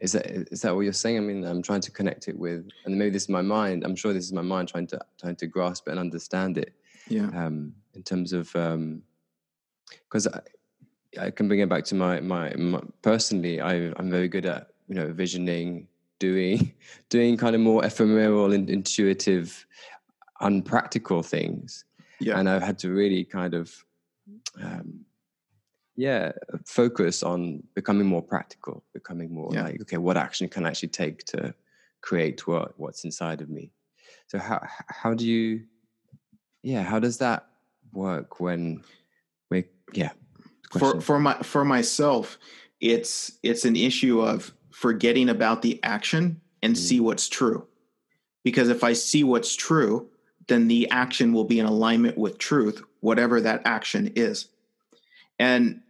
Is 0.00 0.12
that 0.12 0.26
is 0.26 0.60
that 0.62 0.74
what 0.74 0.82
you're 0.82 0.92
saying? 0.92 1.18
I 1.18 1.20
mean, 1.20 1.44
I'm 1.44 1.62
trying 1.62 1.80
to 1.82 1.90
connect 1.90 2.28
it 2.28 2.38
with, 2.38 2.68
and 2.84 2.96
maybe 2.96 3.10
this 3.10 3.24
is 3.24 3.28
my 3.28 3.42
mind. 3.42 3.82
I'm 3.84 3.96
sure 3.96 4.12
this 4.12 4.24
is 4.24 4.32
my 4.32 4.42
mind 4.42 4.68
trying 4.68 4.86
to 4.88 5.00
trying 5.20 5.36
to 5.36 5.46
grasp 5.48 5.88
it 5.88 5.92
and 5.92 6.00
understand 6.00 6.56
it 6.58 6.72
yeah 7.08 7.28
um, 7.34 7.74
in 7.94 8.02
terms 8.02 8.32
of 8.32 8.52
because 10.08 10.26
I, 10.26 10.40
I 11.20 11.30
can 11.30 11.48
bring 11.48 11.60
it 11.60 11.68
back 11.68 11.84
to 11.84 11.94
my 11.94 12.20
my, 12.20 12.54
my 12.56 12.80
personally. 13.02 13.60
I, 13.60 13.92
I'm 13.96 14.10
very 14.10 14.28
good 14.28 14.46
at 14.46 14.68
you 14.88 14.94
know 14.94 15.12
visioning, 15.12 15.88
doing 16.18 16.72
doing 17.08 17.36
kind 17.36 17.54
of 17.54 17.60
more 17.60 17.84
ephemeral 17.84 18.52
and 18.52 18.68
intuitive, 18.70 19.66
unpractical 20.40 21.22
things, 21.22 21.84
yeah 22.20 22.38
and 22.38 22.48
I've 22.48 22.62
had 22.62 22.78
to 22.80 22.90
really 22.90 23.24
kind 23.24 23.54
of 23.54 23.72
um, 24.62 25.04
yeah 25.96 26.32
focus 26.66 27.22
on 27.22 27.62
becoming 27.74 28.06
more 28.06 28.22
practical, 28.22 28.84
becoming 28.92 29.32
more 29.32 29.50
Yeah. 29.52 29.64
like 29.64 29.80
okay, 29.82 29.98
what 29.98 30.16
action 30.16 30.48
can 30.48 30.66
I 30.66 30.68
actually 30.68 30.88
take 30.88 31.24
to 31.26 31.54
create 32.00 32.46
what 32.46 32.78
what's 32.78 33.04
inside 33.04 33.40
of 33.40 33.48
me. 33.48 33.72
So 34.26 34.38
how 34.38 34.60
how 34.88 35.14
do 35.14 35.24
you 35.26 35.64
yeah 36.62 36.82
how 36.82 36.98
does 36.98 37.18
that 37.18 37.46
work 37.94 38.40
when 38.40 38.82
we 39.50 39.64
yeah 39.92 40.10
for 40.78 41.00
for 41.00 41.18
my 41.18 41.34
for 41.42 41.64
myself 41.64 42.38
it's 42.80 43.32
it's 43.42 43.64
an 43.64 43.76
issue 43.76 44.20
of 44.20 44.52
forgetting 44.70 45.28
about 45.28 45.62
the 45.62 45.80
action 45.82 46.40
and 46.62 46.76
see 46.76 46.98
what's 46.98 47.28
true. 47.28 47.66
Because 48.42 48.68
if 48.68 48.82
i 48.84 48.92
see 48.92 49.24
what's 49.24 49.54
true 49.54 50.08
then 50.46 50.68
the 50.68 50.90
action 50.90 51.32
will 51.32 51.44
be 51.44 51.58
in 51.58 51.66
alignment 51.66 52.18
with 52.18 52.36
truth 52.36 52.82
whatever 53.00 53.40
that 53.40 53.62
action 53.64 54.12
is. 54.16 54.48
And 55.38 55.80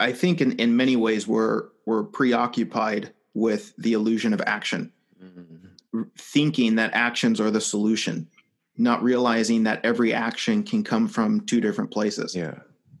i 0.00 0.12
think 0.12 0.40
in 0.40 0.52
in 0.52 0.76
many 0.76 0.96
ways 0.96 1.26
we're 1.26 1.68
we're 1.86 2.04
preoccupied 2.04 3.12
with 3.34 3.74
the 3.76 3.92
illusion 3.92 4.32
of 4.34 4.42
action. 4.46 4.92
Mhm. 5.22 6.10
thinking 6.18 6.74
that 6.74 6.90
actions 6.92 7.40
are 7.40 7.52
the 7.52 7.60
solution 7.60 8.28
not 8.76 9.02
realizing 9.02 9.62
that 9.64 9.84
every 9.84 10.12
action 10.12 10.62
can 10.62 10.82
come 10.82 11.06
from 11.06 11.40
two 11.42 11.60
different 11.60 11.90
places 11.90 12.34
yeah 12.34 12.54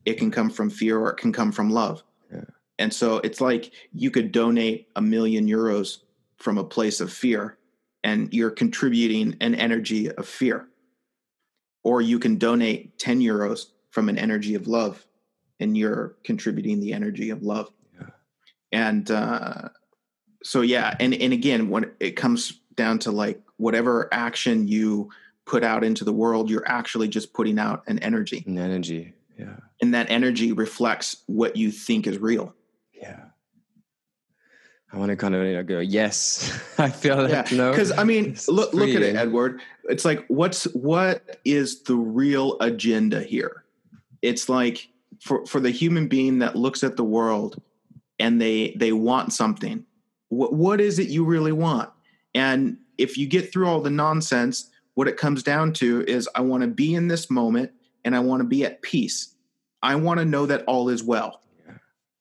it 0.04 0.14
can 0.14 0.30
come 0.30 0.50
from 0.50 0.70
fear 0.70 0.98
or 0.98 1.10
it 1.10 1.16
can 1.16 1.32
come 1.32 1.52
from 1.52 1.70
love. 1.70 2.02
Yeah. 2.32 2.44
And 2.78 2.92
so 2.92 3.16
it's 3.18 3.40
like 3.40 3.72
you 3.92 4.10
could 4.10 4.32
donate 4.32 4.88
a 4.96 5.02
million 5.02 5.46
euros 5.46 5.98
from 6.36 6.58
a 6.58 6.64
place 6.64 7.00
of 7.00 7.12
fear 7.12 7.58
and 8.02 8.32
you're 8.34 8.50
contributing 8.50 9.36
an 9.40 9.54
energy 9.54 10.10
of 10.10 10.28
fear. 10.28 10.68
Or 11.82 12.00
you 12.00 12.18
can 12.18 12.38
donate 12.38 12.98
10 12.98 13.20
euros 13.20 13.66
from 13.90 14.08
an 14.08 14.18
energy 14.18 14.54
of 14.54 14.66
love 14.66 15.06
and 15.60 15.76
you're 15.76 16.16
contributing 16.24 16.80
the 16.80 16.92
energy 16.92 17.30
of 17.30 17.42
love. 17.42 17.70
Yeah. 17.98 18.08
And 18.72 19.10
uh, 19.10 19.68
so, 20.42 20.62
yeah. 20.62 20.94
And, 20.98 21.14
and 21.14 21.32
again, 21.32 21.70
when 21.70 21.92
it 22.00 22.12
comes 22.12 22.60
down 22.74 22.98
to 23.00 23.10
like 23.10 23.40
whatever 23.56 24.08
action 24.12 24.66
you 24.66 25.10
put 25.46 25.62
out 25.62 25.84
into 25.84 26.04
the 26.04 26.12
world, 26.12 26.50
you're 26.50 26.68
actually 26.68 27.08
just 27.08 27.32
putting 27.32 27.58
out 27.58 27.82
an 27.86 27.98
energy 28.00 28.42
and 28.46 28.58
energy 28.58 29.14
yeah 29.38 29.56
and 29.82 29.92
that 29.94 30.08
energy 30.10 30.52
reflects 30.52 31.22
what 31.26 31.56
you 31.56 31.70
think 31.70 32.06
is 32.06 32.18
real. 32.18 32.54
yeah 32.92 33.24
I 34.92 34.96
want 34.98 35.10
to 35.10 35.16
kind 35.16 35.34
of 35.34 35.44
you 35.44 35.54
know, 35.54 35.62
go 35.64 35.80
yes 35.80 36.52
I 36.78 36.88
feel 36.88 37.26
that 37.26 37.50
Yeah, 37.50 37.56
know 37.56 37.70
because 37.72 37.90
I 37.92 38.04
mean, 38.04 38.36
look 38.48 38.72
look 38.72 38.90
at 38.90 39.02
it. 39.02 39.16
Edward. 39.16 39.60
It's 39.84 40.04
like 40.04 40.24
what's 40.28 40.64
what 40.74 41.40
is 41.44 41.82
the 41.82 41.96
real 41.96 42.56
agenda 42.60 43.20
here? 43.22 43.64
It's 44.22 44.48
like 44.48 44.88
for 45.20 45.44
for 45.46 45.60
the 45.60 45.70
human 45.70 46.06
being 46.06 46.38
that 46.38 46.54
looks 46.56 46.84
at 46.84 46.96
the 46.96 47.04
world 47.04 47.60
and 48.18 48.40
they 48.40 48.74
they 48.78 48.92
want 48.92 49.32
something. 49.32 49.84
What 50.28 50.52
what 50.52 50.80
is 50.80 50.98
it 50.98 51.08
you 51.08 51.24
really 51.24 51.52
want? 51.52 51.90
And 52.34 52.78
if 52.96 53.18
you 53.18 53.26
get 53.26 53.52
through 53.52 53.66
all 53.66 53.80
the 53.80 53.90
nonsense, 53.90 54.70
what 54.94 55.08
it 55.08 55.16
comes 55.16 55.42
down 55.42 55.72
to 55.74 56.04
is 56.06 56.28
I 56.34 56.40
want 56.40 56.62
to 56.62 56.68
be 56.68 56.94
in 56.94 57.08
this 57.08 57.30
moment 57.30 57.72
and 58.04 58.14
I 58.14 58.20
want 58.20 58.40
to 58.40 58.48
be 58.48 58.64
at 58.64 58.82
peace. 58.82 59.34
I 59.82 59.96
want 59.96 60.18
to 60.20 60.24
know 60.24 60.46
that 60.46 60.64
all 60.66 60.88
is 60.88 61.02
well. 61.02 61.42
Yeah. 61.66 61.74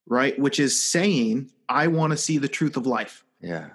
Right? 0.08 0.38
Which 0.38 0.60
is 0.60 0.82
saying 0.82 1.52
I 1.70 1.88
want 1.88 2.12
to 2.12 2.18
see 2.18 2.38
the 2.38 2.48
truth 2.48 2.78
of 2.78 2.86
life. 2.86 3.24
yeah 3.42 3.70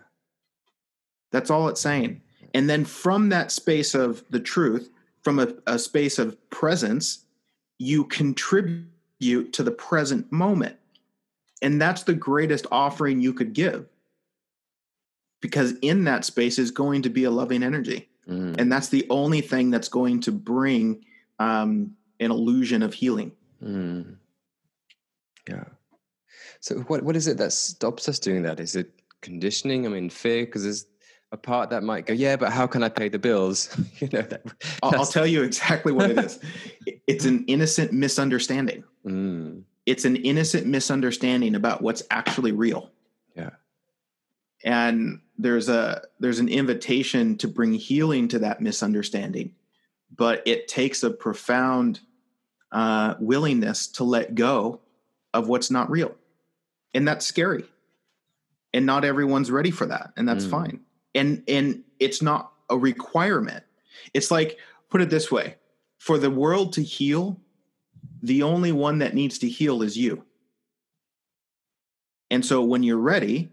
That's 1.30 1.50
all 1.50 1.68
it's 1.68 1.80
saying. 1.80 2.22
And 2.54 2.68
then 2.68 2.84
from 2.84 3.28
that 3.28 3.50
space 3.50 3.94
of 3.94 4.24
the 4.30 4.40
truth, 4.40 4.90
from 5.22 5.38
a, 5.38 5.48
a 5.66 5.78
space 5.78 6.18
of 6.18 6.36
presence, 6.50 7.24
you 7.78 8.04
contribute 8.04 9.52
to 9.52 9.62
the 9.62 9.70
present 9.70 10.30
moment. 10.32 10.76
And 11.60 11.80
that's 11.80 12.04
the 12.04 12.14
greatest 12.14 12.66
offering 12.70 13.20
you 13.20 13.32
could 13.32 13.52
give. 13.52 13.86
Because 15.40 15.74
in 15.82 16.04
that 16.04 16.24
space 16.24 16.58
is 16.58 16.70
going 16.70 17.02
to 17.02 17.10
be 17.10 17.24
a 17.24 17.30
loving 17.30 17.62
energy. 17.62 18.08
Mm. 18.28 18.60
And 18.60 18.70
that's 18.70 18.88
the 18.88 19.06
only 19.10 19.40
thing 19.40 19.70
that's 19.70 19.88
going 19.88 20.20
to 20.20 20.32
bring 20.32 21.04
um, 21.38 21.92
an 22.20 22.30
illusion 22.30 22.82
of 22.82 22.92
healing. 22.94 23.32
Mm. 23.62 24.16
Yeah. 25.48 25.64
So 26.60 26.80
what 26.80 27.02
what 27.02 27.16
is 27.16 27.26
it 27.28 27.38
that 27.38 27.52
stops 27.52 28.08
us 28.08 28.18
doing 28.18 28.42
that? 28.42 28.60
Is 28.60 28.76
it 28.76 28.90
conditioning? 29.22 29.86
I 29.86 29.88
mean, 29.88 30.10
fear? 30.10 30.44
Because 30.44 30.64
there's 30.64 30.86
a 31.32 31.36
part 31.36 31.70
that 31.70 31.82
might 31.82 32.06
go, 32.06 32.14
yeah, 32.14 32.36
but 32.36 32.52
how 32.52 32.66
can 32.66 32.82
I 32.82 32.88
pay 32.88 33.08
the 33.08 33.18
bills? 33.18 33.74
you 33.98 34.08
know, 34.12 34.22
that, 34.22 34.42
I'll, 34.82 35.00
I'll 35.00 35.06
tell 35.06 35.26
you 35.26 35.42
exactly 35.42 35.92
what 35.92 36.10
it 36.10 36.18
is 36.18 36.40
it's 37.06 37.24
an 37.24 37.44
innocent 37.46 37.92
misunderstanding. 37.92 38.84
Mm. 39.06 39.62
it's 39.86 40.04
an 40.04 40.16
innocent 40.16 40.66
misunderstanding 40.66 41.54
about 41.54 41.80
what's 41.82 42.02
actually 42.10 42.52
real 42.52 42.90
Yeah. 43.36 43.50
and 44.64 45.20
there's 45.38 45.68
a 45.68 46.02
there's 46.20 46.40
an 46.40 46.48
invitation 46.48 47.36
to 47.38 47.48
bring 47.48 47.72
healing 47.72 48.28
to 48.28 48.38
that 48.40 48.60
misunderstanding 48.60 49.54
but 50.14 50.42
it 50.46 50.68
takes 50.68 51.02
a 51.02 51.10
profound 51.10 52.00
uh, 52.72 53.14
willingness 53.20 53.86
to 53.86 54.04
let 54.04 54.34
go 54.34 54.80
of 55.34 55.48
what's 55.48 55.70
not 55.70 55.90
real. 55.90 56.14
And 56.94 57.06
that's 57.06 57.26
scary. 57.26 57.64
And 58.72 58.86
not 58.86 59.04
everyone's 59.04 59.50
ready 59.50 59.70
for 59.70 59.86
that. 59.86 60.12
And 60.16 60.28
that's 60.28 60.44
Mm. 60.46 60.50
fine. 60.50 60.80
And 61.14 61.42
and 61.48 61.84
it's 61.98 62.22
not 62.22 62.52
a 62.70 62.76
requirement. 62.76 63.64
It's 64.14 64.30
like, 64.30 64.58
put 64.90 65.00
it 65.00 65.10
this 65.10 65.30
way 65.30 65.56
for 65.98 66.18
the 66.18 66.30
world 66.30 66.72
to 66.74 66.82
heal, 66.82 67.40
the 68.22 68.42
only 68.42 68.72
one 68.72 68.98
that 68.98 69.14
needs 69.14 69.38
to 69.38 69.48
heal 69.48 69.82
is 69.82 69.96
you. 69.96 70.24
And 72.30 72.44
so 72.44 72.62
when 72.62 72.82
you're 72.82 72.96
ready, 72.98 73.50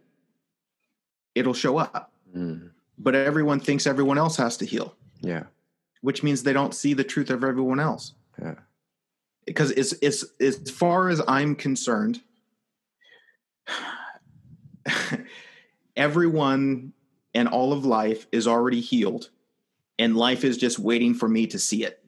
it'll 1.36 1.54
show 1.54 1.78
up. 1.78 2.12
Mm. 2.36 2.71
But 2.98 3.13
everyone 3.13 3.60
thinks 3.60 3.86
everyone 3.86 4.17
else 4.17 4.38
has 4.38 4.58
to 4.58 4.65
heal, 4.65 4.95
Yeah. 5.21 5.43
which 6.02 6.24
means 6.24 6.43
they 6.43 6.54
don't 6.54 6.74
see 6.74 6.93
the 6.93 7.04
truth 7.04 7.30
of 7.30 7.43
everyone 7.43 7.80
else. 7.80 8.13
Yeah. 8.41 8.56
Because 9.45 9.71
it's, 9.71 9.93
it's, 10.02 10.24
as 10.39 10.71
far 10.71 11.10
as 11.10 11.21
I'm 11.28 11.56
concerned, 11.56 12.21
everyone 15.95 16.93
and 17.34 17.48
all 17.48 17.74
of 17.74 17.86
life 17.86 18.28
is 18.32 18.48
already 18.48 18.80
healed, 18.80 19.30
and 20.00 20.15
life 20.15 20.43
is 20.43 20.58
just 20.58 20.80
waiting 20.80 21.13
for 21.13 21.28
me 21.28 21.48
to 21.48 21.60
see 21.60 21.84
it. 21.84 22.02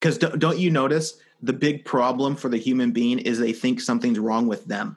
Because 0.00 0.16
don't, 0.16 0.38
don't 0.38 0.58
you 0.58 0.70
notice 0.70 1.18
the 1.42 1.52
big 1.52 1.84
problem 1.84 2.34
for 2.34 2.48
the 2.48 2.56
human 2.56 2.90
being 2.92 3.18
is 3.18 3.38
they 3.38 3.52
think 3.52 3.80
something's 3.80 4.18
wrong 4.18 4.46
with 4.46 4.64
them? 4.64 4.96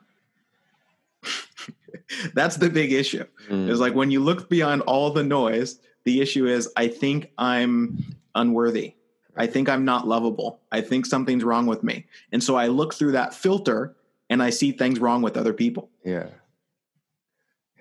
That's 2.34 2.56
the 2.56 2.70
big 2.70 2.92
issue. 2.92 3.24
Mm. 3.48 3.68
It's 3.68 3.80
like 3.80 3.94
when 3.94 4.10
you 4.10 4.20
look 4.20 4.48
beyond 4.48 4.82
all 4.82 5.10
the 5.10 5.22
noise, 5.22 5.78
the 6.04 6.20
issue 6.20 6.46
is 6.46 6.70
I 6.76 6.88
think 6.88 7.30
I'm 7.38 8.16
unworthy. 8.34 8.94
I 9.36 9.46
think 9.46 9.68
I'm 9.68 9.84
not 9.84 10.06
lovable. 10.06 10.60
I 10.70 10.80
think 10.80 11.06
something's 11.06 11.44
wrong 11.44 11.66
with 11.66 11.82
me. 11.82 12.06
And 12.30 12.42
so 12.42 12.56
I 12.56 12.68
look 12.68 12.94
through 12.94 13.12
that 13.12 13.34
filter 13.34 13.96
and 14.30 14.42
I 14.42 14.50
see 14.50 14.72
things 14.72 15.00
wrong 15.00 15.22
with 15.22 15.36
other 15.36 15.52
people. 15.52 15.90
Yeah. 16.04 16.26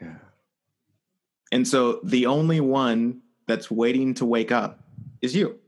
Yeah. 0.01 0.15
And 1.51 1.67
so 1.67 1.99
the 2.03 2.25
only 2.25 2.59
one 2.59 3.21
that's 3.47 3.69
waiting 3.69 4.13
to 4.15 4.25
wake 4.25 4.51
up 4.51 4.83
is 5.21 5.35
you. 5.35 5.59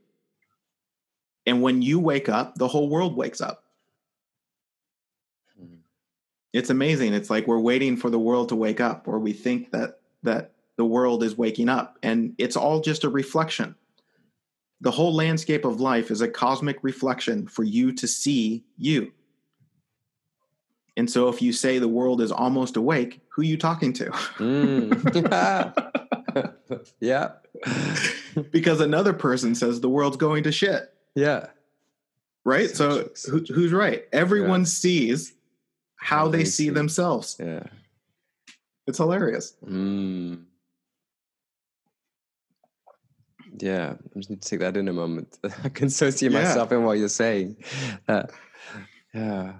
And 1.45 1.61
when 1.61 1.81
you 1.81 1.99
wake 1.99 2.29
up, 2.29 2.55
the 2.55 2.67
whole 2.67 2.89
world 2.89 3.15
wakes 3.15 3.41
up. 3.41 3.64
It's 6.55 6.69
amazing. 6.69 7.13
It's 7.13 7.29
like 7.29 7.47
we're 7.47 7.59
waiting 7.59 7.97
for 7.97 8.09
the 8.09 8.17
world 8.17 8.47
to 8.49 8.55
wake 8.55 8.79
up 8.79 9.09
or 9.09 9.19
we 9.19 9.33
think 9.33 9.71
that 9.71 9.99
that 10.23 10.51
the 10.77 10.85
world 10.85 11.21
is 11.21 11.37
waking 11.37 11.67
up 11.67 11.97
and 12.01 12.33
it's 12.37 12.55
all 12.55 12.79
just 12.79 13.03
a 13.03 13.09
reflection. 13.09 13.75
The 14.79 14.91
whole 14.91 15.13
landscape 15.13 15.65
of 15.65 15.81
life 15.81 16.09
is 16.11 16.21
a 16.21 16.29
cosmic 16.29 16.77
reflection 16.81 17.47
for 17.47 17.63
you 17.63 17.91
to 17.93 18.07
see 18.07 18.63
you. 18.77 19.11
And 20.95 21.09
so 21.11 21.27
if 21.27 21.41
you 21.41 21.51
say 21.51 21.77
the 21.77 21.89
world 21.89 22.21
is 22.21 22.31
almost 22.31 22.77
awake, 22.77 23.19
who 23.27 23.41
are 23.41 23.45
you 23.45 23.57
talking 23.57 23.91
to? 23.93 24.05
Mm. 24.39 25.73
yeah. 27.01 27.31
because 28.51 28.79
another 28.79 29.11
person 29.11 29.55
says 29.55 29.81
the 29.81 29.89
world's 29.89 30.15
going 30.17 30.43
to 30.43 30.53
shit, 30.53 30.93
Yeah. 31.15 31.47
right? 32.45 32.69
So 32.69 33.09
So 33.13 33.31
who, 33.31 33.39
who's 33.53 33.73
right? 33.73 34.05
Everyone 34.13 34.61
Yeah. 34.61 34.65
sees 34.67 35.33
how 36.05 36.27
they, 36.27 36.39
they 36.39 36.45
see 36.45 36.65
see. 36.65 36.69
themselves. 36.69 37.35
Yeah. 37.39 37.63
It's 38.85 38.99
hilarious. 38.99 39.55
Mm. 39.65 40.43
Yeah, 43.57 43.93
I 43.93 44.19
just 44.19 44.29
need 44.29 44.41
to 44.43 44.47
take 44.49 44.59
that 44.59 44.77
in 44.77 44.87
a 44.87 44.93
moment. 44.93 45.39
I 45.63 45.69
can 45.69 45.89
so 45.89 46.11
see 46.11 46.27
Yeah. 46.27 46.43
myself 46.43 46.71
in 46.71 46.83
what 46.83 46.99
you're 46.99 47.09
saying. 47.09 47.57
Uh, 48.07 48.23
yeah. 49.15 49.53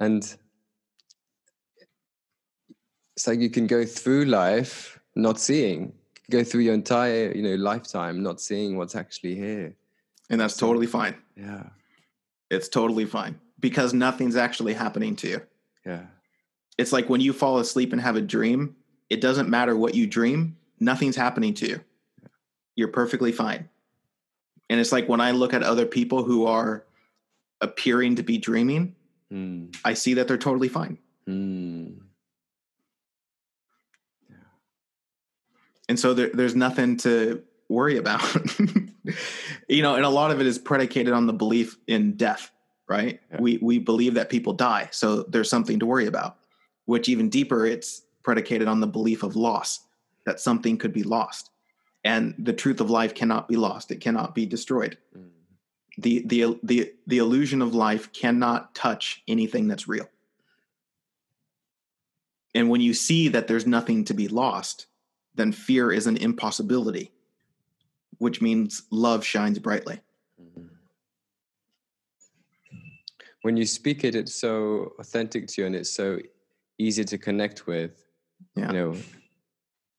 And 0.00 0.36
it's 3.16 3.28
like 3.28 3.38
you 3.38 3.50
can 3.50 3.68
go 3.68 3.84
through 3.84 4.24
life 4.24 4.98
not 5.14 5.38
seeing, 5.38 5.92
go 6.30 6.42
through 6.42 6.62
your 6.62 6.74
entire, 6.74 7.30
you 7.32 7.42
know, 7.42 7.54
lifetime 7.54 8.24
not 8.24 8.40
seeing 8.40 8.76
what's 8.76 8.96
actually 8.96 9.36
here. 9.36 9.76
And 10.30 10.40
that's 10.40 10.56
totally 10.56 10.88
fine. 10.88 11.14
Yeah. 11.36 11.68
It's 12.50 12.68
totally 12.68 13.04
fine 13.04 13.38
because 13.64 13.94
nothing's 13.94 14.36
actually 14.36 14.74
happening 14.74 15.16
to 15.16 15.28
you. 15.28 15.40
Yeah. 15.86 16.02
It's 16.76 16.92
like 16.92 17.08
when 17.08 17.22
you 17.22 17.32
fall 17.32 17.58
asleep 17.58 17.92
and 17.92 18.00
have 18.00 18.14
a 18.14 18.20
dream, 18.20 18.76
it 19.08 19.22
doesn't 19.22 19.48
matter 19.48 19.74
what 19.74 19.94
you 19.94 20.06
dream, 20.06 20.56
nothing's 20.78 21.16
happening 21.16 21.54
to 21.54 21.66
you. 21.66 21.80
You're 22.76 22.88
perfectly 22.88 23.32
fine. 23.32 23.70
And 24.68 24.80
it's 24.80 24.92
like 24.92 25.08
when 25.08 25.22
I 25.22 25.30
look 25.30 25.54
at 25.54 25.62
other 25.62 25.86
people 25.86 26.24
who 26.24 26.44
are 26.44 26.84
appearing 27.62 28.16
to 28.16 28.22
be 28.22 28.36
dreaming, 28.36 28.96
Mm. 29.32 29.74
I 29.84 29.94
see 29.94 30.14
that 30.14 30.28
they're 30.28 30.38
totally 30.38 30.68
fine. 30.68 30.98
Mm. 31.28 32.00
And 35.88 35.98
so 35.98 36.14
there, 36.14 36.30
there's 36.32 36.54
nothing 36.54 36.96
to 36.98 37.42
worry 37.68 37.96
about. 37.96 38.22
you 39.68 39.82
know, 39.82 39.96
and 39.96 40.04
a 40.04 40.08
lot 40.08 40.30
of 40.30 40.40
it 40.40 40.46
is 40.46 40.58
predicated 40.58 41.12
on 41.12 41.26
the 41.26 41.32
belief 41.32 41.76
in 41.86 42.16
death, 42.16 42.50
right? 42.88 43.20
Yeah. 43.30 43.40
We 43.40 43.58
we 43.58 43.78
believe 43.78 44.14
that 44.14 44.30
people 44.30 44.52
die, 44.52 44.88
so 44.92 45.22
there's 45.24 45.50
something 45.50 45.78
to 45.80 45.86
worry 45.86 46.06
about. 46.06 46.36
Which 46.86 47.08
even 47.08 47.30
deeper, 47.30 47.66
it's 47.66 48.02
predicated 48.22 48.68
on 48.68 48.80
the 48.80 48.86
belief 48.86 49.22
of 49.22 49.36
loss, 49.36 49.80
that 50.26 50.40
something 50.40 50.76
could 50.76 50.92
be 50.92 51.02
lost. 51.02 51.50
And 52.04 52.34
the 52.38 52.52
truth 52.52 52.80
of 52.80 52.90
life 52.90 53.14
cannot 53.14 53.48
be 53.48 53.56
lost. 53.56 53.90
It 53.90 54.00
cannot 54.00 54.34
be 54.34 54.44
destroyed. 54.44 54.98
Mm. 55.16 55.30
The 55.98 56.24
the 56.26 56.58
the 56.62 56.92
the 57.06 57.18
illusion 57.18 57.62
of 57.62 57.74
life 57.74 58.12
cannot 58.12 58.74
touch 58.74 59.22
anything 59.28 59.68
that's 59.68 59.88
real. 59.88 60.08
And 62.54 62.68
when 62.68 62.80
you 62.80 62.94
see 62.94 63.28
that 63.28 63.48
there's 63.48 63.66
nothing 63.66 64.04
to 64.04 64.14
be 64.14 64.28
lost, 64.28 64.86
then 65.34 65.50
fear 65.50 65.90
is 65.90 66.06
an 66.06 66.16
impossibility, 66.16 67.12
which 68.18 68.40
means 68.40 68.82
love 68.90 69.24
shines 69.24 69.58
brightly. 69.58 70.00
When 73.44 73.56
you 73.58 73.66
speak 73.66 74.04
it, 74.04 74.14
it's 74.14 74.34
so 74.34 74.92
authentic 74.98 75.46
to 75.48 75.54
you 75.60 75.66
and 75.66 75.76
it's 75.76 75.90
so 75.90 76.18
easy 76.78 77.04
to 77.04 77.18
connect 77.18 77.66
with. 77.66 77.92
Yeah. 78.56 78.68
You 78.68 78.72
know, 78.78 78.90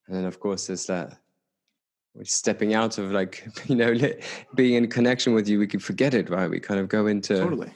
and 0.08 0.16
then 0.16 0.26
of 0.26 0.40
course 0.40 0.68
there's 0.68 0.86
that 0.88 1.18
we're 2.16 2.24
stepping 2.26 2.74
out 2.74 2.98
of 2.98 3.12
like 3.12 3.48
you 3.70 3.76
know 3.76 3.94
being 4.56 4.74
in 4.74 4.88
connection 4.90 5.34
with 5.36 5.48
you. 5.48 5.60
We 5.60 5.68
can 5.68 5.80
forget 5.80 6.14
it, 6.14 6.30
right? 6.30 6.50
We 6.50 6.60
kind 6.60 6.80
of 6.80 6.88
go 6.88 7.06
into 7.08 7.36
Totally. 7.38 7.72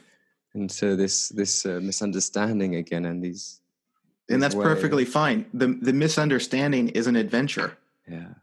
into 0.54 0.96
this 0.96 1.28
this 1.28 1.64
uh, 1.64 1.78
misunderstanding 1.80 2.74
again, 2.76 3.04
and 3.04 3.22
these 3.22 3.60
And 4.28 4.42
that's 4.42 4.56
way. 4.56 4.64
perfectly 4.64 5.04
fine. 5.04 5.46
The 5.54 5.68
the 5.88 5.92
misunderstanding 5.92 6.88
is 7.00 7.06
an 7.06 7.16
adventure. 7.16 7.70
yeah 8.08 8.34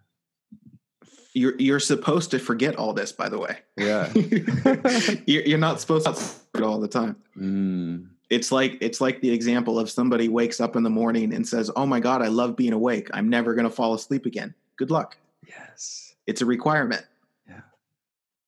You're 1.37 1.55
you're 1.59 1.79
supposed 1.79 2.31
to 2.31 2.39
forget 2.39 2.75
all 2.77 2.93
this, 2.93 3.11
by 3.11 3.29
the 3.29 3.37
way. 3.37 3.57
yeah. 3.77 4.11
you're, 5.25 5.43
you're 5.43 5.57
not 5.57 5.79
supposed 5.79 6.05
to 6.05 6.11
it 6.59 6.63
all 6.63 6.79
the 6.79 6.87
time. 6.87 7.15
mm, 7.37 8.07
It's 8.29 8.51
like 8.51 8.77
it's 8.81 8.99
like 8.99 9.21
the 9.21 9.29
example 9.31 9.77
of 9.79 9.89
somebody 9.89 10.27
wakes 10.29 10.59
up 10.59 10.75
in 10.75 10.83
the 10.83 10.89
morning 10.89 11.33
and 11.35 11.47
says, 11.47 11.69
"Oh 11.75 11.85
my 11.85 11.99
God, 11.99 12.21
I 12.21 12.27
love 12.27 12.55
being 12.55 12.73
awake. 12.73 13.09
I'm 13.13 13.29
never 13.29 13.53
going 13.53 13.69
to 13.69 13.75
fall 13.75 13.93
asleep 13.93 14.25
again." 14.25 14.53
Good 14.77 14.89
luck. 14.91 15.17
yes. 15.47 16.15
It's 16.25 16.41
a 16.41 16.45
requirement. 16.45 17.05
Yeah. 17.47 17.61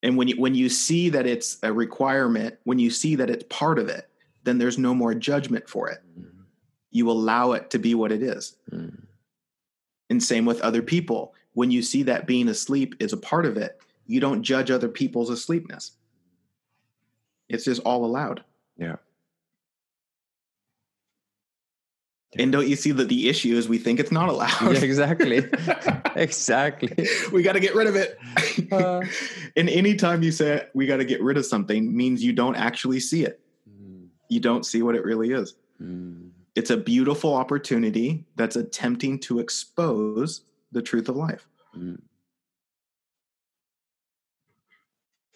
And 0.04 0.18
when 0.18 0.28
you 0.28 0.36
when 0.38 0.56
you 0.56 0.68
see 0.70 1.10
that 1.10 1.26
it's 1.28 1.58
a 1.64 1.72
requirement, 1.72 2.56
when 2.64 2.80
you 2.80 2.90
see 2.90 3.16
that 3.16 3.30
it's 3.30 3.44
part 3.50 3.78
of 3.80 3.88
it, 3.90 4.10
then 4.46 4.58
there's 4.58 4.78
no 4.78 4.94
more 4.96 5.14
judgment 5.14 5.70
for 5.70 5.90
it. 5.90 6.00
Mm, 6.20 6.32
You 6.92 7.10
allow 7.12 7.52
it 7.54 7.70
to 7.72 7.78
be 7.80 7.94
what 7.96 8.12
it 8.12 8.24
is. 8.24 8.56
mm, 8.72 9.04
And 10.10 10.24
same 10.24 10.46
with 10.46 10.60
other 10.62 10.82
people. 10.82 11.36
When 11.54 11.72
you 11.72 11.82
see 11.82 12.04
that 12.04 12.28
being 12.28 12.48
asleep 12.48 12.96
is 13.00 13.12
a 13.14 13.18
part 13.18 13.46
of 13.46 13.58
it, 13.58 13.80
you 14.08 14.20
don't 14.20 14.44
judge 14.44 14.72
other 14.72 14.88
people's 14.90 15.30
asleepness. 15.30 15.92
It's 17.50 17.66
just 17.66 17.82
all 17.82 18.06
allowed. 18.06 18.44
yeah. 18.78 18.98
And 22.38 22.52
don't 22.52 22.68
you 22.68 22.76
see 22.76 22.92
that 22.92 23.10
the 23.10 23.28
issue 23.28 23.56
is 23.56 23.68
we 23.68 23.80
think 23.80 24.00
it's 24.00 24.12
not 24.12 24.30
allowed? 24.30 24.62
Yeah. 24.62 24.84
Exactly. 24.84 25.38
exactly. 26.16 27.08
we 27.32 27.42
got 27.42 27.54
to 27.54 27.60
get 27.60 27.74
rid 27.74 27.88
of 27.88 27.96
it. 27.96 28.20
Uh. 28.72 29.02
and 29.58 29.68
anytime 29.68 30.22
you 30.22 30.32
say 30.32 30.68
we 30.76 30.86
got 30.86 30.98
to 30.98 31.06
get 31.06 31.24
rid 31.24 31.38
of 31.38 31.46
something 31.48 31.96
means 31.96 32.24
you 32.24 32.32
don't 32.34 32.56
actually 32.56 33.00
see 33.00 33.24
it. 33.26 33.40
Mm, 33.68 34.10
You 34.30 34.40
don't 34.40 34.64
see 34.64 34.84
what 34.84 34.94
it 34.96 35.04
really 35.04 35.32
is. 35.32 35.56
mm, 35.82 36.30
It's 36.56 36.70
a 36.70 36.78
beautiful 36.78 37.34
opportunity 37.34 38.26
that's 38.36 38.56
attempting 38.56 39.18
to 39.22 39.40
expose 39.40 40.42
the 40.72 40.82
truth 40.82 41.10
of 41.10 41.16
life. 41.16 41.48
mm. 41.78 41.98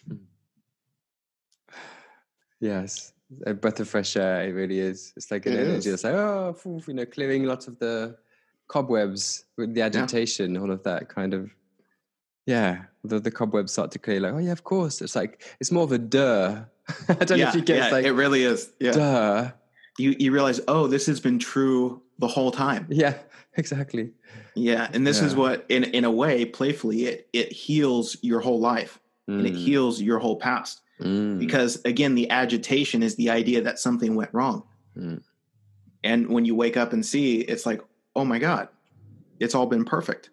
Yes, 2.59 3.13
a 3.45 3.53
breath 3.53 3.79
of 3.81 3.89
fresh 3.89 4.15
air. 4.15 4.43
It 4.47 4.53
really 4.53 4.79
is. 4.79 5.13
It's 5.17 5.29
like 5.31 5.45
an 5.45 5.53
It 5.53 5.59
energy. 5.59 5.89
is. 5.89 5.95
It's 5.95 6.03
like 6.03 6.13
oh, 6.13 6.55
you 6.87 6.93
know, 6.93 7.05
clearing 7.05 7.43
lots 7.43 7.67
of 7.67 7.77
the 7.79 8.15
cobwebs 8.67 9.45
with 9.57 9.73
the 9.73 9.81
agitation, 9.81 10.55
all 10.57 10.71
of 10.71 10.81
that 10.83 11.09
kind 11.09 11.33
of 11.33 11.53
yeah, 12.45 12.83
the 13.03 13.19
the 13.19 13.31
cobwebs 13.31 13.71
start 13.71 13.91
to 13.91 13.99
clear. 13.99 14.19
Like, 14.19 14.33
oh 14.33 14.37
yeah, 14.37 14.51
of 14.51 14.63
course. 14.63 15.01
It's 15.01 15.15
like 15.15 15.43
it's 15.59 15.71
more 15.71 15.83
of 15.83 15.91
a 15.91 15.97
duh. 15.97 16.63
I 17.09 17.13
don't 17.25 17.39
know 17.39 17.47
if 17.47 17.55
you 17.55 17.61
get 17.61 17.77
yeah, 17.77 17.89
like 17.89 18.05
it 18.05 18.11
really 18.13 18.43
is. 18.43 18.71
Yeah. 18.79 18.91
duh. 18.91 19.51
You 19.97 20.15
you 20.19 20.31
realize, 20.31 20.59
oh, 20.67 20.87
this 20.87 21.05
has 21.05 21.19
been 21.19 21.39
true 21.39 22.01
the 22.19 22.27
whole 22.27 22.51
time. 22.51 22.87
Yeah, 22.89 23.17
exactly. 23.57 24.11
Yeah. 24.55 24.87
And 24.93 25.05
this 25.05 25.21
is 25.21 25.35
what 25.35 25.65
in 25.69 25.83
in 25.83 26.03
a 26.05 26.11
way, 26.11 26.45
playfully, 26.45 27.05
it 27.05 27.27
it 27.33 27.51
heals 27.51 28.17
your 28.21 28.39
whole 28.39 28.59
life 28.59 28.99
and 29.27 29.47
it 29.47 29.53
Mm, 29.53 29.57
heals 29.57 30.01
your 30.01 30.19
whole 30.19 30.35
past. 30.37 30.81
mm, 30.99 31.39
Because 31.39 31.81
again, 31.85 32.13
the 32.15 32.29
agitation 32.29 33.01
is 33.01 33.15
the 33.15 33.29
idea 33.29 33.61
that 33.61 33.79
something 33.79 34.15
went 34.15 34.33
wrong. 34.33 34.63
Mm. 34.97 35.23
And 36.03 36.27
when 36.29 36.45
you 36.45 36.53
wake 36.55 36.75
up 36.77 36.91
and 36.93 37.05
see, 37.05 37.39
it's 37.39 37.65
like, 37.65 37.81
oh 38.15 38.25
my 38.25 38.37
God, 38.37 38.67
it's 39.39 39.55
all 39.55 39.65
been 39.65 39.85
perfect. 39.85 40.29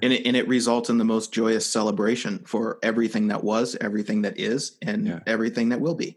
And 0.00 0.12
it, 0.12 0.26
and 0.26 0.36
it 0.36 0.48
results 0.48 0.90
in 0.90 0.98
the 0.98 1.04
most 1.04 1.32
joyous 1.32 1.64
celebration 1.68 2.40
for 2.46 2.78
everything 2.82 3.28
that 3.28 3.44
was, 3.44 3.76
everything 3.80 4.22
that 4.22 4.38
is, 4.38 4.76
and 4.82 5.06
Yeah. 5.06 5.20
everything 5.26 5.68
that 5.68 5.80
will 5.80 5.94
be. 5.94 6.16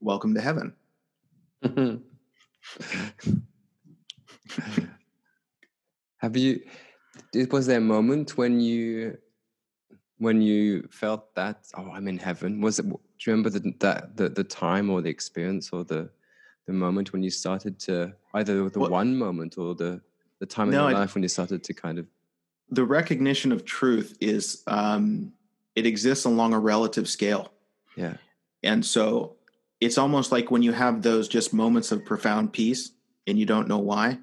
Welcome 0.00 0.34
to 0.34 0.40
heaven. 0.40 0.74
Have 6.18 6.36
you? 6.36 6.60
Was 7.50 7.66
there 7.66 7.78
a 7.78 7.80
moment 7.80 8.36
when 8.36 8.60
you, 8.60 9.18
when 10.18 10.40
you 10.40 10.88
felt 10.90 11.34
that 11.34 11.66
oh, 11.76 11.90
I'm 11.90 12.06
in 12.08 12.18
heaven? 12.18 12.60
Was 12.60 12.78
it? 12.78 12.88
Do 12.88 12.98
you 13.26 13.32
remember 13.32 13.50
the, 13.50 13.72
that 13.80 14.16
the 14.16 14.28
the 14.28 14.44
time 14.44 14.90
or 14.90 15.00
the 15.02 15.10
experience 15.10 15.70
or 15.72 15.84
the 15.84 16.10
the 16.66 16.72
moment 16.72 17.12
when 17.12 17.22
you 17.22 17.30
started 17.30 17.78
to 17.80 18.12
either 18.34 18.68
the 18.68 18.78
What- 18.78 18.90
one 18.90 19.16
moment 19.16 19.58
or 19.58 19.74
the 19.74 20.00
the 20.38 20.46
time 20.46 20.68
in 20.68 20.74
your 20.74 20.82
I- 20.82 20.92
life 20.92 21.14
when 21.14 21.22
you 21.22 21.28
started 21.28 21.62
to 21.64 21.74
kind 21.74 21.98
of 21.98 22.06
The 22.70 22.84
recognition 22.84 23.52
of 23.52 23.64
truth 23.64 24.16
is, 24.20 24.62
um, 24.66 25.32
it 25.76 25.86
exists 25.86 26.24
along 26.24 26.52
a 26.54 26.58
relative 26.58 27.08
scale. 27.08 27.52
yeah 27.96 28.16
And 28.62 28.84
so 28.84 29.36
it's 29.82 29.98
almost 29.98 30.30
like 30.32 30.50
when 30.50 30.62
you 30.62 30.72
have 30.72 31.02
those 31.02 31.26
just 31.28 31.52
moments 31.52 31.90
of 31.92 32.04
profound 32.04 32.52
peace 32.52 32.92
and 33.26 33.38
you 33.38 33.46
don't 33.46 33.68
know 33.68 33.78
why, 33.78 34.18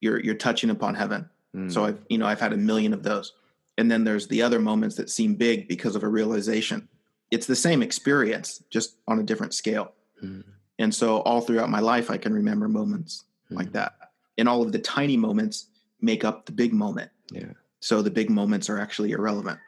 you're 0.00 0.20
you're 0.24 0.34
touching 0.46 0.70
upon 0.70 0.94
heaven. 0.94 1.28
mm, 1.56 1.72
So 1.72 1.84
I've 1.86 2.00
you 2.08 2.18
know 2.18 2.26
I've 2.26 2.40
had 2.46 2.52
a 2.52 2.56
million 2.70 2.92
of 2.92 3.02
those. 3.02 3.32
And 3.78 3.90
then 3.90 4.04
there's 4.04 4.26
the 4.28 4.42
other 4.42 4.60
moments 4.60 4.96
that 4.96 5.08
seem 5.08 5.36
big 5.36 5.66
because 5.66 5.96
of 5.96 6.02
a 6.02 6.08
realization. 6.08 6.88
It's 7.30 7.46
the 7.46 7.56
same 7.56 7.80
experience, 7.82 8.62
just 8.68 8.96
on 9.08 9.18
a 9.18 9.22
different 9.22 9.54
scale. 9.54 9.92
mm, 10.22 10.44
And 10.78 10.94
so 10.94 11.06
all 11.28 11.40
throughout 11.40 11.70
my 11.70 11.80
life 11.80 12.10
I 12.10 12.18
can 12.18 12.32
remember 12.34 12.68
moments 12.68 13.24
like 13.50 13.68
mm, 13.70 13.72
that. 13.78 13.92
And 14.38 14.48
all 14.48 14.62
of 14.62 14.72
the 14.72 14.78
tiny 14.96 15.16
moments 15.16 15.66
make 16.00 16.24
up 16.28 16.44
the 16.46 16.52
big 16.52 16.72
moment. 16.84 17.10
yeah 17.32 17.52
So 17.80 18.02
the 18.02 18.10
big 18.20 18.28
moments 18.40 18.68
are 18.70 18.78
actually 18.84 19.10
irrelevant. 19.12 19.58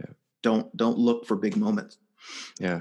Yeah. 0.00 0.12
Don't 0.46 0.66
don't 0.82 0.98
look 1.08 1.26
for 1.28 1.36
big 1.36 1.56
moments. 1.56 1.98
yeah 2.66 2.80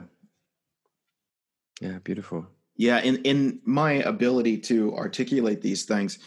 yeah 1.81 1.99
beautiful 2.03 2.47
Yeah, 2.77 3.01
in 3.01 3.17
in 3.23 3.59
my 3.65 3.93
ability 3.93 4.59
to 4.59 4.95
articulate 4.95 5.61
these 5.61 5.83
things, 5.85 6.19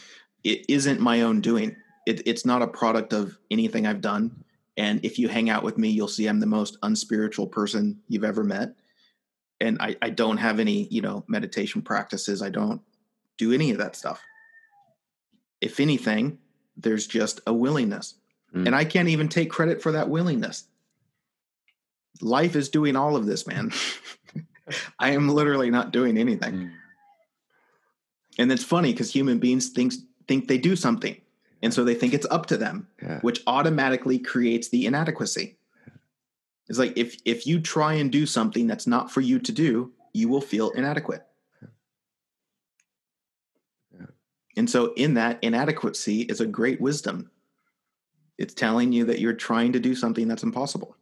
it 0.43 0.65
isn't 0.67 0.99
my 0.99 1.21
own 1.21 1.39
doing. 1.39 1.77
It, 2.05 2.27
it's 2.27 2.45
not 2.45 2.61
a 2.61 2.67
product 2.67 3.13
of 3.13 3.37
anything 3.49 3.87
I've 3.87 4.01
done. 4.01 4.43
And 4.75 5.03
if 5.05 5.17
you 5.17 5.27
hang 5.29 5.49
out 5.49 5.63
with 5.63 5.77
me, 5.77 5.89
you'll 5.89 6.07
see 6.07 6.27
I'm 6.27 6.39
the 6.39 6.45
most 6.45 6.77
unspiritual 6.83 7.47
person 7.47 8.01
you've 8.07 8.23
ever 8.23 8.43
met. 8.43 8.73
And 9.59 9.77
I, 9.79 9.95
I 10.01 10.09
don't 10.09 10.37
have 10.37 10.59
any, 10.59 10.87
you 10.89 11.01
know, 11.01 11.23
meditation 11.27 11.81
practices. 11.81 12.41
I 12.41 12.49
don't 12.49 12.81
do 13.37 13.53
any 13.53 13.71
of 13.71 13.77
that 13.77 13.95
stuff. 13.95 14.21
If 15.61 15.79
anything, 15.79 16.39
there's 16.75 17.05
just 17.05 17.41
a 17.45 17.53
willingness. 17.53 18.15
Mm. 18.55 18.67
And 18.67 18.75
I 18.75 18.83
can't 18.83 19.09
even 19.09 19.29
take 19.29 19.51
credit 19.51 19.81
for 19.81 19.91
that 19.91 20.09
willingness. 20.09 20.65
Life 22.21 22.55
is 22.55 22.69
doing 22.69 22.95
all 22.95 23.15
of 23.15 23.25
this, 23.25 23.45
man. 23.45 23.71
I 24.99 25.11
am 25.11 25.29
literally 25.29 25.69
not 25.69 25.91
doing 25.91 26.17
anything. 26.17 26.53
Mm, 26.53 26.71
And 28.37 28.51
it's 28.51 28.63
funny 28.63 28.91
because 28.91 29.11
human 29.11 29.39
beings 29.39 29.69
think 29.69 29.93
think 30.27 30.47
they 30.47 30.57
do 30.57 30.75
something, 30.75 31.19
and 31.61 31.73
so 31.73 31.83
they 31.83 31.95
think 31.95 32.13
it's 32.13 32.27
up 32.29 32.45
to 32.47 32.57
them, 32.57 32.87
yeah 33.01 33.19
which 33.21 33.41
automatically 33.47 34.19
creates 34.19 34.69
the 34.69 34.85
inadequacy. 34.85 35.57
It's 36.69 36.79
like 36.79 36.93
if 36.95 37.17
if 37.25 37.45
you 37.45 37.59
try 37.59 37.93
and 37.93 38.11
do 38.11 38.25
something 38.25 38.67
that's 38.67 38.87
not 38.87 39.11
for 39.11 39.21
you 39.21 39.39
to 39.39 39.51
do, 39.51 39.91
you 40.13 40.29
will 40.29 40.41
feel 40.41 40.69
inadequate. 40.71 41.25
Yeah. 43.99 44.05
And 44.55 44.69
so, 44.69 44.93
in 44.93 45.15
that 45.15 45.39
inadequacy 45.43 46.21
is 46.21 46.39
a 46.39 46.45
great 46.45 46.79
wisdom. 46.79 47.29
It's 48.37 48.53
telling 48.53 48.93
you 48.93 49.05
that 49.05 49.19
you're 49.19 49.33
trying 49.33 49.73
to 49.73 49.79
do 49.79 49.93
something 49.95 50.27
that's 50.27 50.43
impossible. 50.43 50.95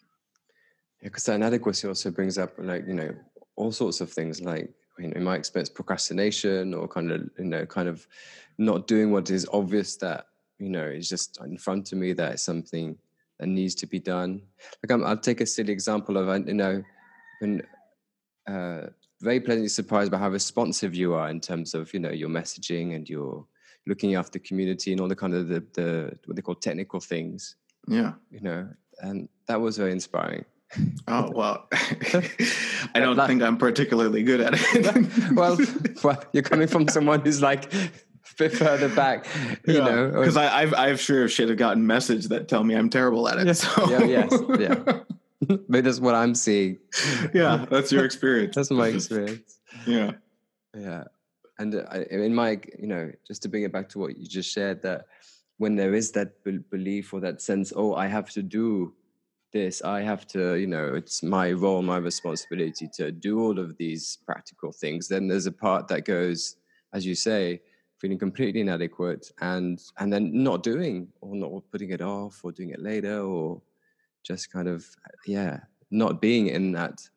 Yeah, 0.00 0.87
because 1.02 1.24
that 1.24 1.34
inadequacy 1.36 1.86
also 1.88 2.10
brings 2.10 2.38
up 2.38 2.52
like 2.58 2.84
you 2.86 2.94
know 2.94 3.14
all 3.56 3.72
sorts 3.72 4.00
of 4.00 4.10
things 4.12 4.40
like 4.40 4.72
I 4.98 5.02
mean, 5.02 5.12
in 5.12 5.22
my 5.22 5.36
experience, 5.36 5.68
procrastination 5.68 6.74
or 6.74 6.88
kind 6.88 7.12
of 7.12 7.28
you 7.38 7.44
know 7.44 7.64
kind 7.66 7.88
of 7.88 8.06
not 8.58 8.86
doing 8.88 9.12
what 9.12 9.30
is 9.30 9.46
obvious 9.52 9.96
that 9.96 10.26
you 10.58 10.68
know 10.70 10.84
is 10.86 11.08
just 11.08 11.38
in 11.44 11.56
front 11.56 11.92
of 11.92 11.98
me 11.98 12.12
that 12.14 12.34
is 12.34 12.42
something 12.42 12.96
that 13.38 13.46
needs 13.46 13.74
to 13.76 13.86
be 13.86 14.00
done. 14.00 14.42
Like 14.82 14.90
I'm, 14.90 15.04
I'll 15.04 15.16
take 15.16 15.40
a 15.40 15.46
silly 15.46 15.72
example 15.72 16.16
of 16.16 16.28
I- 16.28 16.36
you 16.38 16.54
know 16.54 16.82
been 17.40 17.62
uh, 18.48 18.86
very 19.20 19.40
pleasantly 19.40 19.68
surprised 19.68 20.10
by 20.10 20.18
how 20.18 20.28
responsive 20.30 20.94
you 20.94 21.14
are 21.14 21.28
in 21.30 21.40
terms 21.40 21.74
of 21.74 21.92
you 21.94 22.00
know 22.00 22.10
your 22.10 22.28
messaging 22.28 22.96
and 22.96 23.08
your 23.08 23.46
looking 23.86 24.16
after 24.16 24.38
community 24.40 24.90
and 24.92 25.00
all 25.00 25.08
the 25.08 25.16
kind 25.16 25.34
of 25.34 25.48
the, 25.48 25.60
the 25.74 26.18
what 26.26 26.34
they 26.36 26.42
call 26.42 26.54
technical 26.56 27.00
things 27.00 27.56
Yeah. 27.86 28.14
you 28.30 28.40
know 28.40 28.68
and 29.00 29.28
that 29.46 29.60
was 29.60 29.78
very 29.78 29.92
inspiring 29.92 30.44
Oh 31.06 31.30
well, 31.34 31.66
I 31.72 33.00
don't 33.00 33.16
think 33.26 33.42
I'm 33.42 33.56
particularly 33.56 34.22
good 34.22 34.40
at 34.40 34.54
it. 34.54 35.32
well, 35.34 35.58
well, 36.04 36.22
you're 36.32 36.42
coming 36.42 36.68
from 36.68 36.88
someone 36.88 37.20
who's 37.20 37.40
like 37.40 37.72
a 37.72 37.90
bit 38.36 38.52
further 38.52 38.88
back, 38.88 39.26
you 39.66 39.78
know. 39.78 40.10
because 40.10 40.36
I've 40.36 40.74
I've 40.74 41.00
sure 41.00 41.28
should 41.28 41.48
have 41.48 41.58
gotten 41.58 41.86
message 41.86 42.26
that 42.28 42.48
tell 42.48 42.64
me 42.64 42.74
I'm 42.74 42.90
terrible 42.90 43.28
at 43.28 43.38
it. 43.38 43.46
Yeah. 43.46 43.52
So 43.52 43.90
Yeah, 43.90 44.04
yes, 44.04 44.34
yeah. 44.58 45.00
maybe 45.68 45.80
that's 45.82 46.00
what 46.00 46.14
I'm 46.14 46.34
seeing. 46.34 46.78
yeah, 47.32 47.64
that's 47.70 47.90
your 47.90 48.04
experience. 48.04 48.54
That's 48.54 48.70
my 48.70 48.88
experience. 48.88 49.58
Yeah, 49.86 50.12
Yeah, 50.76 51.04
and 51.58 51.74
uh, 51.74 51.84
I, 51.90 51.98
in 52.10 52.34
my, 52.34 52.60
you 52.78 52.88
know, 52.88 53.10
just 53.26 53.42
to 53.42 53.48
bring 53.48 53.62
it 53.62 53.72
back 53.72 53.88
to 53.90 53.98
what 53.98 54.18
you 54.18 54.26
just 54.26 54.52
shared, 54.52 54.82
that 54.82 55.06
when 55.56 55.76
there 55.76 55.94
is 55.94 56.12
that 56.12 56.42
bel 56.44 56.58
belief 56.70 57.12
or 57.14 57.20
that 57.20 57.40
sense, 57.40 57.72
oh, 57.74 57.94
I 57.94 58.06
have 58.06 58.28
to 58.30 58.42
do 58.42 58.92
this, 59.52 59.82
I 59.82 60.02
have 60.02 60.26
to, 60.28 60.54
you 60.54 60.66
know, 60.66 60.94
it's 60.94 61.22
my 61.22 61.52
role, 61.52 61.82
my 61.82 61.96
responsibility 61.98 62.88
to 62.94 63.10
do 63.12 63.40
all 63.40 63.58
of 63.58 63.76
these 63.76 64.18
practical 64.26 64.72
things. 64.72 65.08
Then 65.08 65.28
there's 65.28 65.46
a 65.46 65.52
part 65.52 65.88
that 65.88 66.04
goes, 66.04 66.56
as 66.92 67.06
you 67.06 67.14
say, 67.14 67.60
feeling 67.98 68.18
completely 68.18 68.60
inadequate, 68.60 69.30
and 69.40 69.82
and 69.98 70.12
then 70.12 70.30
not 70.42 70.62
doing 70.62 71.08
or 71.20 71.34
not 71.34 71.50
or 71.50 71.62
putting 71.62 71.90
it 71.90 72.00
off 72.00 72.40
or 72.44 72.52
doing 72.52 72.70
it 72.70 72.80
later 72.80 73.20
or 73.20 73.60
just 74.22 74.52
kind 74.52 74.68
of 74.68 74.86
yeah, 75.26 75.60
not 75.90 76.20
being 76.20 76.48
in 76.48 76.72
that 76.72 77.08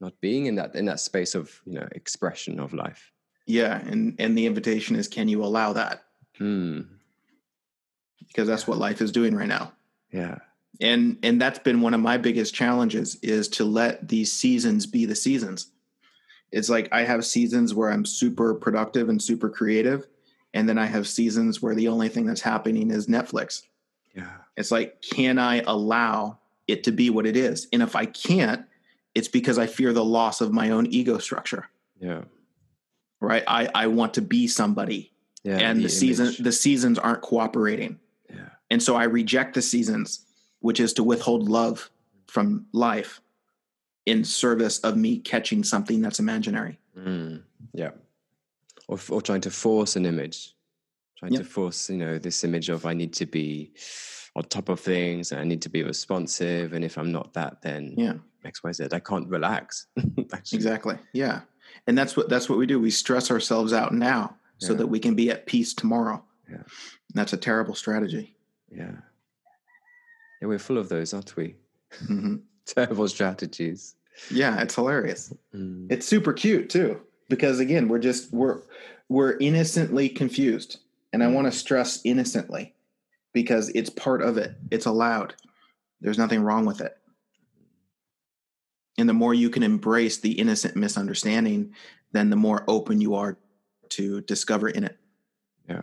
not 0.00 0.20
being 0.20 0.46
in 0.46 0.54
that 0.56 0.74
in 0.74 0.84
that 0.84 1.00
space 1.00 1.34
of 1.34 1.60
you 1.64 1.74
know 1.74 1.88
expression 1.92 2.60
of 2.60 2.72
life 2.72 3.12
yeah, 3.48 3.78
and 3.78 4.14
and 4.18 4.36
the 4.36 4.44
invitation 4.44 4.94
is, 4.94 5.08
can 5.08 5.26
you 5.26 5.42
allow 5.42 5.72
that? 5.72 6.04
Hmm. 6.36 6.82
Because 8.28 8.46
that's 8.46 8.66
what 8.66 8.76
life 8.76 9.00
is 9.00 9.10
doing 9.10 9.34
right 9.34 9.48
now. 9.48 9.72
yeah 10.12 10.36
and 10.80 11.18
and 11.22 11.40
that's 11.40 11.58
been 11.58 11.80
one 11.80 11.94
of 11.94 12.00
my 12.00 12.16
biggest 12.16 12.54
challenges 12.54 13.16
is 13.16 13.48
to 13.48 13.64
let 13.64 14.08
these 14.08 14.32
seasons 14.32 14.86
be 14.86 15.04
the 15.04 15.16
seasons. 15.16 15.70
It's 16.50 16.68
like 16.68 16.88
i 16.92 17.02
have 17.02 17.26
seasons 17.26 17.74
where 17.74 17.90
i'm 17.90 18.06
super 18.06 18.54
productive 18.54 19.08
and 19.08 19.22
super 19.22 19.50
creative 19.50 20.06
and 20.54 20.68
then 20.68 20.78
i 20.78 20.86
have 20.86 21.06
seasons 21.06 21.60
where 21.60 21.74
the 21.74 21.88
only 21.88 22.08
thing 22.08 22.26
that's 22.26 22.40
happening 22.40 22.90
is 22.90 23.06
netflix. 23.06 23.62
Yeah. 24.14 24.30
It's 24.56 24.70
like 24.70 25.02
can 25.02 25.38
i 25.38 25.62
allow 25.66 26.38
it 26.66 26.84
to 26.84 26.92
be 26.92 27.10
what 27.10 27.26
it 27.26 27.36
is? 27.36 27.68
And 27.72 27.82
if 27.82 27.96
i 27.96 28.06
can't 28.06 28.64
it's 29.14 29.28
because 29.28 29.58
i 29.58 29.66
fear 29.66 29.92
the 29.92 30.04
loss 30.04 30.40
of 30.40 30.52
my 30.52 30.70
own 30.70 30.86
ego 30.86 31.18
structure. 31.18 31.68
Yeah. 32.00 32.22
Right? 33.20 33.44
I 33.46 33.68
i 33.74 33.86
want 33.88 34.14
to 34.14 34.22
be 34.22 34.46
somebody. 34.46 35.12
Yeah 35.42 35.58
and 35.58 35.82
the, 35.82 35.88
season 35.88 36.26
image. 36.26 36.38
the 36.38 36.52
seasons 36.52 36.98
aren't 36.98 37.22
cooperating. 37.22 37.98
Yeah. 38.30 38.50
And 38.70 38.82
so 38.82 38.96
I 38.96 39.04
reject 39.04 39.54
the 39.54 39.62
seasons, 39.62 40.24
which 40.60 40.80
is 40.80 40.92
to 40.94 41.04
withhold 41.04 41.48
love 41.48 41.90
from 42.26 42.66
life 42.72 43.20
in 44.06 44.24
service 44.24 44.78
of 44.80 44.96
me 44.96 45.18
catching 45.18 45.62
something 45.64 46.00
that's 46.00 46.18
imaginary. 46.18 46.78
Mm. 46.96 47.42
yeah 47.74 47.90
or, 48.88 48.98
or 49.10 49.22
trying 49.22 49.42
to 49.42 49.50
force 49.50 49.94
an 49.96 50.04
image 50.04 50.54
trying 51.16 51.32
Yeah. 51.32 51.38
to 51.40 51.44
force 51.44 51.88
you 51.90 51.96
know 51.98 52.18
this 52.18 52.42
image 52.42 52.68
of 52.70 52.86
i 52.86 52.92
need 52.94 53.12
to 53.14 53.26
be 53.26 53.70
on 54.34 54.42
top 54.44 54.68
of 54.68 54.80
things 54.80 55.30
and 55.30 55.40
i 55.40 55.44
need 55.44 55.62
to 55.62 55.68
be 55.68 55.82
responsive 55.84 56.72
and 56.72 56.84
if 56.84 56.98
i'm 56.98 57.12
not 57.12 57.34
that 57.34 57.62
then 57.62 57.94
Yeah, 57.96 58.14
xyz 58.44 58.92
i 58.92 58.98
can't 58.98 59.28
relax 59.28 59.86
exactly. 60.52 60.96
Yeah. 61.12 61.40
And 61.86 61.96
that's 61.96 62.16
what 62.16 62.28
that's 62.28 62.48
what 62.48 62.58
we 62.58 62.66
do. 62.66 62.80
We 62.80 62.90
stress 62.90 63.30
ourselves 63.30 63.72
out 63.72 63.92
now 63.94 64.36
so 64.58 64.74
that 64.74 64.86
we 64.88 64.98
can 64.98 65.14
be 65.14 65.30
at 65.30 65.46
peace 65.46 65.72
tomorrow. 65.74 66.22
Yeah. 66.50 66.62
That's 67.14 67.32
a 67.32 67.36
terrible 67.36 67.74
strategy. 67.74 68.34
Yeah. 68.70 68.96
Yeah, 70.40 70.48
we're 70.48 70.58
full 70.58 70.78
of 70.78 70.88
those, 70.88 71.14
aren't 71.14 71.36
we? 71.36 71.56
hmm 72.06 72.36
Terrible 72.66 73.08
strategies. 73.08 73.94
Yeah, 74.30 74.60
it's 74.60 74.74
hilarious. 74.74 75.32
Mm. 75.54 75.90
It's 75.90 76.06
super 76.06 76.32
cute 76.32 76.68
too, 76.68 77.00
because 77.28 77.60
again, 77.60 77.88
we're 77.88 77.98
just 77.98 78.32
we're 78.32 78.60
we're 79.08 79.38
innocently 79.38 80.08
confused, 80.08 80.80
and 81.12 81.22
I 81.24 81.28
want 81.28 81.46
to 81.46 81.52
stress 81.52 82.00
innocently, 82.04 82.74
because 83.32 83.70
it's 83.70 83.88
part 83.88 84.20
of 84.20 84.36
it. 84.36 84.54
It's 84.70 84.84
allowed. 84.84 85.34
There's 86.00 86.18
nothing 86.18 86.42
wrong 86.42 86.66
with 86.66 86.80
it. 86.80 86.96
And 88.98 89.08
the 89.08 89.14
more 89.14 89.32
you 89.32 89.48
can 89.48 89.62
embrace 89.62 90.18
the 90.18 90.32
innocent 90.32 90.76
misunderstanding, 90.76 91.72
then 92.12 92.30
the 92.30 92.36
more 92.36 92.64
open 92.68 93.00
you 93.00 93.14
are 93.14 93.38
to 93.90 94.20
discover 94.22 94.68
in 94.68 94.84
it. 94.84 94.98
Yeah. 95.68 95.82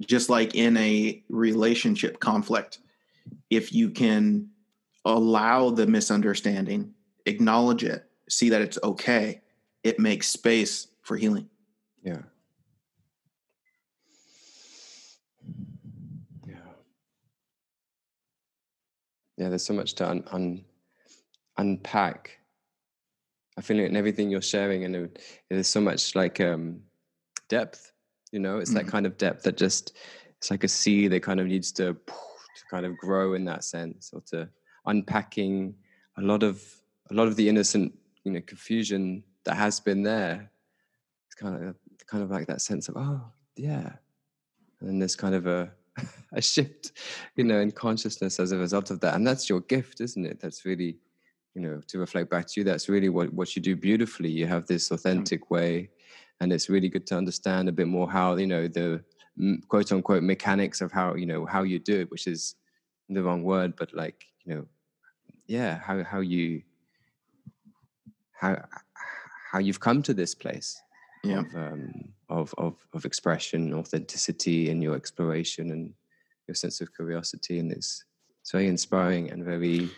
Just 0.00 0.30
like 0.30 0.54
in 0.54 0.76
a 0.76 1.22
relationship 1.28 2.20
conflict, 2.20 2.78
if 3.56 3.72
you 3.72 3.90
can 3.90 4.48
allow 5.04 5.70
the 5.70 5.86
misunderstanding, 5.86 6.94
acknowledge 7.26 7.84
it, 7.84 8.04
see 8.28 8.48
that 8.48 8.62
it's 8.62 8.78
okay, 8.82 9.40
it 9.84 9.98
makes 9.98 10.28
space 10.28 10.88
for 11.02 11.16
healing. 11.16 11.48
Yeah. 12.02 12.22
Yeah. 16.46 16.54
Yeah, 19.36 19.48
there's 19.48 19.64
so 19.64 19.74
much 19.74 19.94
to 19.94 20.08
un- 20.08 20.24
un- 20.32 20.64
unpack. 21.58 22.38
I 23.58 23.60
feel 23.60 23.76
like 23.76 23.90
in 23.90 23.96
everything 23.96 24.30
you're 24.30 24.40
sharing, 24.40 24.84
and 24.84 24.96
it- 24.96 25.18
there's 25.50 25.68
so 25.68 25.80
much 25.80 26.14
like 26.14 26.40
um, 26.40 26.80
depth. 27.48 27.92
You 28.30 28.38
know, 28.38 28.58
it's 28.60 28.72
that 28.72 28.86
Mhm. 28.86 28.90
kind 28.90 29.06
of 29.06 29.18
depth 29.18 29.42
that 29.42 29.58
just 29.58 29.92
it's 30.38 30.50
like 30.50 30.64
a 30.64 30.68
sea 30.68 31.06
that 31.08 31.22
kind 31.22 31.38
of 31.38 31.46
needs 31.46 31.70
to 31.72 31.94
to 32.54 32.64
kind 32.70 32.86
of 32.86 32.96
grow 32.96 33.34
in 33.34 33.44
that 33.46 33.64
sense, 33.64 34.10
or 34.12 34.20
to 34.26 34.48
unpacking 34.86 35.74
a 36.18 36.22
lot 36.22 36.42
of 36.42 36.62
a 37.10 37.14
lot 37.14 37.28
of 37.28 37.36
the 37.36 37.48
innocent, 37.48 37.92
you 38.24 38.32
know, 38.32 38.40
confusion 38.46 39.22
that 39.44 39.56
has 39.56 39.80
been 39.80 40.02
there. 40.02 40.50
It's 41.26 41.34
kind 41.34 41.68
of 41.68 41.76
kind 42.06 42.22
of 42.22 42.30
like 42.30 42.46
that 42.46 42.60
sense 42.60 42.88
of 42.88 42.96
oh 42.96 43.22
yeah, 43.56 43.92
and 44.80 44.88
then 44.88 44.98
there's 44.98 45.16
kind 45.16 45.34
of 45.34 45.46
a 45.46 45.72
a 46.32 46.42
shift, 46.42 46.92
you 47.36 47.44
know, 47.44 47.60
in 47.60 47.70
consciousness 47.70 48.40
as 48.40 48.52
a 48.52 48.58
result 48.58 48.90
of 48.90 49.00
that, 49.00 49.14
and 49.14 49.26
that's 49.26 49.48
your 49.48 49.60
gift, 49.60 50.00
isn't 50.00 50.24
it? 50.24 50.40
That's 50.40 50.64
really, 50.64 50.96
you 51.54 51.60
know, 51.62 51.80
to 51.88 51.98
reflect 51.98 52.30
back 52.30 52.46
to 52.48 52.60
you. 52.60 52.64
That's 52.64 52.88
really 52.88 53.08
what 53.08 53.32
what 53.32 53.54
you 53.56 53.62
do 53.62 53.76
beautifully. 53.76 54.30
You 54.30 54.46
have 54.46 54.66
this 54.66 54.90
authentic 54.90 55.50
way, 55.50 55.90
and 56.40 56.52
it's 56.52 56.68
really 56.68 56.88
good 56.88 57.06
to 57.08 57.16
understand 57.16 57.68
a 57.68 57.72
bit 57.72 57.88
more 57.88 58.10
how 58.10 58.36
you 58.36 58.46
know 58.46 58.68
the 58.68 59.02
quote 59.68 59.92
unquote 59.92 60.22
mechanics 60.22 60.80
of 60.80 60.92
how 60.92 61.14
you 61.14 61.26
know 61.26 61.46
how 61.46 61.62
you 61.62 61.78
do 61.78 62.00
it, 62.00 62.10
which 62.10 62.26
is 62.26 62.54
the 63.08 63.22
wrong 63.22 63.42
word, 63.42 63.74
but 63.76 63.92
like 63.94 64.24
you 64.44 64.54
know, 64.54 64.66
yeah, 65.46 65.78
how 65.78 66.02
how 66.04 66.20
you 66.20 66.62
how 68.32 68.64
how 69.50 69.58
you've 69.58 69.80
come 69.80 70.02
to 70.02 70.14
this 70.14 70.34
place 70.34 70.80
Yeah. 71.24 71.40
of, 71.40 71.54
um, 71.54 72.12
of 72.28 72.54
of 72.58 72.74
of 72.92 73.04
expression, 73.04 73.74
authenticity, 73.74 74.70
and 74.70 74.82
your 74.82 74.96
exploration 74.96 75.70
and 75.70 75.94
your 76.48 76.54
sense 76.54 76.80
of 76.80 76.94
curiosity, 76.94 77.58
and 77.58 77.72
it's 77.72 78.04
it's 78.40 78.50
very 78.50 78.66
inspiring 78.66 79.30
and 79.30 79.44
very 79.44 79.88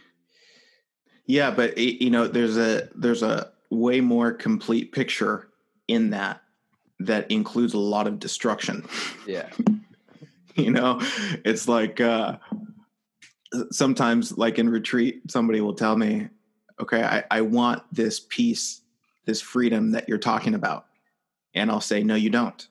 Yeah, 1.27 1.51
but 1.51 1.77
it, 1.79 2.03
you 2.05 2.11
know, 2.11 2.29
there's 2.29 2.57
a 2.57 2.89
there's 2.95 3.23
a 3.23 3.53
way 3.71 4.01
more 4.01 4.33
complete 4.33 4.93
picture 4.93 5.49
in 5.89 6.11
that 6.11 6.43
that 7.01 7.31
includes 7.31 7.75
a 7.75 7.79
lot 7.79 8.07
of 8.07 8.19
destruction. 8.19 8.87
yeah 9.27 9.49
you 10.55 10.71
know, 10.71 11.01
it's 11.45 11.69
like 11.69 12.01
uh 12.01 12.37
sometimes 13.71 14.37
like 14.37 14.59
in 14.59 14.69
retreat, 14.69 15.23
somebody 15.29 15.61
will 15.61 15.75
tell 15.75 15.97
me, 15.97 16.29
okay, 16.81 17.03
I, 17.03 17.25
I 17.31 17.41
want 17.43 17.83
this 17.93 18.21
peace, 18.21 18.81
this 19.27 19.41
freedom 19.41 19.93
that 19.93 20.09
you're 20.09 20.19
talking 20.19 20.55
about. 20.55 20.87
And 21.55 21.71
I'll 21.71 21.81
say, 21.81 22.03
no, 22.03 22.15
you 22.15 22.31
don't. 22.31 22.67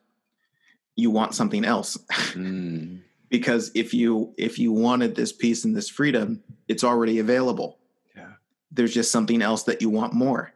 You 0.96 1.10
want 1.10 1.34
something 1.34 1.64
else. 1.66 1.98
mm, 2.12 3.02
because 3.30 3.72
if 3.74 3.94
you 3.94 4.34
if 4.38 4.60
you 4.60 4.72
wanted 4.72 5.16
this 5.16 5.32
peace 5.32 5.66
and 5.66 5.76
this 5.76 5.90
freedom, 5.90 6.44
it's 6.68 6.84
already 6.84 7.20
available. 7.20 7.80
yeah 8.16 8.34
There's 8.72 8.94
just 8.94 9.12
something 9.12 9.42
else 9.42 9.64
that 9.64 9.82
you 9.82 9.90
want 9.90 10.14
more. 10.14 10.54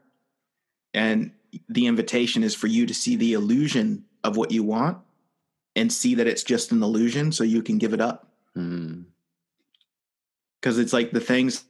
And 0.93 1.31
the 1.69 1.87
invitation 1.87 2.43
is 2.43 2.55
for 2.55 2.67
you 2.67 2.85
to 2.85 2.93
see 2.93 3.15
the 3.15 3.33
illusion 3.33 4.05
of 4.23 4.37
what 4.37 4.51
you 4.51 4.63
want 4.63 4.97
and 5.75 5.91
see 5.91 6.15
that 6.15 6.27
it's 6.27 6.43
just 6.43 6.71
an 6.71 6.81
illusion 6.83 7.31
so 7.31 7.43
you 7.43 7.61
can 7.61 7.77
give 7.77 7.93
it 7.93 8.01
up. 8.01 8.31
mm, 8.55 9.03
because 10.59 10.79
it's 10.79 10.93
like 10.93 11.11
the 11.11 11.19
things 11.19 11.65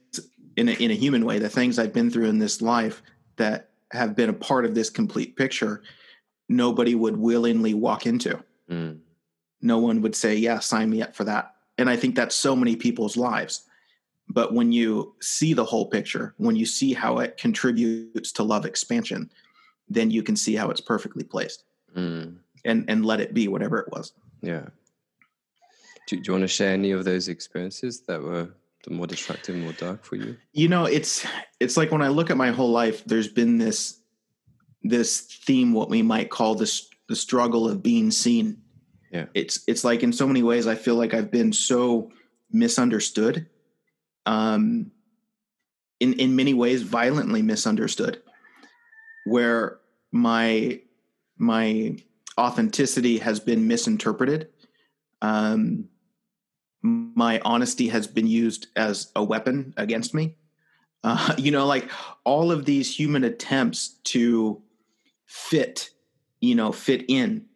in 0.56 0.68
a, 0.68 0.72
in 0.72 0.90
a 0.90 0.94
human 0.94 1.24
way 1.24 1.38
the 1.38 1.48
things 1.48 1.78
i've 1.78 1.92
been 1.92 2.10
through 2.10 2.26
in 2.26 2.38
this 2.38 2.60
life 2.60 3.02
that 3.36 3.70
have 3.92 4.16
been 4.16 4.28
a 4.28 4.34
part 4.34 4.64
of 4.64 4.74
this 4.74 4.90
complete 4.90 5.36
picture 5.36 5.82
nobody 6.48 6.94
would 6.94 7.16
willingly 7.16 7.74
walk 7.74 8.06
into. 8.06 8.42
Mm, 8.70 9.00
no 9.60 9.78
one 9.78 10.00
would 10.02 10.14
say 10.14 10.34
yeah 10.34 10.58
sign 10.58 10.90
me 10.90 11.02
up 11.02 11.14
for 11.14 11.24
that. 11.24 11.54
And 11.76 11.88
i 11.88 11.96
think 11.96 12.14
that's 12.14 12.34
so 12.34 12.56
many 12.56 12.76
people's 12.76 13.16
lives. 13.16 13.62
But 14.30 14.52
when 14.52 14.72
you 14.72 15.14
see 15.20 15.54
the 15.54 15.64
whole 15.64 15.86
picture 15.86 16.34
when 16.38 16.56
you 16.56 16.66
see 16.66 16.92
how 16.92 17.18
it 17.18 17.36
contributes 17.36 18.32
to 18.32 18.42
love 18.42 18.66
expansion 18.66 19.30
then 19.90 20.10
you 20.10 20.22
can 20.22 20.36
see 20.36 20.54
how 20.54 20.70
it's 20.70 20.80
perfectly 20.80 21.24
placed 21.24 21.64
mm, 21.96 22.36
and 22.64 22.84
and 22.88 23.04
let 23.04 23.20
it 23.20 23.34
be 23.34 23.48
whatever 23.48 23.78
it 23.78 23.90
was 23.90 24.12
yeah. 24.40 24.66
Do, 26.06 26.16
do 26.16 26.22
you 26.26 26.32
want 26.32 26.44
to 26.44 26.48
share 26.48 26.72
any 26.72 26.92
of 26.92 27.04
those 27.04 27.26
experiences 27.28 28.00
that 28.02 28.22
were 28.22 28.48
the 28.84 28.90
more 28.94 29.06
destructive, 29.08 29.56
more 29.56 29.72
dark 29.72 30.04
for 30.04 30.14
you? 30.16 30.36
you 30.52 30.68
know 30.68 30.84
it's 30.84 31.26
it's 31.60 31.76
like 31.76 31.90
when 31.90 32.02
i 32.02 32.08
look 32.08 32.30
at 32.30 32.36
my 32.36 32.50
whole 32.50 32.70
life 32.70 33.04
there's 33.04 33.28
been 33.28 33.58
this 33.58 34.00
this 34.82 35.20
theme 35.44 35.72
what 35.72 35.90
we 35.90 36.02
might 36.02 36.30
call 36.30 36.54
this 36.54 36.88
the 37.08 37.16
struggle 37.16 37.68
of 37.68 37.82
being 37.82 38.10
seen 38.10 38.58
Yeah. 39.10 39.26
it's 39.34 39.64
it's 39.66 39.82
like 39.84 40.02
in 40.02 40.12
so 40.12 40.26
many 40.26 40.42
ways 40.42 40.66
i 40.66 40.74
feel 40.76 40.94
like 40.94 41.14
i've 41.14 41.30
been 41.30 41.52
so 41.52 42.10
misunderstood 42.52 43.46
um 44.24 44.90
in 46.00 46.12
in 46.14 46.36
many 46.36 46.54
ways 46.54 46.82
violently 46.82 47.42
misunderstood 47.42 48.22
where 49.24 49.77
my 50.12 50.80
my 51.36 51.96
authenticity 52.38 53.18
has 53.18 53.40
been 53.40 53.66
misinterpreted 53.66 54.48
um 55.22 55.88
my 56.82 57.40
honesty 57.44 57.88
has 57.88 58.06
been 58.06 58.26
used 58.26 58.68
as 58.76 59.10
a 59.16 59.22
weapon 59.22 59.74
against 59.76 60.14
me. 60.14 60.36
Uh, 61.02 61.34
you 61.38 61.50
know, 61.50 61.66
like 61.66 61.90
all 62.24 62.52
of 62.52 62.64
these 62.64 62.94
human 62.94 63.24
attempts 63.24 63.98
to 64.04 64.62
fit, 65.26 65.90
you 66.40 66.54
know, 66.54 66.72
fit 66.72 67.04
in, 67.08 67.46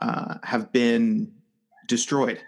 uh, 0.00 0.36
have 0.42 0.72
been 0.72 1.32
destroyed, 1.86 2.40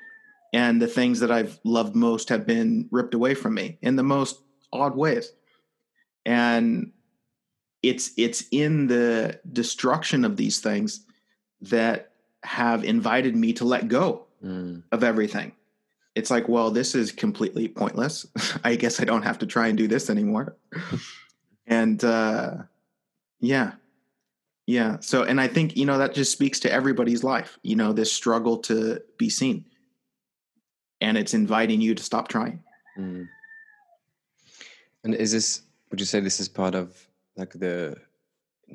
and 0.52 0.80
the 0.80 0.86
things 0.86 1.20
that 1.20 1.30
I've 1.30 1.58
loved 1.64 1.96
most 1.96 2.28
have 2.28 2.46
been 2.46 2.88
ripped 2.90 3.14
away 3.14 3.34
from 3.34 3.54
me 3.54 3.78
in 3.82 3.96
the 3.96 4.02
most 4.02 4.42
odd 4.72 4.96
ways. 4.96 5.32
And 6.26 6.92
it's 7.82 8.12
it's 8.16 8.44
in 8.50 8.86
the 8.86 9.40
destruction 9.52 10.24
of 10.24 10.36
these 10.36 10.60
things 10.60 11.04
that 11.62 12.12
have 12.42 12.84
invited 12.84 13.36
me 13.36 13.52
to 13.54 13.64
let 13.64 13.88
go 13.88 14.26
Mm, 14.42 14.84
of 14.90 15.04
everything. 15.04 15.52
It's 16.14 16.30
like, 16.30 16.48
well, 16.48 16.70
this 16.70 16.94
is 16.94 17.12
completely 17.12 17.68
pointless. 17.68 18.26
I 18.64 18.76
guess 18.76 19.00
I 19.00 19.04
don't 19.04 19.22
have 19.22 19.38
to 19.40 19.46
try 19.46 19.68
and 19.68 19.76
do 19.76 19.86
this 19.86 20.08
anymore. 20.08 20.56
and 21.66 22.02
uh, 22.02 22.54
yeah, 23.38 23.72
yeah. 24.66 24.96
So, 25.00 25.24
and 25.24 25.38
I 25.40 25.46
think, 25.46 25.76
you 25.76 25.84
know, 25.84 25.98
that 25.98 26.14
just 26.14 26.32
speaks 26.32 26.58
to 26.60 26.72
everybody's 26.72 27.22
life, 27.22 27.58
you 27.62 27.76
know, 27.76 27.92
this 27.92 28.10
struggle 28.10 28.56
to 28.58 29.02
be 29.18 29.28
seen. 29.28 29.66
And 31.02 31.18
it's 31.18 31.34
inviting 31.34 31.82
you 31.82 31.94
to 31.94 32.02
stop 32.02 32.28
trying. 32.28 32.62
mm. 32.98 33.28
And 35.04 35.14
is 35.14 35.32
this? 35.32 35.62
Would 35.90 36.00
you 36.00 36.06
say 36.06 36.20
this 36.20 36.40
is 36.40 36.48
part 36.48 36.74
of 36.74 37.06
like 37.40 37.52
the, 37.54 37.96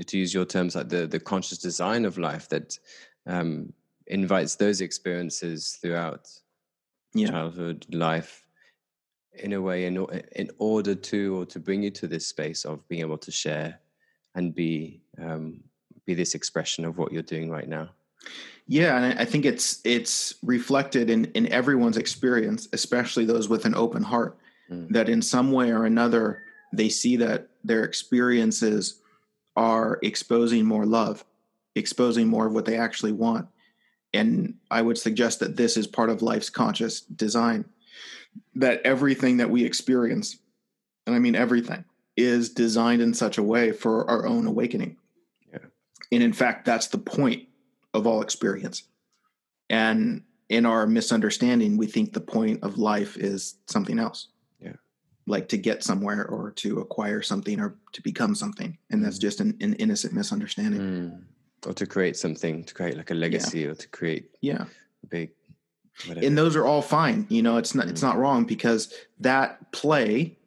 to 0.07 0.17
use 0.17 0.33
your 0.33 0.45
terms, 0.45 0.75
like 0.75 0.89
the 0.89 1.07
the 1.07 1.19
conscious 1.19 1.57
design 1.59 2.03
of 2.05 2.17
life 2.17 2.49
that 2.49 2.77
um, 3.27 3.71
invites 4.07 4.55
those 4.55 4.81
experiences 4.81 5.77
throughout 5.81 6.27
Yeah. 7.13 7.29
childhood 7.31 7.85
life 7.93 8.45
in 9.45 9.53
a 9.53 9.61
way 9.61 9.85
in, 9.85 9.95
in 10.41 10.49
order 10.57 10.95
to 10.95 11.19
or 11.39 11.45
to 11.45 11.59
bring 11.59 11.83
you 11.83 11.91
to 11.91 12.07
this 12.07 12.25
space 12.27 12.65
of 12.65 12.85
being 12.89 13.01
able 13.01 13.17
to 13.27 13.31
share 13.31 13.79
and 14.35 14.53
be 14.53 15.01
um, 15.25 15.63
be 16.05 16.13
this 16.13 16.35
expression 16.35 16.85
of 16.85 16.97
what 16.97 17.11
you're 17.13 17.29
doing 17.35 17.49
right 17.49 17.69
now 17.79 17.87
Yeah, 18.67 18.97
and 18.97 19.19
I- 19.19 19.25
think 19.31 19.45
it's 19.45 19.67
it's 19.83 20.35
reflected 20.55 21.09
in 21.09 21.25
in 21.37 21.45
everyone's 21.59 21.97
experience, 21.97 22.67
especially 22.73 23.25
those 23.25 23.47
with 23.53 23.65
an 23.65 23.75
open 23.75 24.03
heart, 24.03 24.33
Mm. 24.71 24.87
that 24.95 25.07
in 25.09 25.21
some 25.21 25.51
way 25.57 25.71
or 25.71 25.85
another 25.85 26.25
they 26.73 26.89
see 26.89 27.17
that 27.17 27.39
their 27.65 27.83
experiences 27.83 29.01
are 29.55 29.99
exposing 30.03 30.65
more 30.65 30.85
love, 30.85 31.25
exposing 31.75 32.27
more 32.27 32.47
of 32.47 32.53
what 32.53 32.65
they 32.65 32.77
actually 32.77 33.11
want. 33.11 33.47
And 34.13 34.55
I 34.71 34.81
would 34.81 34.97
suggest 34.97 35.39
that 35.39 35.57
this 35.57 35.77
is 35.77 35.87
part 35.87 36.09
of 36.09 36.21
life's 36.21 36.49
conscious 36.49 37.01
design. 37.01 37.65
That 38.55 38.81
everything 38.83 39.37
that 39.37 39.49
we 39.49 39.63
experience, 39.63 40.37
and 41.05 41.15
I 41.15 41.19
mean 41.19 41.35
everything, 41.35 41.85
is 42.17 42.49
designed 42.49 43.01
in 43.01 43.13
such 43.13 43.37
a 43.37 43.43
way 43.43 43.71
for 43.71 44.09
our 44.09 44.25
own 44.25 44.45
awakening. 44.47 44.97
Yeah. 45.51 45.59
And 46.11 46.23
in 46.23 46.33
fact, 46.33 46.65
that's 46.65 46.87
the 46.87 46.97
point 46.97 47.47
of 47.93 48.05
all 48.05 48.21
experience. 48.21 48.83
And 49.69 50.23
in 50.49 50.65
our 50.65 50.85
misunderstanding, 50.85 51.77
we 51.77 51.87
think 51.87 52.13
the 52.13 52.21
point 52.21 52.63
of 52.63 52.77
life 52.77 53.17
is 53.17 53.55
something 53.67 53.99
else. 53.99 54.27
Yeah. 55.25 55.31
Like 55.31 55.47
to 55.49 55.57
get 55.57 55.83
somewhere 55.83 56.25
or 56.27 56.51
to 56.51 56.79
acquire 56.79 57.21
something 57.21 57.59
or 57.59 57.75
to 57.93 58.01
become 58.01 58.35
something. 58.35 58.77
And 58.89 59.03
that's 59.03 59.17
Mm. 59.17 59.21
just 59.21 59.39
an, 59.41 59.57
an 59.61 59.73
innocent 59.75 60.13
misunderstanding. 60.13 60.81
Mm. 60.81 61.23
Or 61.67 61.73
to 61.73 61.85
create 61.85 62.15
something, 62.17 62.63
to 62.63 62.73
create 62.73 62.95
like 62.97 63.11
a 63.11 63.15
legacy, 63.15 63.65
or 63.65 63.73
to 63.75 63.87
create 63.87 64.29
Yeah. 64.41 64.65
a 65.03 65.07
big. 65.07 65.31
Whatever. 66.07 66.27
And 66.27 66.37
those 66.37 66.55
are 66.55 66.65
all 66.65 66.81
fine. 66.81 67.25
You 67.29 67.41
know, 67.41 67.57
it's 67.57 67.73
not 67.73 67.87
it's 67.87 68.01
Mm. 68.01 68.07
not 68.09 68.17
wrong 68.17 68.45
because 68.45 68.93
that 69.19 69.71
play 69.71 70.37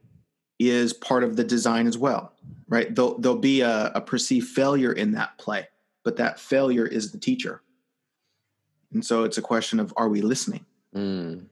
is 0.58 0.92
part 0.92 1.24
of 1.24 1.36
the 1.36 1.44
design 1.44 1.86
as 1.86 1.96
well. 1.98 2.32
Right. 2.68 2.94
There'll 2.94 3.18
there'll 3.18 3.38
be 3.38 3.62
a, 3.62 3.90
a 3.94 4.00
perceived 4.00 4.48
failure 4.48 4.92
in 4.92 5.12
that 5.12 5.38
play, 5.38 5.68
but 6.04 6.16
that 6.16 6.38
failure 6.38 6.86
is 6.86 7.10
the 7.12 7.18
teacher. 7.18 7.62
And 8.92 9.04
so 9.04 9.24
it's 9.24 9.38
a 9.38 9.42
question 9.42 9.80
of 9.80 9.92
are 9.96 10.08
we 10.08 10.20
listening? 10.22 10.64
Mm. 10.94 11.46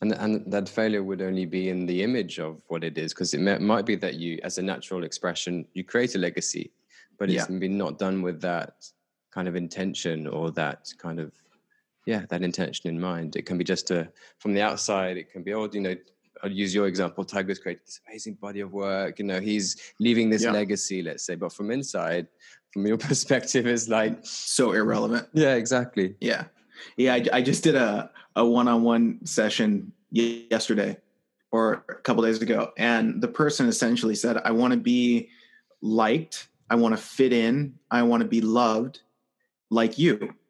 And 0.00 0.12
and 0.12 0.50
that 0.52 0.68
failure 0.68 1.02
would 1.02 1.22
only 1.22 1.46
be 1.46 1.68
in 1.68 1.86
the 1.86 2.02
image 2.02 2.38
of 2.38 2.60
what 2.68 2.84
it 2.84 2.96
is, 2.98 3.12
because 3.12 3.34
it 3.34 3.40
may, 3.40 3.58
might 3.58 3.86
be 3.86 3.96
that 3.96 4.14
you, 4.14 4.38
as 4.42 4.58
a 4.58 4.62
natural 4.62 5.04
expression, 5.04 5.66
you 5.74 5.84
create 5.84 6.14
a 6.14 6.18
legacy, 6.18 6.70
but 7.18 7.28
it's 7.30 7.48
Yeah. 7.48 7.52
maybe 7.52 7.68
not 7.68 7.98
done 7.98 8.22
with 8.22 8.40
that 8.42 8.88
kind 9.32 9.48
of 9.48 9.56
intention 9.56 10.26
or 10.28 10.52
that 10.52 10.92
kind 10.98 11.18
of 11.18 11.32
yeah 12.06 12.24
that 12.28 12.42
intention 12.42 12.88
in 12.88 13.00
mind. 13.00 13.34
It 13.36 13.46
can 13.46 13.58
be 13.58 13.64
just 13.64 13.90
a 13.90 14.10
from 14.38 14.54
the 14.54 14.62
outside. 14.62 15.16
It 15.16 15.30
can 15.32 15.42
be 15.42 15.52
oh 15.54 15.68
you 15.72 15.80
know 15.80 15.96
I'll 16.42 16.50
use 16.52 16.74
your 16.74 16.86
example. 16.86 17.24
Tiger's 17.24 17.58
created 17.58 17.86
this 17.86 18.00
amazing 18.06 18.34
body 18.34 18.60
of 18.60 18.72
work. 18.72 19.18
You 19.18 19.24
know 19.24 19.40
he's 19.40 19.76
leaving 19.98 20.30
this 20.30 20.42
Yeah. 20.44 20.52
legacy, 20.52 21.02
let's 21.02 21.24
say, 21.24 21.34
but 21.36 21.52
from 21.52 21.70
inside, 21.70 22.26
from 22.72 22.86
your 22.86 22.98
perspective, 23.08 23.66
is 23.66 23.88
like 23.88 24.18
So 24.22 24.72
irrelevant. 24.72 25.28
yeah 25.32 25.54
exactly 25.54 26.14
Yeah. 26.20 26.44
Yeah. 26.96 27.14
I, 27.14 27.24
I 27.32 27.42
just 27.42 27.64
did 27.64 27.74
a, 27.74 28.10
a 28.36 28.44
one 28.44 28.68
on 28.68 28.82
one 28.82 29.24
session 29.24 29.92
yesterday 30.10 30.96
or 31.50 31.84
a 31.88 31.94
couple 31.94 32.22
days 32.22 32.40
ago. 32.42 32.72
And 32.76 33.22
the 33.22 33.28
person 33.28 33.68
essentially 33.68 34.14
said, 34.14 34.38
I 34.44 34.50
want 34.50 34.72
to 34.72 34.78
be 34.78 35.28
liked. 35.82 36.48
I 36.68 36.76
want 36.76 36.96
to 36.96 37.02
fit 37.02 37.32
in. 37.32 37.78
I 37.90 38.02
want 38.02 38.22
to 38.22 38.28
be 38.28 38.40
loved 38.40 39.00
like 39.70 39.98
you. 39.98 40.34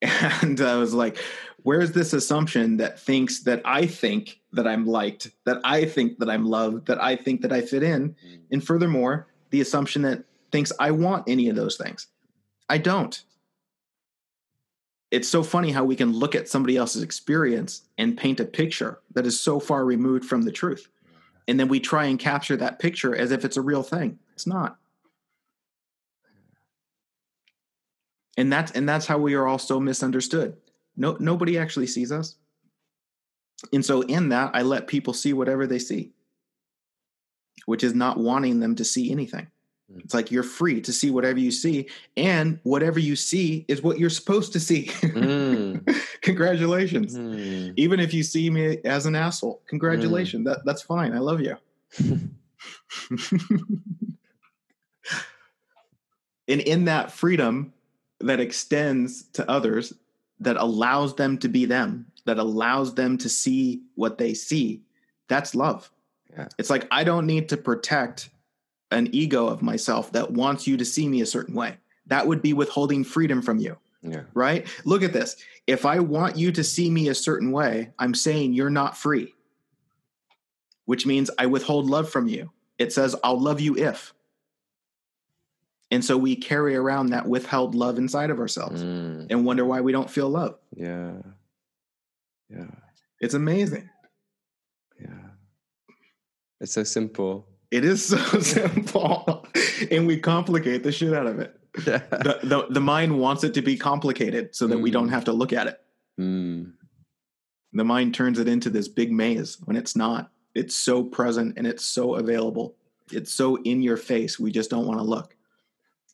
And 0.00 0.60
I 0.60 0.76
was 0.76 0.94
like, 0.94 1.18
where's 1.64 1.90
this 1.90 2.12
assumption 2.12 2.76
that 2.76 3.00
thinks 3.00 3.40
that 3.40 3.60
I 3.64 3.86
think 3.86 4.40
that 4.52 4.66
I'm 4.66 4.86
liked, 4.86 5.32
that 5.44 5.60
I 5.64 5.86
think 5.86 6.20
that 6.20 6.30
I'm 6.30 6.44
loved, 6.44 6.86
that 6.86 7.02
I 7.02 7.16
think 7.16 7.40
that 7.40 7.52
I 7.52 7.62
fit 7.62 7.82
in? 7.82 8.10
Mm. 8.10 8.40
And 8.52 8.64
furthermore, 8.64 9.26
the 9.50 9.60
assumption 9.60 10.02
that 10.02 10.22
thinks 10.52 10.72
I 10.78 10.92
want 10.92 11.28
any 11.28 11.48
of 11.48 11.56
those 11.56 11.76
things. 11.76 12.06
I 12.68 12.78
don't. 12.78 13.20
It's 15.10 15.28
so 15.28 15.42
funny 15.42 15.70
how 15.70 15.84
we 15.84 15.96
can 15.96 16.12
look 16.12 16.34
at 16.34 16.48
somebody 16.48 16.76
else's 16.76 17.02
experience 17.02 17.82
and 17.96 18.16
paint 18.16 18.40
a 18.40 18.44
picture 18.44 19.00
that 19.14 19.26
is 19.26 19.40
so 19.40 19.58
far 19.58 19.84
removed 19.84 20.24
from 20.24 20.42
the 20.42 20.52
truth. 20.52 20.88
And 21.46 21.58
then 21.58 21.68
we 21.68 21.80
try 21.80 22.04
and 22.04 22.18
capture 22.18 22.56
that 22.58 22.78
picture 22.78 23.16
as 23.16 23.32
if 23.32 23.44
it's 23.44 23.56
a 23.56 23.62
real 23.62 23.82
thing. 23.82 24.18
It's 24.34 24.46
not. 24.46 24.76
And 28.36 28.52
that's 28.52 28.70
and 28.72 28.88
that's 28.88 29.06
how 29.06 29.18
we 29.18 29.34
are 29.34 29.46
all 29.46 29.58
so 29.58 29.80
misunderstood. 29.80 30.56
No 30.96 31.16
nobody 31.18 31.58
actually 31.58 31.86
sees 31.86 32.12
us. 32.12 32.36
And 33.72 33.84
so 33.84 34.02
in 34.02 34.28
that 34.28 34.52
I 34.54 34.62
let 34.62 34.86
people 34.86 35.12
see 35.12 35.32
whatever 35.32 35.66
they 35.66 35.78
see. 35.78 36.12
Which 37.66 37.82
is 37.82 37.94
not 37.94 38.18
wanting 38.18 38.60
them 38.60 38.76
to 38.76 38.84
see 38.84 39.10
anything. 39.10 39.48
Mm. 39.92 40.04
It's 40.04 40.14
like 40.14 40.30
you're 40.30 40.42
free 40.42 40.80
to 40.82 40.92
see 40.92 41.10
whatever 41.10 41.38
you 41.38 41.50
see, 41.50 41.88
and 42.16 42.60
whatever 42.62 42.98
you 42.98 43.16
see 43.16 43.64
is 43.68 43.82
what 43.82 43.98
you're 43.98 44.10
supposed 44.10 44.52
to 44.52 44.60
see. 44.60 44.86
Mm. 44.86 45.98
Congratulations. 46.22 47.16
Mm. 47.16 47.74
Even 47.76 48.00
if 48.00 48.12
you 48.12 48.22
see 48.22 48.50
me 48.50 48.78
as 48.84 49.06
an 49.06 49.14
asshole, 49.14 49.62
congratulations. 49.66 50.44
That 50.44 50.64
that's 50.64 50.82
fine. 50.82 51.14
I 51.14 51.18
love 51.18 51.40
you. 51.40 51.56
and 56.48 56.60
in 56.60 56.84
that 56.84 57.12
freedom 57.12 57.72
that 58.20 58.40
extends 58.40 59.24
to 59.32 59.48
others, 59.50 59.94
that 60.40 60.56
allows 60.56 61.14
them 61.16 61.38
to 61.38 61.48
be 61.48 61.64
them, 61.64 62.06
that 62.26 62.38
allows 62.38 62.94
them 62.94 63.16
to 63.18 63.28
see 63.28 63.82
what 63.94 64.18
they 64.18 64.34
see, 64.34 64.82
that's 65.28 65.54
love. 65.54 65.90
Yeah. 66.30 66.48
It's 66.58 66.70
like 66.70 66.86
I 66.90 67.04
don't 67.04 67.26
need 67.26 67.48
to 67.50 67.56
protect 67.56 68.30
an 68.90 69.08
ego 69.12 69.46
of 69.46 69.62
myself 69.62 70.12
that 70.12 70.30
wants 70.30 70.66
you 70.66 70.76
to 70.76 70.84
see 70.84 71.08
me 71.08 71.20
a 71.20 71.26
certain 71.26 71.54
way. 71.54 71.76
That 72.06 72.26
would 72.26 72.40
be 72.42 72.52
withholding 72.54 73.04
freedom 73.04 73.42
from 73.42 73.58
you, 73.58 73.76
Yeah. 74.02 74.22
right? 74.34 74.66
Look 74.84 75.02
at 75.02 75.12
this. 75.12 75.36
If 75.66 75.84
I 75.84 75.98
want 76.00 76.36
you 76.36 76.50
to 76.52 76.64
see 76.64 76.88
me 76.90 77.08
a 77.08 77.14
certain 77.14 77.50
way, 77.52 77.92
I'm 77.98 78.14
saying 78.14 78.54
you're 78.54 78.70
not 78.70 78.96
free, 78.96 79.34
which 80.86 81.04
means 81.06 81.30
I 81.38 81.46
withhold 81.46 81.90
love 81.90 82.08
from 82.08 82.28
you. 82.28 82.50
It 82.78 82.92
says, 82.92 83.14
I'll 83.22 83.38
love 83.40 83.60
you 83.60 83.76
if. 83.76 84.14
And 85.90 86.04
so 86.04 86.16
we 86.16 86.36
carry 86.36 86.76
around 86.76 87.08
that 87.10 87.26
withheld 87.26 87.74
love 87.74 87.98
inside 87.98 88.30
of 88.30 88.38
ourselves 88.38 88.82
Mm. 88.82 89.26
and 89.30 89.44
wonder 89.44 89.64
why 89.64 89.80
we 89.80 89.92
don't 89.92 90.10
feel 90.10 90.28
love. 90.30 90.58
Yeah. 90.74 91.20
Yeah. 92.50 92.70
It's 93.20 93.34
amazing. 93.34 93.88
Yeah. 95.00 95.30
It's 96.60 96.72
so 96.72 96.84
simple. 96.84 97.46
It 97.70 97.84
is 97.84 98.04
so 98.06 98.16
simple. 98.40 99.46
and 99.90 100.06
we 100.06 100.18
complicate 100.18 100.82
the 100.82 100.92
shit 100.92 101.12
out 101.14 101.26
of 101.26 101.38
it. 101.38 101.54
Yeah. 101.86 101.98
The, 102.10 102.40
the, 102.42 102.66
the 102.70 102.80
mind 102.80 103.18
wants 103.18 103.44
it 103.44 103.54
to 103.54 103.62
be 103.62 103.76
complicated 103.76 104.54
so 104.54 104.66
that 104.66 104.78
we 104.78 104.90
don't 104.90 105.08
Mm. 105.08 105.12
have 105.12 105.24
to 105.24 105.32
look 105.32 105.52
at 105.52 105.66
it. 105.66 105.80
Mm. 106.18 106.72
The 107.74 107.84
mind 107.84 108.14
turns 108.14 108.38
it 108.38 108.48
into 108.48 108.70
this 108.70 108.88
big 108.88 109.12
maze 109.12 109.58
when 109.64 109.76
it's 109.76 109.94
not. 109.94 110.30
It's 110.54 110.74
so 110.74 111.04
present 111.04 111.56
and 111.58 111.66
it's 111.66 111.84
so 111.84 112.14
available. 112.16 112.74
It's 113.12 113.32
so 113.32 113.56
in 113.62 113.82
your 113.82 113.96
face. 113.98 114.38
We 114.40 114.50
just 114.50 114.70
don't 114.70 114.86
want 114.86 114.98
to 114.98 115.04
look. 115.04 115.36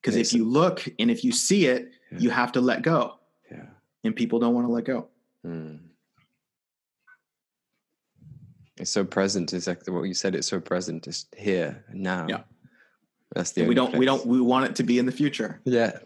Because 0.03 0.17
if 0.17 0.33
you 0.35 0.45
look 0.45 0.87
and 0.99 1.11
if 1.11 1.25
you 1.25 1.33
see 1.33 1.67
it, 1.67 1.91
Yeah. 2.13 2.19
you 2.19 2.31
have 2.31 2.53
to 2.53 2.61
let 2.61 2.83
go. 2.83 3.15
Yeah. 3.51 3.67
And 4.03 4.15
people 4.15 4.39
don't 4.41 4.53
want 4.55 4.67
to 4.67 4.73
let 4.73 4.85
go. 4.85 5.07
Mm. 5.47 5.79
It's 8.77 8.91
so 8.91 9.05
present. 9.05 9.53
Exactly 9.53 9.93
what 9.95 10.03
you 10.03 10.15
said. 10.15 10.35
It's 10.35 10.49
so 10.49 10.61
present. 10.61 11.07
It's 11.07 11.27
here 11.37 11.85
and 11.89 12.01
now. 12.03 12.27
Yeah. 12.29 12.43
That's 13.35 13.53
the. 13.53 13.67
We 13.67 13.75
don't 13.75 13.97
we 13.97 14.05
don't 14.05 14.25
we 14.27 14.41
want 14.41 14.67
it 14.67 14.77
to 14.77 14.83
be 14.83 14.99
in 14.99 15.07
the 15.07 15.13
future 15.13 15.61
Yeah. 15.65 15.99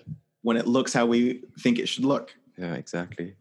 when 0.42 0.56
it 0.56 0.66
looks 0.66 0.92
how 0.92 1.06
we 1.06 1.42
think 1.60 1.78
it 1.78 1.88
should 1.88 2.04
look. 2.04 2.34
Yeah. 2.56 2.74
Exactly. 2.74 3.34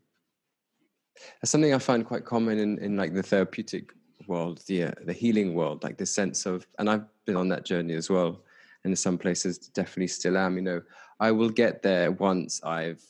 That's 1.41 1.51
something 1.51 1.73
I 1.73 1.80
find 1.80 2.05
quite 2.05 2.25
common 2.25 2.59
in, 2.59 2.78
in 2.80 2.95
like 2.95 3.13
the 3.13 3.23
therapeutic 3.23 3.91
world, 4.28 4.61
the 4.67 4.84
uh, 4.86 4.91
the 5.05 5.13
healing 5.13 5.55
world, 5.55 5.84
like 5.84 5.97
the 5.97 6.05
sense 6.05 6.45
of, 6.45 6.67
and 6.80 6.89
I've 6.89 7.05
been 7.25 7.36
on 7.36 7.49
that 7.49 7.65
journey 7.65 7.95
as 7.95 8.09
well, 8.09 8.43
and 8.84 8.91
in 8.91 8.95
some 8.95 9.17
places 9.17 9.57
definitely 9.57 10.07
still 10.07 10.38
am. 10.38 10.55
You 10.57 10.61
know, 10.61 10.82
I 11.19 11.32
will 11.32 11.49
get 11.49 11.82
there 11.82 12.11
once 12.11 12.61
I've 12.63 13.01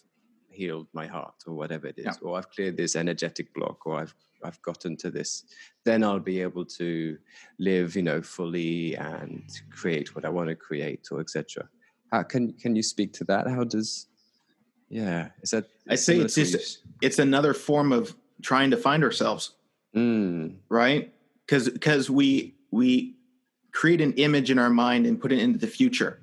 healed 0.50 0.88
my 0.94 1.06
heart 1.06 1.36
or 1.46 1.54
whatever 1.54 1.88
it 1.88 1.98
is, 1.98 2.06
Yeah. 2.06 2.14
or 2.22 2.38
I've 2.38 2.50
cleared 2.50 2.78
this 2.78 2.96
energetic 2.96 3.54
block, 3.54 3.86
or 3.86 4.00
I've 4.00 4.16
I've 4.44 4.62
gotten 4.62 4.98
to 4.98 5.10
this. 5.10 5.44
Then 5.84 6.04
I'll 6.04 6.20
be 6.20 6.42
able 6.42 6.66
to 6.66 7.18
live, 7.60 7.96
you 7.96 8.04
know, 8.04 8.22
fully 8.22 8.96
and 8.96 9.44
create 9.72 10.16
what 10.16 10.26
I 10.26 10.30
want 10.30 10.50
to 10.50 10.56
create, 10.56 11.08
or 11.12 11.20
etc. 11.20 11.70
How 12.12 12.24
can 12.24 12.54
can 12.54 12.76
you 12.76 12.84
speak 12.84 13.14
to 13.14 13.24
that? 13.26 13.48
How 13.48 13.64
does 13.64 14.08
yeah, 14.90 15.30
is 15.42 15.52
that 15.52 15.66
I 15.90 15.96
say 15.96 16.18
it's 16.18 16.36
just 16.36 16.80
it's 17.02 17.20
another 17.20 17.54
form 17.54 17.92
of 17.92 18.16
trying 18.42 18.72
to 18.72 18.78
find 18.78 19.04
ourselves. 19.04 19.54
Mm, 19.96 20.58
right 20.70 21.12
because 21.48 21.70
because 21.70 22.10
we 22.10 22.56
we 22.72 23.16
create 23.72 24.02
an 24.02 24.14
image 24.14 24.52
in 24.52 24.60
our 24.60 24.70
mind 24.70 25.06
and 25.06 25.20
put 25.20 25.32
it 25.32 25.40
into 25.40 25.58
the 25.58 25.68
future 25.68 26.20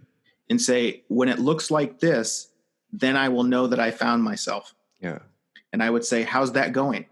and 0.50 0.60
say 0.60 1.02
when 1.08 1.28
it 1.28 1.38
looks 1.38 1.70
like 1.70 1.98
this 1.98 2.48
then 2.92 3.16
i 3.16 3.28
will 3.28 3.42
know 3.42 3.66
that 3.66 3.80
i 3.80 3.90
found 3.90 4.22
myself 4.22 4.74
yeah. 5.00 5.18
and 5.72 5.82
i 5.82 5.88
would 5.88 6.04
say 6.04 6.22
how's 6.22 6.52
that 6.52 6.72
going 6.72 7.06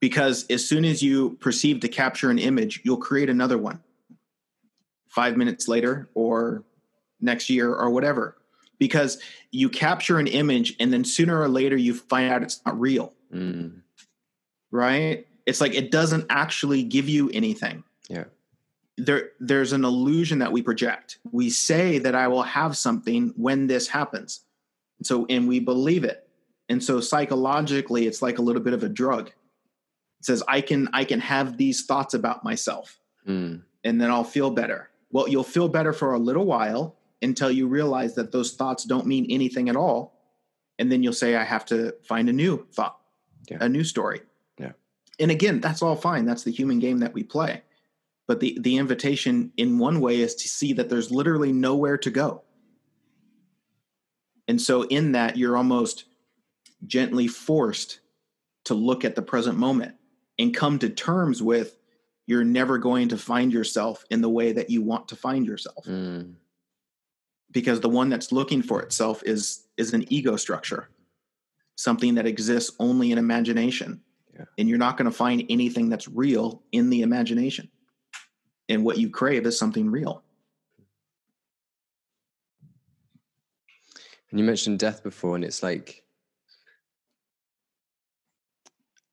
because 0.00 0.46
as 0.50 0.66
soon 0.68 0.84
as 0.84 1.02
you 1.02 1.36
perceive 1.40 1.80
to 1.80 1.88
capture 1.88 2.30
an 2.30 2.38
image 2.38 2.80
you'll 2.84 2.96
create 2.96 3.28
another 3.30 3.58
one 3.58 3.80
five 5.08 5.36
minutes 5.36 5.68
later 5.68 6.08
or 6.14 6.64
next 7.20 7.50
year 7.50 7.72
or 7.74 7.90
whatever 7.90 8.36
because 8.78 9.18
you 9.50 9.68
capture 9.68 10.18
an 10.18 10.26
image 10.26 10.76
and 10.78 10.92
then 10.92 11.04
sooner 11.04 11.40
or 11.40 11.48
later 11.48 11.76
you 11.76 11.94
find 11.94 12.30
out 12.30 12.42
it's 12.42 12.60
not 12.64 12.78
real 12.78 13.12
Mm, 13.32 13.82
right? 14.70 15.26
It's 15.46 15.60
like 15.60 15.74
it 15.74 15.90
doesn't 15.90 16.26
actually 16.30 16.82
give 16.82 17.08
you 17.08 17.30
anything. 17.32 17.84
yeah. 18.08 18.24
there 18.96 19.30
there's 19.38 19.72
an 19.72 19.84
illusion 19.84 20.38
that 20.38 20.52
we 20.52 20.62
project. 20.62 21.18
We 21.30 21.50
say 21.50 21.98
that 21.98 22.14
I 22.14 22.28
will 22.28 22.42
have 22.42 22.76
something 22.76 23.32
when 23.36 23.66
this 23.66 23.88
happens. 23.88 24.40
So 25.02 25.26
and 25.28 25.46
we 25.46 25.60
believe 25.60 26.04
it. 26.04 26.26
And 26.68 26.82
so 26.82 27.00
psychologically 27.00 28.06
it's 28.06 28.22
like 28.22 28.38
a 28.38 28.42
little 28.42 28.62
bit 28.62 28.72
of 28.74 28.82
a 28.82 28.88
drug. 28.88 29.30
It 30.20 30.24
says 30.26 30.42
I 30.48 30.60
can 30.60 30.88
I 30.92 31.04
can 31.04 31.20
have 31.20 31.56
these 31.56 31.84
thoughts 31.86 32.14
about 32.14 32.44
myself 32.44 32.98
Mm. 33.26 33.62
and 33.84 34.00
then 34.00 34.10
I'll 34.10 34.24
feel 34.24 34.50
better. 34.50 34.88
Well, 35.10 35.28
you'll 35.28 35.44
feel 35.44 35.68
better 35.68 35.92
for 35.92 36.14
a 36.14 36.18
little 36.18 36.46
while 36.46 36.96
until 37.20 37.50
you 37.50 37.66
realize 37.66 38.14
that 38.14 38.32
those 38.32 38.54
thoughts 38.54 38.84
don't 38.84 39.06
mean 39.06 39.26
anything 39.28 39.68
at 39.68 39.76
all. 39.76 40.14
And 40.78 40.90
then 40.90 41.02
you'll 41.02 41.12
say, 41.12 41.34
I 41.36 41.44
have 41.44 41.66
to 41.66 41.94
find 42.04 42.28
a 42.28 42.32
new 42.32 42.66
thought, 42.72 42.98
Yeah. 43.50 43.58
a 43.60 43.68
new 43.68 43.84
story. 43.84 44.20
Yeah. 44.58 44.72
And 45.20 45.30
again, 45.30 45.60
that's 45.60 45.82
all 45.82 45.96
fine. 45.96 46.24
That's 46.24 46.44
the 46.44 46.52
human 46.52 46.78
game 46.78 46.98
that 47.00 47.12
we 47.12 47.22
play. 47.22 47.62
But 48.26 48.40
the, 48.40 48.56
the 48.60 48.76
invitation 48.76 49.52
in 49.56 49.78
one 49.78 50.00
way 50.00 50.20
is 50.20 50.34
to 50.36 50.48
see 50.48 50.72
that 50.74 50.88
there's 50.88 51.10
literally 51.10 51.52
nowhere 51.52 51.98
to 51.98 52.10
go. 52.10 52.42
And 54.46 54.60
so 54.60 54.82
in 54.82 55.12
that, 55.12 55.36
you're 55.36 55.56
almost 55.56 56.04
gently 56.86 57.26
forced 57.28 58.00
to 58.64 58.74
look 58.74 59.04
at 59.04 59.14
the 59.16 59.22
present 59.22 59.58
moment 59.58 59.96
and 60.38 60.54
come 60.54 60.78
to 60.78 60.88
terms 60.88 61.42
with 61.42 61.76
you're 62.26 62.44
never 62.44 62.78
going 62.78 63.08
to 63.08 63.16
find 63.18 63.52
yourself 63.52 64.04
in 64.10 64.20
the 64.20 64.28
way 64.28 64.52
that 64.52 64.68
you 64.70 64.82
want 64.82 65.08
to 65.08 65.16
find 65.16 65.46
yourself 65.46 65.84
Mm. 65.86 66.34
because 67.50 67.80
the 67.80 67.88
one 67.88 68.08
that's 68.08 68.32
looking 68.32 68.62
for 68.62 68.82
itself 68.82 69.22
is 69.24 69.66
is 69.76 69.94
an 69.94 70.04
ego 70.12 70.36
structure 70.36 70.88
something 71.76 72.14
that 72.16 72.26
exists 72.26 72.74
only 72.78 73.12
in 73.12 73.18
imagination 73.18 74.00
Yeah. 74.34 74.44
and 74.58 74.68
you're 74.68 74.78
not 74.78 74.96
going 74.96 75.10
to 75.10 75.16
find 75.16 75.44
anything 75.48 75.88
that's 75.88 76.08
real 76.08 76.62
in 76.72 76.90
the 76.90 77.02
imagination 77.02 77.68
and 78.68 78.84
what 78.84 78.98
you 78.98 79.08
crave 79.10 79.46
is 79.46 79.58
something 79.58 79.90
real 79.90 80.22
And 84.30 84.38
you 84.38 84.44
mentioned 84.44 84.78
death 84.78 85.02
before, 85.02 85.36
and 85.36 85.42
it's 85.44 85.62
like, 85.62 86.04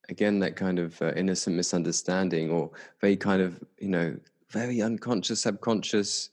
again, 0.08 0.38
that 0.40 0.56
kind 0.56 0.78
of 0.78 1.00
uh, 1.02 1.12
innocent 1.16 1.56
misunderstanding 1.56 2.50
or 2.50 2.70
very 3.00 3.16
kind 3.16 3.42
of, 3.42 3.62
you 3.78 3.88
know, 3.88 4.16
very 4.50 4.82
unconscious, 4.82 5.40
subconscious 5.42 6.30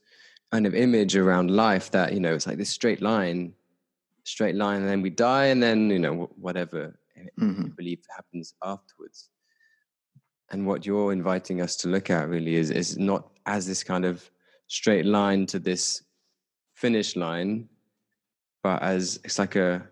kind 0.51 0.65
of 0.65 0.75
image 0.75 1.15
around 1.15 1.49
life 1.51 1.89
that, 1.91 2.13
you 2.13 2.19
know, 2.19 2.33
it's 2.35 2.45
like 2.47 2.57
this 2.57 2.69
straight 2.69 3.01
line, 3.01 3.53
straight 4.23 4.55
line, 4.55 4.81
and 4.81 4.89
then 4.89 5.01
we 5.01 5.09
die, 5.09 5.45
and 5.45 5.61
then, 5.61 5.89
you 5.89 5.99
know, 5.99 6.13
wh- 6.25 6.39
whatever 6.39 6.97
Mhm. 7.39 7.65
you 7.65 7.69
believe 7.75 8.03
happens 8.15 8.53
afterwards. 8.63 9.29
And 10.51 10.67
what 10.67 10.85
you're 10.85 11.11
inviting 11.11 11.61
us 11.61 11.75
to 11.77 11.87
look 11.87 12.09
at 12.09 12.29
really 12.29 12.55
is 12.55 12.69
is 12.69 12.97
not 12.97 13.31
as 13.45 13.65
this 13.65 13.83
kind 13.83 14.05
of 14.05 14.29
straight 14.67 15.05
line 15.05 15.45
to 15.47 15.59
this 15.59 16.03
finish 16.73 17.15
line, 17.15 17.69
but 18.61 18.81
as 18.81 19.19
it's 19.23 19.39
like 19.39 19.55
a 19.55 19.87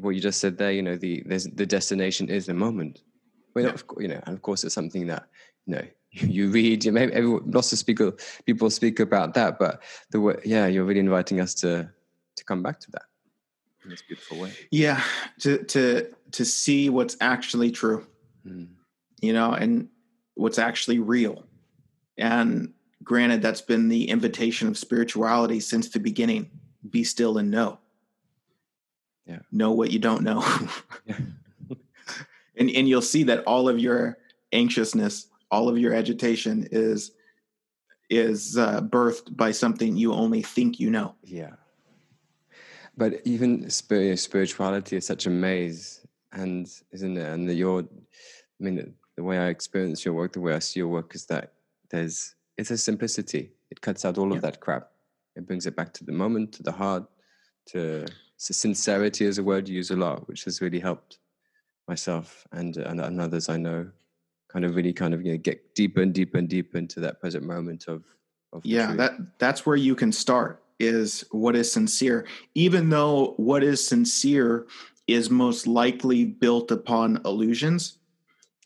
what 0.00 0.14
you 0.14 0.20
just 0.20 0.40
said 0.40 0.58
there. 0.58 0.72
You 0.72 0.82
know, 0.82 0.96
the 0.96 1.22
there's 1.26 1.44
the 1.44 1.66
destination 1.66 2.28
is 2.28 2.46
the 2.46 2.54
moment. 2.54 3.02
Well, 3.54 3.64
Yeah. 3.66 3.70
of 3.72 3.84
you 3.98 4.08
know, 4.08 4.20
and 4.26 4.34
of 4.34 4.42
course, 4.42 4.64
it's 4.64 4.74
something 4.74 5.06
that 5.06 5.26
you 5.66 5.74
know 5.76 5.86
you 6.10 6.50
read. 6.50 6.84
You 6.84 6.92
maybe 6.92 7.12
everyone, 7.12 7.50
lots 7.50 7.72
of 7.72 7.78
speaker 7.78 8.12
people 8.44 8.70
speak 8.70 9.00
about 9.00 9.34
that, 9.34 9.58
but 9.58 9.82
the 10.10 10.20
way, 10.20 10.36
yeah, 10.44 10.66
you're 10.66 10.84
really 10.84 11.00
inviting 11.00 11.40
us 11.40 11.54
to 11.54 11.88
to 12.36 12.44
come 12.44 12.62
back 12.62 12.78
to 12.80 12.90
that 12.92 13.04
in 13.84 13.90
this 13.90 14.02
beautiful 14.02 14.38
way. 14.38 14.52
yeah 14.70 15.00
to 15.40 15.62
to 15.64 16.08
to 16.32 16.44
see 16.44 16.90
what's 16.90 17.16
actually 17.20 17.70
true 17.70 18.06
Mm. 18.46 18.68
you 19.22 19.32
know 19.32 19.52
and 19.52 19.88
what's 20.34 20.58
actually 20.58 20.98
real 21.00 21.42
and 22.18 22.72
granted 23.02 23.42
that's 23.42 23.60
been 23.62 23.88
the 23.88 24.08
invitation 24.10 24.68
of 24.68 24.76
spirituality 24.78 25.58
since 25.60 25.88
the 25.88 25.98
beginning 25.98 26.50
be 26.90 27.02
still 27.04 27.38
and 27.38 27.50
know 27.50 27.78
Yeah. 29.26 29.40
know 29.50 29.72
what 29.72 29.90
you 29.90 29.98
don't 29.98 30.22
know 30.22 30.44
Yeah. 31.04 31.18
and 32.56 32.70
and 32.70 32.88
you'll 32.88 33.02
see 33.02 33.24
that 33.24 33.42
all 33.44 33.68
of 33.68 33.78
your 33.78 34.18
anxiousness 34.52 35.26
all 35.50 35.68
of 35.68 35.78
your 35.78 35.92
agitation 35.94 36.66
is 36.70 37.12
is 38.08 38.56
uh, 38.56 38.80
birthed 38.80 39.36
by 39.36 39.50
something 39.50 39.96
you 39.96 40.12
only 40.12 40.42
think 40.42 40.78
you 40.80 40.90
know 40.90 41.14
Yeah. 41.24 41.54
But 42.96 43.20
even 43.24 43.68
spir- 43.68 44.16
spirituality 44.16 44.96
is 44.96 45.06
such 45.06 45.26
a 45.26 45.30
maze, 45.30 46.06
and 46.32 46.66
isn't 46.92 47.16
it? 47.18 47.28
And 47.28 47.46
the, 47.46 47.52
your, 47.52 47.80
I 47.82 48.64
mean, 48.64 48.76
the, 48.76 48.90
the 49.16 49.22
way 49.22 49.36
I 49.38 49.48
experience 49.48 50.02
your 50.02 50.14
work, 50.14 50.32
the 50.32 50.40
way 50.40 50.54
I 50.54 50.60
see 50.60 50.80
your 50.80 50.88
work, 50.88 51.14
is 51.14 51.26
that 51.26 51.52
there's 51.90 52.34
it's 52.56 52.70
a 52.70 52.78
simplicity. 52.78 53.52
It 53.70 53.82
cuts 53.82 54.06
out 54.06 54.16
all 54.16 54.30
Yeah. 54.30 54.36
of 54.36 54.42
that 54.42 54.60
crap. 54.60 54.88
It 55.34 55.46
brings 55.46 55.66
it 55.66 55.76
back 55.76 55.92
to 55.94 56.04
the 56.04 56.12
moment, 56.12 56.52
to 56.54 56.62
the 56.62 56.72
heart, 56.72 57.04
to 57.72 58.06
s- 58.38 58.56
sincerity 58.56 59.24
is 59.24 59.38
a 59.38 59.42
word 59.42 59.68
you 59.68 59.76
use 59.76 59.90
a 59.90 59.96
lot, 59.96 60.26
which 60.28 60.44
has 60.44 60.60
really 60.60 60.80
helped 60.80 61.18
myself 61.88 62.46
and 62.52 62.76
and, 62.76 63.00
and 63.00 63.20
others 63.20 63.48
I 63.48 63.56
know, 63.56 63.88
kind 64.48 64.64
of 64.64 64.74
really 64.76 64.92
kind 64.92 65.14
of 65.14 65.24
you 65.24 65.32
know 65.32 65.38
get 65.38 65.74
deeper 65.74 66.02
and 66.02 66.12
deeper 66.14 66.38
and 66.38 66.48
deeper 66.48 66.78
into 66.78 67.00
that 67.00 67.20
present 67.20 67.44
moment 67.44 67.86
of 67.88 68.04
of 68.52 68.64
yeah 68.64 68.94
that 68.94 69.12
that's 69.38 69.66
where 69.66 69.76
you 69.76 69.94
can 69.94 70.12
start 70.12 70.62
is 70.78 71.24
what 71.30 71.56
is 71.56 71.70
sincere. 71.72 72.26
Even 72.54 72.90
though 72.90 73.34
what 73.38 73.62
is 73.64 73.86
sincere 73.86 74.66
is 75.06 75.30
most 75.30 75.66
likely 75.66 76.24
built 76.24 76.70
upon 76.70 77.20
illusions 77.24 77.98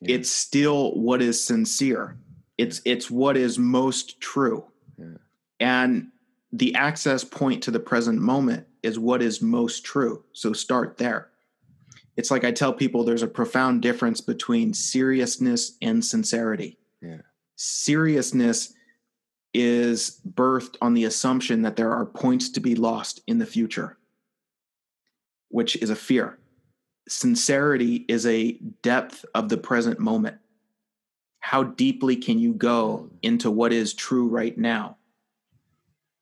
Yeah. 0.00 0.16
it's 0.16 0.30
still 0.30 0.92
what 0.94 1.20
is 1.22 1.42
sincere. 1.44 2.16
It's 2.58 2.80
it's 2.84 3.10
what 3.10 3.36
is 3.36 3.58
most 3.58 4.20
true. 4.20 4.64
Yeah. 4.98 5.18
and 5.60 6.08
the 6.52 6.74
access 6.74 7.22
point 7.24 7.62
to 7.62 7.70
the 7.70 7.80
present 7.80 8.20
moment 8.20 8.66
is 8.82 8.98
what 8.98 9.22
is 9.22 9.40
most 9.42 9.84
true 9.84 10.24
so 10.32 10.52
start 10.52 10.96
there 10.96 11.30
it's 12.16 12.30
like 12.30 12.44
i 12.44 12.50
tell 12.50 12.72
people 12.72 13.04
there's 13.04 13.22
a 13.22 13.28
profound 13.28 13.82
difference 13.82 14.20
between 14.20 14.74
seriousness 14.74 15.76
and 15.82 16.04
sincerity 16.04 16.78
Yeah. 17.00 17.18
seriousness 17.56 18.74
is 19.52 20.20
birthed 20.28 20.76
on 20.80 20.94
the 20.94 21.04
assumption 21.04 21.62
that 21.62 21.76
there 21.76 21.92
are 21.92 22.06
points 22.06 22.50
to 22.50 22.60
be 22.60 22.74
lost 22.74 23.20
in 23.26 23.38
the 23.38 23.46
future, 23.46 23.98
which 25.48 25.76
is 25.76 25.90
a 25.90 25.96
fear. 25.96 26.38
Sincerity 27.08 28.04
is 28.08 28.26
a 28.26 28.52
depth 28.82 29.24
of 29.34 29.48
the 29.48 29.56
present 29.56 29.98
moment. 29.98 30.36
How 31.40 31.64
deeply 31.64 32.16
can 32.16 32.38
you 32.38 32.52
go 32.52 33.08
mm. 33.10 33.18
into 33.22 33.50
what 33.50 33.72
is 33.72 33.94
true 33.94 34.28
right 34.28 34.56
now? 34.56 34.96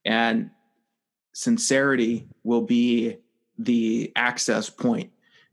And 0.09 0.51
sincerity 1.35 2.27
will 2.43 2.63
be 2.63 3.19
the 3.59 4.11
access 4.17 4.71
point 4.71 5.11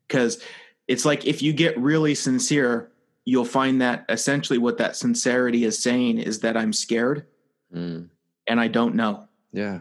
because 0.08 0.42
it's 0.88 1.06
like 1.06 1.26
if 1.28 1.42
you 1.42 1.52
get 1.54 1.78
really 1.78 2.16
sincere, 2.16 2.92
you'll 3.26 3.44
find 3.46 3.82
that 3.82 4.06
essentially 4.08 4.58
what 4.58 4.78
that 4.78 4.96
sincerity 4.96 5.66
is 5.66 5.82
saying 5.82 6.20
is 6.20 6.40
that 6.40 6.58
I'm 6.58 6.74
scared 6.74 7.28
Mm. 7.74 8.10
and 8.48 8.60
I 8.62 8.68
don't 8.70 8.96
know. 8.96 9.28
Yeah. 9.52 9.80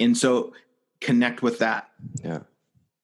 And 0.00 0.16
so 0.16 0.54
connect 1.00 1.42
with 1.42 1.58
that 1.60 1.90
Yeah. 2.22 2.40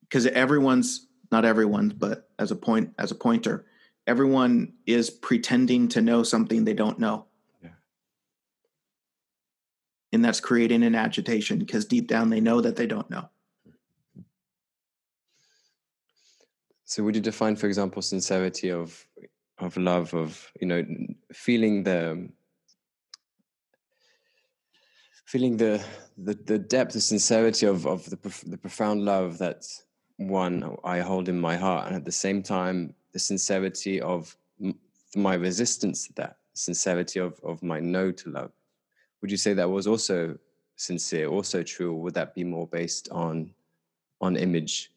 because 0.00 0.26
everyone's 0.26 1.06
not 1.30 1.44
everyone, 1.44 1.94
but 1.96 2.28
as 2.38 2.50
a 2.50 2.56
point 2.56 2.94
as 2.98 3.10
a 3.12 3.14
pointer, 3.14 3.66
everyone 4.08 4.72
is 4.86 5.10
pretending 5.10 5.86
to 5.88 6.00
know 6.00 6.22
something 6.24 6.64
they 6.64 6.74
don't 6.74 6.98
know. 6.98 7.26
And 10.12 10.24
that's 10.24 10.40
creating 10.40 10.82
an 10.82 10.94
agitation 10.94 11.58
because 11.58 11.84
deep 11.84 12.08
down 12.08 12.30
they 12.30 12.40
know 12.40 12.60
that 12.60 12.76
they 12.76 12.86
don't 12.86 13.08
know. 13.10 13.28
So 16.84 17.04
would 17.04 17.14
you 17.14 17.20
define, 17.20 17.54
for 17.54 17.68
example, 17.68 18.02
sincerity 18.02 18.70
of 18.72 19.06
of 19.58 19.76
love, 19.76 20.12
of 20.14 20.50
you 20.60 20.66
know, 20.66 20.84
feeling 21.32 21.84
the 21.84 22.28
feeling 25.24 25.56
the 25.56 25.80
the, 26.18 26.34
the 26.34 26.58
depth, 26.58 26.94
the 26.94 27.00
sincerity 27.00 27.66
of 27.66 27.86
of 27.86 28.10
the 28.10 28.16
the 28.46 28.58
profound 28.58 29.04
love 29.04 29.38
that 29.38 29.64
one 30.16 30.76
I 30.82 30.98
hold 30.98 31.28
in 31.28 31.40
my 31.40 31.56
heart, 31.56 31.86
and 31.86 31.94
at 31.94 32.04
the 32.04 32.12
same 32.12 32.42
time, 32.42 32.94
the 33.12 33.20
sincerity 33.20 34.00
of 34.00 34.36
my 35.14 35.34
resistance 35.34 36.08
to 36.08 36.12
that, 36.14 36.38
sincerity 36.54 37.20
of 37.20 37.38
of 37.44 37.62
my 37.62 37.78
no 37.78 38.10
to 38.10 38.30
love. 38.30 38.50
Would 39.22 39.30
you 39.30 39.36
say 39.36 39.52
that 39.54 39.68
was 39.70 39.86
also 39.86 40.38
sincere, 40.76 41.26
also 41.28 41.62
true, 41.62 41.92
or 41.92 42.00
would 42.02 42.14
that 42.14 42.34
be 42.34 42.44
more 42.44 42.66
based 42.66 43.08
on 43.10 43.52
on 44.20 44.36
image? 44.36 44.90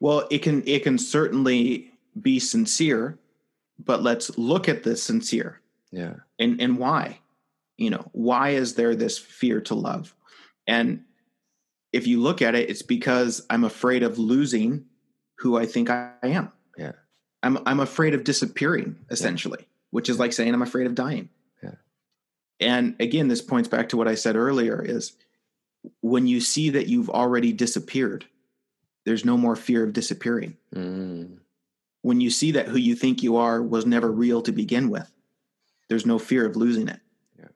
Well, 0.00 0.26
it 0.30 0.38
can 0.42 0.62
it 0.66 0.82
can 0.82 0.98
certainly 0.98 1.92
be 2.20 2.38
sincere, 2.38 3.18
but 3.78 4.02
let's 4.02 4.36
look 4.38 4.68
at 4.68 4.82
the 4.82 4.96
sincere. 4.96 5.60
Yeah. 5.92 6.14
and 6.40 6.60
and 6.60 6.76
why 6.76 7.20
you 7.76 7.88
know 7.88 8.08
why 8.12 8.50
is 8.50 8.74
there 8.74 8.96
this 8.96 9.16
fear 9.16 9.60
to 9.60 9.74
love 9.76 10.12
and 10.66 11.04
if 11.92 12.08
you 12.08 12.20
look 12.20 12.42
at 12.42 12.56
it 12.56 12.68
it's 12.68 12.82
because 12.82 13.46
i'm 13.48 13.62
afraid 13.62 14.02
of 14.02 14.18
losing 14.18 14.86
who 15.38 15.56
i 15.56 15.66
think 15.66 15.90
i 15.90 16.10
am 16.24 16.50
Yeah. 16.76 16.92
i'm 17.44 17.58
i'm 17.64 17.78
afraid 17.78 18.12
of 18.14 18.24
disappearing 18.24 18.96
essentially 19.10 19.68
which 19.90 20.08
is 20.08 20.18
like 20.18 20.32
saying 20.32 20.52
i'm 20.52 20.62
afraid 20.62 20.88
of 20.88 20.96
dying 20.96 21.28
Yeah. 21.28 21.33
And 22.60 22.94
again, 23.00 23.28
this 23.28 23.42
points 23.42 23.68
back 23.68 23.88
to 23.90 23.96
what 23.96 24.08
I 24.08 24.14
said 24.14 24.36
earlier 24.36 24.82
is 24.82 25.16
when 26.00 26.26
you 26.26 26.40
see 26.40 26.70
that 26.70 26.86
you've 26.86 27.10
already 27.10 27.52
disappeared, 27.52 28.24
there's 29.04 29.24
no 29.24 29.36
more 29.36 29.56
fear 29.56 29.84
of 29.84 29.92
disappearing. 29.92 30.56
Mm. 30.74 31.38
When 32.02 32.20
you 32.20 32.30
see 32.30 32.52
that 32.52 32.68
who 32.68 32.78
you 32.78 32.94
think 32.94 33.22
you 33.22 33.36
are 33.36 33.62
was 33.62 33.86
never 33.86 34.10
real 34.10 34.42
to 34.42 34.52
begin 34.52 34.90
with, 34.90 35.10
there's 35.88 36.06
no 36.06 36.18
fear 36.18 36.46
of 36.46 36.56
losing 36.56 36.88
it. 36.88 37.00
Yeah. 37.38 37.48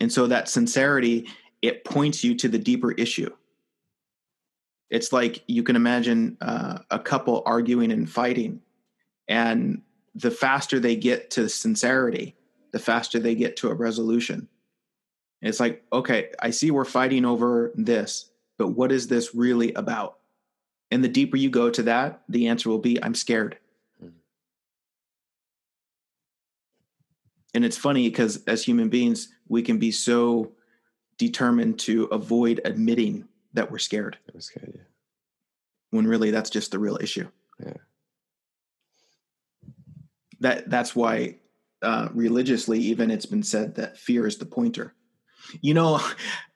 And 0.00 0.12
so 0.12 0.26
that 0.26 0.48
sincerity, 0.48 1.28
it 1.62 1.84
points 1.84 2.24
you 2.24 2.34
to 2.36 2.48
the 2.48 2.58
deeper 2.58 2.92
issue. 2.92 3.30
It's 4.90 5.12
like 5.12 5.44
you 5.46 5.62
can 5.62 5.76
imagine 5.76 6.36
uh, 6.40 6.78
a 6.90 6.98
couple 6.98 7.42
arguing 7.46 7.92
and 7.92 8.10
fighting, 8.10 8.60
and 9.28 9.82
the 10.14 10.30
faster 10.30 10.80
they 10.80 10.96
get 10.96 11.30
to 11.32 11.48
sincerity, 11.48 12.34
the 12.72 12.78
faster 12.78 13.18
they 13.18 13.34
get 13.34 13.56
to 13.58 13.68
a 13.70 13.74
resolution. 13.74 14.48
It's 15.42 15.60
like, 15.60 15.84
okay, 15.92 16.30
I 16.40 16.50
see 16.50 16.70
we're 16.70 16.84
fighting 16.84 17.24
over 17.24 17.72
this, 17.74 18.30
but 18.58 18.68
what 18.68 18.92
is 18.92 19.08
this 19.08 19.34
really 19.34 19.72
about? 19.74 20.18
And 20.90 21.02
the 21.02 21.08
deeper 21.08 21.36
you 21.36 21.50
go 21.50 21.70
to 21.70 21.82
that, 21.84 22.22
the 22.28 22.48
answer 22.48 22.68
will 22.68 22.78
be, 22.78 23.02
I'm 23.02 23.14
scared. 23.14 23.58
Mhm. 24.02 24.12
And 27.54 27.64
it's 27.64 27.78
funny 27.78 28.08
because 28.08 28.44
as 28.44 28.64
human 28.64 28.88
beings, 28.88 29.28
we 29.48 29.62
can 29.62 29.78
be 29.78 29.90
so 29.92 30.52
determined 31.16 31.78
to 31.80 32.04
avoid 32.04 32.60
admitting 32.64 33.28
that 33.52 33.70
we're 33.70 33.78
scared 33.78 34.18
was 34.34 34.48
good. 34.50 34.72
Yeah. 34.76 34.82
when 35.90 36.06
really 36.06 36.30
that's 36.30 36.50
just 36.50 36.70
the 36.70 36.78
real 36.78 36.96
issue. 37.00 37.28
Yeah. 37.58 37.74
That 40.38 40.70
that's 40.70 40.94
why 40.94 41.39
uh, 41.82 42.08
religiously, 42.12 42.78
even 42.78 43.10
it's 43.10 43.26
been 43.26 43.42
said 43.42 43.74
that 43.76 43.98
fear 43.98 44.26
is 44.26 44.38
the 44.38 44.46
pointer. 44.46 44.94
You 45.60 45.74
know, 45.74 46.00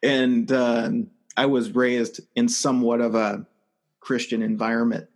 and 0.02 0.50
um, 0.52 1.08
I 1.36 1.46
was 1.46 1.74
raised 1.74 2.20
in 2.36 2.48
somewhat 2.48 3.00
of 3.00 3.14
a 3.14 3.46
Christian 4.00 4.42
environment, 4.42 5.08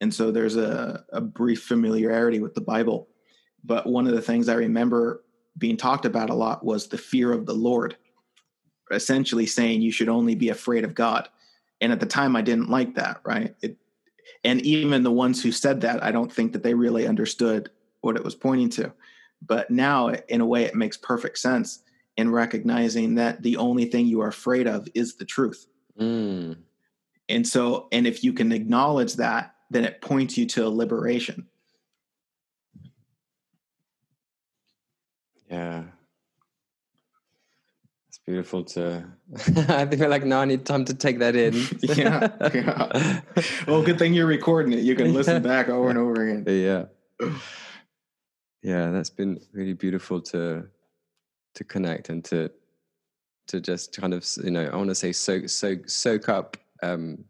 and 0.00 0.12
so 0.12 0.30
there's 0.30 0.56
a, 0.56 1.04
a 1.12 1.20
brief 1.20 1.62
familiarity 1.62 2.40
with 2.40 2.54
the 2.54 2.60
Bible. 2.60 3.08
But 3.64 3.86
one 3.86 4.06
of 4.06 4.14
the 4.14 4.22
things 4.22 4.48
I 4.48 4.54
remember 4.54 5.24
being 5.56 5.76
talked 5.76 6.04
about 6.04 6.30
a 6.30 6.34
lot 6.34 6.64
was 6.64 6.88
the 6.88 6.98
fear 6.98 7.32
of 7.32 7.46
the 7.46 7.54
Lord, 7.54 7.96
essentially 8.90 9.46
saying 9.46 9.80
you 9.80 9.92
should 9.92 10.08
only 10.08 10.34
be 10.34 10.50
afraid 10.50 10.84
of 10.84 10.94
God. 10.94 11.28
And 11.80 11.92
at 11.92 12.00
the 12.00 12.06
time, 12.06 12.36
I 12.36 12.42
didn't 12.42 12.70
like 12.70 12.94
that, 12.96 13.20
right? 13.24 13.54
It, 13.62 13.76
and 14.42 14.60
even 14.62 15.02
the 15.02 15.10
ones 15.10 15.42
who 15.42 15.52
said 15.52 15.80
that, 15.82 16.02
I 16.02 16.12
don't 16.12 16.32
think 16.32 16.52
that 16.52 16.62
they 16.62 16.74
really 16.74 17.06
understood 17.06 17.70
what 18.00 18.16
it 18.16 18.24
was 18.24 18.34
pointing 18.34 18.68
to. 18.70 18.92
But 19.42 19.70
now, 19.70 20.08
in 20.28 20.40
a 20.40 20.46
way, 20.46 20.64
it 20.64 20.74
makes 20.74 20.96
perfect 20.96 21.38
sense 21.38 21.82
in 22.16 22.30
recognizing 22.30 23.16
that 23.16 23.42
the 23.42 23.56
only 23.56 23.86
thing 23.86 24.06
you 24.06 24.20
are 24.20 24.28
afraid 24.28 24.66
of 24.66 24.88
is 24.94 25.16
the 25.16 25.24
truth. 25.24 25.66
Mm. 25.98 26.56
And 27.28 27.46
so, 27.46 27.88
and 27.92 28.06
if 28.06 28.22
you 28.22 28.32
can 28.32 28.52
acknowledge 28.52 29.14
that, 29.14 29.54
then 29.70 29.84
it 29.84 30.00
points 30.00 30.36
you 30.36 30.46
to 30.46 30.66
a 30.66 30.68
liberation. 30.68 31.48
Yeah. 35.50 35.84
It's 38.08 38.18
beautiful 38.18 38.64
to. 38.64 39.04
I 39.68 39.86
feel 39.86 40.08
like 40.08 40.24
now 40.24 40.40
I 40.40 40.44
need 40.44 40.64
time 40.64 40.84
to 40.86 40.94
take 40.94 41.18
that 41.18 41.34
in. 41.36 41.54
Yeah, 41.82 42.28
yeah. 42.54 43.20
Well, 43.66 43.82
good 43.82 43.98
thing 43.98 44.14
you're 44.14 44.26
recording 44.26 44.72
it. 44.72 44.80
You 44.80 44.94
can 44.94 45.12
listen 45.12 45.42
back 45.52 45.68
over 45.68 45.90
and 45.90 45.98
over 45.98 46.28
again. 46.28 46.44
yeah. 46.46 47.28
Yeah, 48.64 48.90
that's 48.90 49.10
been 49.10 49.40
really 49.52 49.74
beautiful 49.74 50.22
to 50.22 50.66
to 51.54 51.64
connect 51.64 52.08
and 52.08 52.24
to 52.24 52.50
to 53.46 53.60
just 53.60 53.94
kind 53.94 54.14
of 54.14 54.26
you 54.42 54.50
know 54.50 54.64
I 54.72 54.76
want 54.76 54.88
to 54.88 54.94
say 54.94 55.12
soak 55.12 55.50
soak 55.50 55.88
soak 55.88 56.30
up 56.30 56.56
um, 56.82 57.26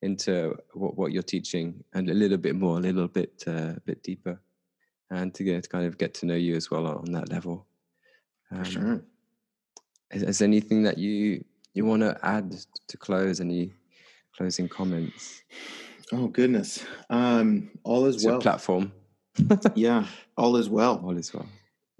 into 0.00 0.56
what, 0.72 0.96
what 0.96 1.12
you're 1.12 1.22
teaching 1.22 1.84
and 1.92 2.08
a 2.08 2.14
little 2.14 2.38
bit 2.38 2.56
more, 2.56 2.78
a 2.78 2.80
little 2.80 3.08
bit 3.08 3.44
uh, 3.46 3.74
bit 3.84 4.02
deeper, 4.02 4.40
and 5.10 5.34
to 5.34 5.44
get 5.44 5.68
kind 5.68 5.86
of 5.86 5.98
get 5.98 6.14
to 6.14 6.26
know 6.26 6.34
you 6.34 6.56
as 6.56 6.70
well 6.70 6.86
on 6.86 7.12
that 7.12 7.30
level. 7.30 7.66
Um, 8.50 8.64
For 8.64 8.70
sure. 8.70 9.04
Is, 10.12 10.22
is 10.22 10.38
there 10.38 10.48
anything 10.48 10.82
that 10.84 10.96
you 10.96 11.44
you 11.74 11.84
want 11.84 12.00
to 12.00 12.18
add 12.22 12.56
to 12.88 12.96
close? 12.96 13.42
Any 13.42 13.74
closing 14.34 14.66
comments? 14.66 15.42
Oh 16.10 16.28
goodness. 16.28 16.86
Um, 17.10 17.70
all 17.84 18.06
is 18.06 18.24
well. 18.24 18.40
platform. 18.40 18.92
yeah, 19.74 20.06
all 20.36 20.56
is 20.56 20.68
well. 20.68 21.00
All 21.04 21.16
is 21.16 21.32
well. 21.32 21.46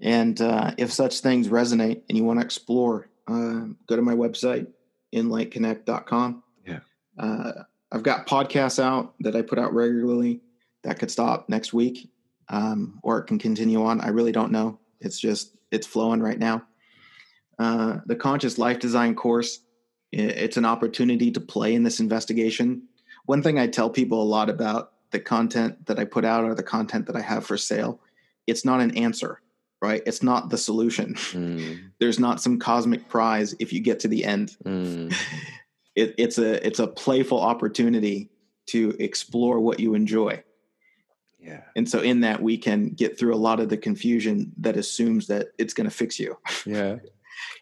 And 0.01 0.39
uh, 0.41 0.71
if 0.77 0.91
such 0.91 1.19
things 1.19 1.47
resonate 1.47 2.01
and 2.09 2.17
you 2.17 2.23
want 2.23 2.39
to 2.39 2.45
explore, 2.45 3.07
uh, 3.27 3.65
go 3.87 3.95
to 3.95 4.01
my 4.01 4.15
website, 4.15 4.67
inlightconnect.com. 5.13 6.43
Yeah. 6.65 6.79
Uh, 7.17 7.51
I've 7.91 8.03
got 8.03 8.27
podcasts 8.27 8.81
out 8.81 9.13
that 9.19 9.35
I 9.35 9.41
put 9.41 9.59
out 9.59 9.73
regularly 9.73 10.41
that 10.83 10.97
could 10.97 11.11
stop 11.11 11.49
next 11.49 11.73
week 11.73 12.09
um, 12.49 12.99
or 13.03 13.19
it 13.19 13.25
can 13.25 13.37
continue 13.37 13.83
on. 13.83 14.01
I 14.01 14.09
really 14.09 14.31
don't 14.31 14.51
know. 14.51 14.79
It's 14.99 15.19
just, 15.19 15.55
it's 15.71 15.85
flowing 15.85 16.21
right 16.21 16.39
now. 16.39 16.63
Uh, 17.59 17.97
the 18.07 18.15
Conscious 18.15 18.57
Life 18.57 18.79
Design 18.79 19.13
course, 19.13 19.59
it's 20.11 20.57
an 20.57 20.65
opportunity 20.65 21.31
to 21.31 21.39
play 21.39 21.75
in 21.75 21.83
this 21.83 21.99
investigation. 21.99 22.83
One 23.25 23.43
thing 23.43 23.59
I 23.59 23.67
tell 23.67 23.89
people 23.89 24.21
a 24.21 24.25
lot 24.25 24.49
about 24.49 24.93
the 25.11 25.19
content 25.19 25.85
that 25.87 25.99
I 25.99 26.05
put 26.05 26.25
out 26.25 26.43
or 26.43 26.55
the 26.55 26.63
content 26.63 27.05
that 27.07 27.15
I 27.15 27.21
have 27.21 27.45
for 27.45 27.57
sale, 27.57 27.99
it's 28.47 28.65
not 28.65 28.81
an 28.81 28.97
answer, 28.97 29.41
right? 29.81 30.01
It's 30.05 30.23
not 30.23 30.49
the 30.49 30.57
solution. 30.57 31.15
Mm, 31.15 31.91
There's 31.99 32.19
not 32.19 32.41
some 32.41 32.59
cosmic 32.59 33.07
prize 33.09 33.55
if 33.59 33.71
you 33.73 33.79
get 33.81 33.99
to 34.01 34.07
the 34.07 34.23
end. 34.25 34.55
mm, 34.65 35.13
It, 35.93 36.15
it's 36.17 36.37
a 36.37 36.65
it's 36.65 36.79
a 36.79 36.87
playful 36.87 37.41
opportunity 37.41 38.29
to 38.67 38.95
explore 38.97 39.59
what 39.59 39.81
you 39.81 39.93
enjoy. 39.93 40.41
yeah. 41.37 41.63
And 41.75 41.89
so 41.89 41.99
in 41.99 42.21
that 42.21 42.41
we 42.41 42.57
can 42.57 42.91
get 42.91 43.19
through 43.19 43.35
a 43.35 43.41
lot 43.47 43.59
of 43.59 43.67
the 43.67 43.75
confusion 43.75 44.53
that 44.59 44.77
assumes 44.77 45.27
that 45.27 45.47
it's 45.57 45.73
going 45.73 45.89
to 45.89 45.95
fix 45.95 46.17
you. 46.17 46.37
Yeah. 46.65 46.99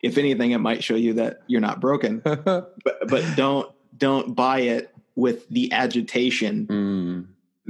If 0.04 0.18
anything 0.20 0.52
it 0.52 0.60
might 0.60 0.84
show 0.84 0.96
you 0.96 1.14
that 1.16 1.40
you're 1.48 1.60
not 1.62 1.80
broken, 1.80 2.20
but 2.24 2.76
but 3.08 3.24
don't 3.36 3.72
don't 3.98 4.36
buy 4.36 4.60
it 4.60 4.94
with 5.16 5.50
the 5.50 5.72
agitation 5.72 6.68
mm, 6.68 7.26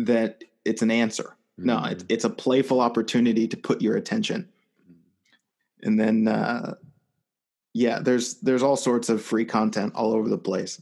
that 0.05 0.43
it's 0.65 0.81
an 0.81 0.91
answer. 0.91 1.35
No, 1.57 1.77
mm. 1.77 1.91
it's 1.91 2.05
it's 2.09 2.23
a 2.23 2.29
playful 2.29 2.79
opportunity 2.79 3.47
to 3.47 3.57
put 3.57 3.81
your 3.81 3.95
attention. 3.95 4.49
And 5.81 5.99
then 5.99 6.27
uh 6.27 6.75
yeah, 7.73 7.99
there's 7.99 8.35
there's 8.35 8.63
all 8.63 8.75
sorts 8.75 9.09
of 9.09 9.21
free 9.21 9.45
content 9.45 9.93
all 9.95 10.13
over 10.13 10.29
the 10.29 10.37
place 10.37 10.81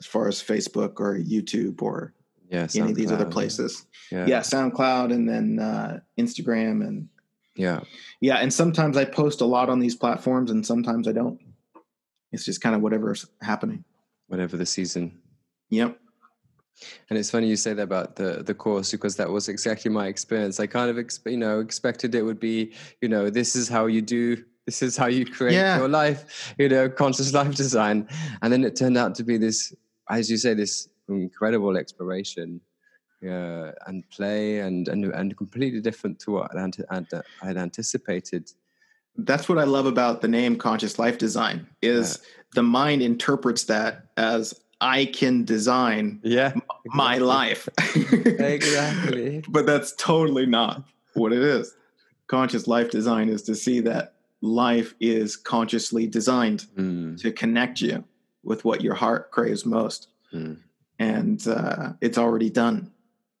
as 0.00 0.06
far 0.06 0.28
as 0.28 0.42
Facebook 0.42 0.98
or 0.98 1.16
YouTube 1.16 1.82
or 1.82 2.14
yeah. 2.50 2.66
any 2.74 2.90
of 2.90 2.96
these 2.96 3.12
other 3.12 3.26
places. 3.26 3.86
Yeah. 4.10 4.26
Yeah, 4.26 4.40
SoundCloud 4.40 5.12
and 5.12 5.28
then 5.28 5.58
uh 5.58 6.00
Instagram 6.18 6.86
and 6.86 7.08
Yeah. 7.54 7.80
yeah, 8.20 8.36
and 8.36 8.52
sometimes 8.52 8.96
I 8.96 9.04
post 9.04 9.40
a 9.40 9.46
lot 9.46 9.68
on 9.68 9.78
these 9.78 9.94
platforms 9.94 10.50
and 10.50 10.66
sometimes 10.66 11.06
I 11.06 11.12
don't. 11.12 11.38
It's 12.32 12.44
just 12.44 12.60
kind 12.60 12.74
of 12.74 12.82
whatever's 12.82 13.26
happening. 13.42 13.84
Whatever 14.28 14.56
the 14.56 14.66
season. 14.66 15.20
Yep. 15.70 15.99
And 17.10 17.18
it's 17.18 17.30
funny 17.30 17.46
you 17.48 17.56
say 17.56 17.74
that 17.74 17.82
about 17.82 18.16
the 18.16 18.42
the 18.42 18.54
course 18.54 18.90
because 18.92 19.16
that 19.16 19.30
was 19.30 19.48
exactly 19.48 19.90
my 19.90 20.06
experience. 20.06 20.58
I 20.60 20.66
kind 20.66 20.90
of 20.90 20.98
ex- 20.98 21.20
you 21.26 21.36
know 21.36 21.60
expected 21.60 22.14
it 22.14 22.22
would 22.22 22.40
be 22.40 22.72
you 23.02 23.08
know 23.08 23.28
this 23.30 23.54
is 23.54 23.68
how 23.68 23.86
you 23.86 24.00
do 24.02 24.42
this 24.66 24.82
is 24.82 24.96
how 24.96 25.06
you 25.06 25.24
create 25.26 25.54
Yeah. 25.54 25.78
your 25.78 25.88
life 25.88 26.54
you 26.58 26.68
know 26.68 26.88
conscious 26.88 27.32
life 27.40 27.54
design, 27.54 28.08
and 28.42 28.52
then 28.52 28.64
it 28.64 28.76
turned 28.76 28.96
out 28.96 29.14
to 29.16 29.24
be 29.24 29.36
this 29.36 29.74
as 30.08 30.30
you 30.30 30.36
say 30.38 30.54
this 30.54 30.88
incredible 31.08 31.76
exploration. 31.76 32.60
Yeah, 33.22 33.72
and 33.86 34.02
play 34.08 34.60
and, 34.60 34.88
and 34.88 35.04
and 35.04 35.36
completely 35.36 35.82
different 35.82 36.18
to 36.20 36.30
what 36.30 36.56
I'd, 36.56 36.74
I'd, 36.88 37.06
I'd 37.42 37.58
anticipated. 37.58 38.50
That's 39.14 39.46
what 39.46 39.58
I 39.58 39.64
love 39.64 39.84
about 39.84 40.22
the 40.22 40.28
name 40.28 40.56
conscious 40.56 40.98
life 40.98 41.18
design 41.18 41.66
is 41.82 42.18
the 42.54 42.62
mind 42.62 43.02
interprets 43.02 43.64
that 43.64 44.06
as 44.16 44.54
I 44.80 45.04
can 45.06 45.44
design 45.44 46.20
Yeah, 46.22 46.54
my 46.86 47.18
life. 47.18 47.68
exactly. 48.38 49.42
but 49.48 49.66
that's 49.66 49.92
totally 49.96 50.46
not 50.46 50.84
what 51.14 51.32
it 51.32 51.42
is. 51.42 51.74
Conscious 52.28 52.66
life 52.66 52.90
design 52.90 53.28
is 53.28 53.42
to 53.42 53.54
see 53.54 53.80
that 53.80 54.14
life 54.40 54.94
is 55.00 55.36
consciously 55.36 56.06
designed 56.06 56.66
Mm, 56.76 57.20
to 57.20 57.32
connect 57.32 57.80
you 57.80 58.04
with 58.42 58.64
what 58.64 58.80
your 58.80 58.94
heart 58.94 59.30
craves 59.30 59.66
most. 59.66 60.08
mm, 60.32 60.56
And 60.98 61.46
uh, 61.46 61.92
it's 62.00 62.16
already 62.18 62.48
done. 62.50 62.90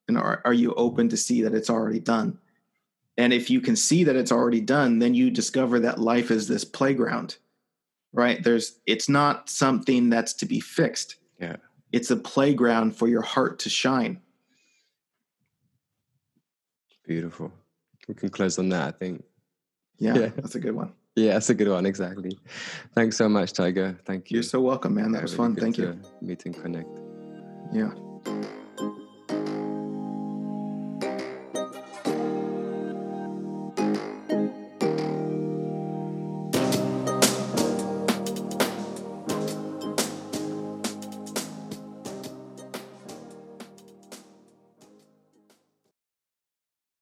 And 0.08 0.18
are, 0.18 0.42
are 0.44 0.52
you 0.52 0.74
open 0.74 1.08
to 1.10 1.16
see 1.16 1.42
that 1.42 1.54
it's 1.54 1.70
already 1.70 2.00
done? 2.00 2.38
And 3.16 3.32
if 3.32 3.48
you 3.50 3.60
can 3.60 3.76
see 3.76 4.04
that 4.04 4.16
it's 4.16 4.32
already 4.32 4.60
done, 4.60 4.98
then 4.98 5.14
you 5.14 5.30
discover 5.30 5.78
that 5.80 5.98
life 5.98 6.30
is 6.30 6.48
this 6.48 6.64
playground, 6.64 7.36
right? 8.12 8.42
There's, 8.42 8.78
it's 8.86 9.08
not 9.08 9.48
something 9.48 10.10
that's 10.10 10.32
to 10.34 10.46
be 10.46 10.58
fixed. 10.60 11.16
Yeah. 11.92 11.96
It's 11.98 12.10
a 12.10 12.16
playground 12.16 12.96
for 12.96 13.08
your 13.08 13.22
heart 13.22 13.58
to 13.60 13.70
shine. 13.70 14.20
beautiful. 17.06 17.52
We 18.06 18.14
can 18.14 18.28
close 18.28 18.56
on 18.58 18.68
that. 18.68 18.86
I 18.94 18.96
think. 18.96 19.24
Yeah, 19.98 20.14
Yeah. 20.16 20.26
that's 20.36 20.54
a 20.54 20.60
good 20.60 20.74
one. 20.76 20.92
yeah, 21.16 21.32
that's 21.34 21.50
a 21.50 21.54
good 21.54 21.68
one. 21.68 21.84
Exactly. 21.86 22.38
Thanks 22.94 23.16
so 23.16 23.28
much, 23.28 23.52
Tiger. 23.52 23.98
Thank 24.04 24.30
you. 24.30 24.36
You're 24.36 24.42
so 24.44 24.60
welcome, 24.60 24.94
man. 24.94 25.10
That 25.12 25.22
was 25.22 25.32
really 25.36 25.54
fun. 25.54 25.56
Thank 25.56 25.78
you. 25.78 26.00
Meet 26.22 26.46
and 26.46 26.54
connect. 26.62 26.88
Yeah. 27.72 27.92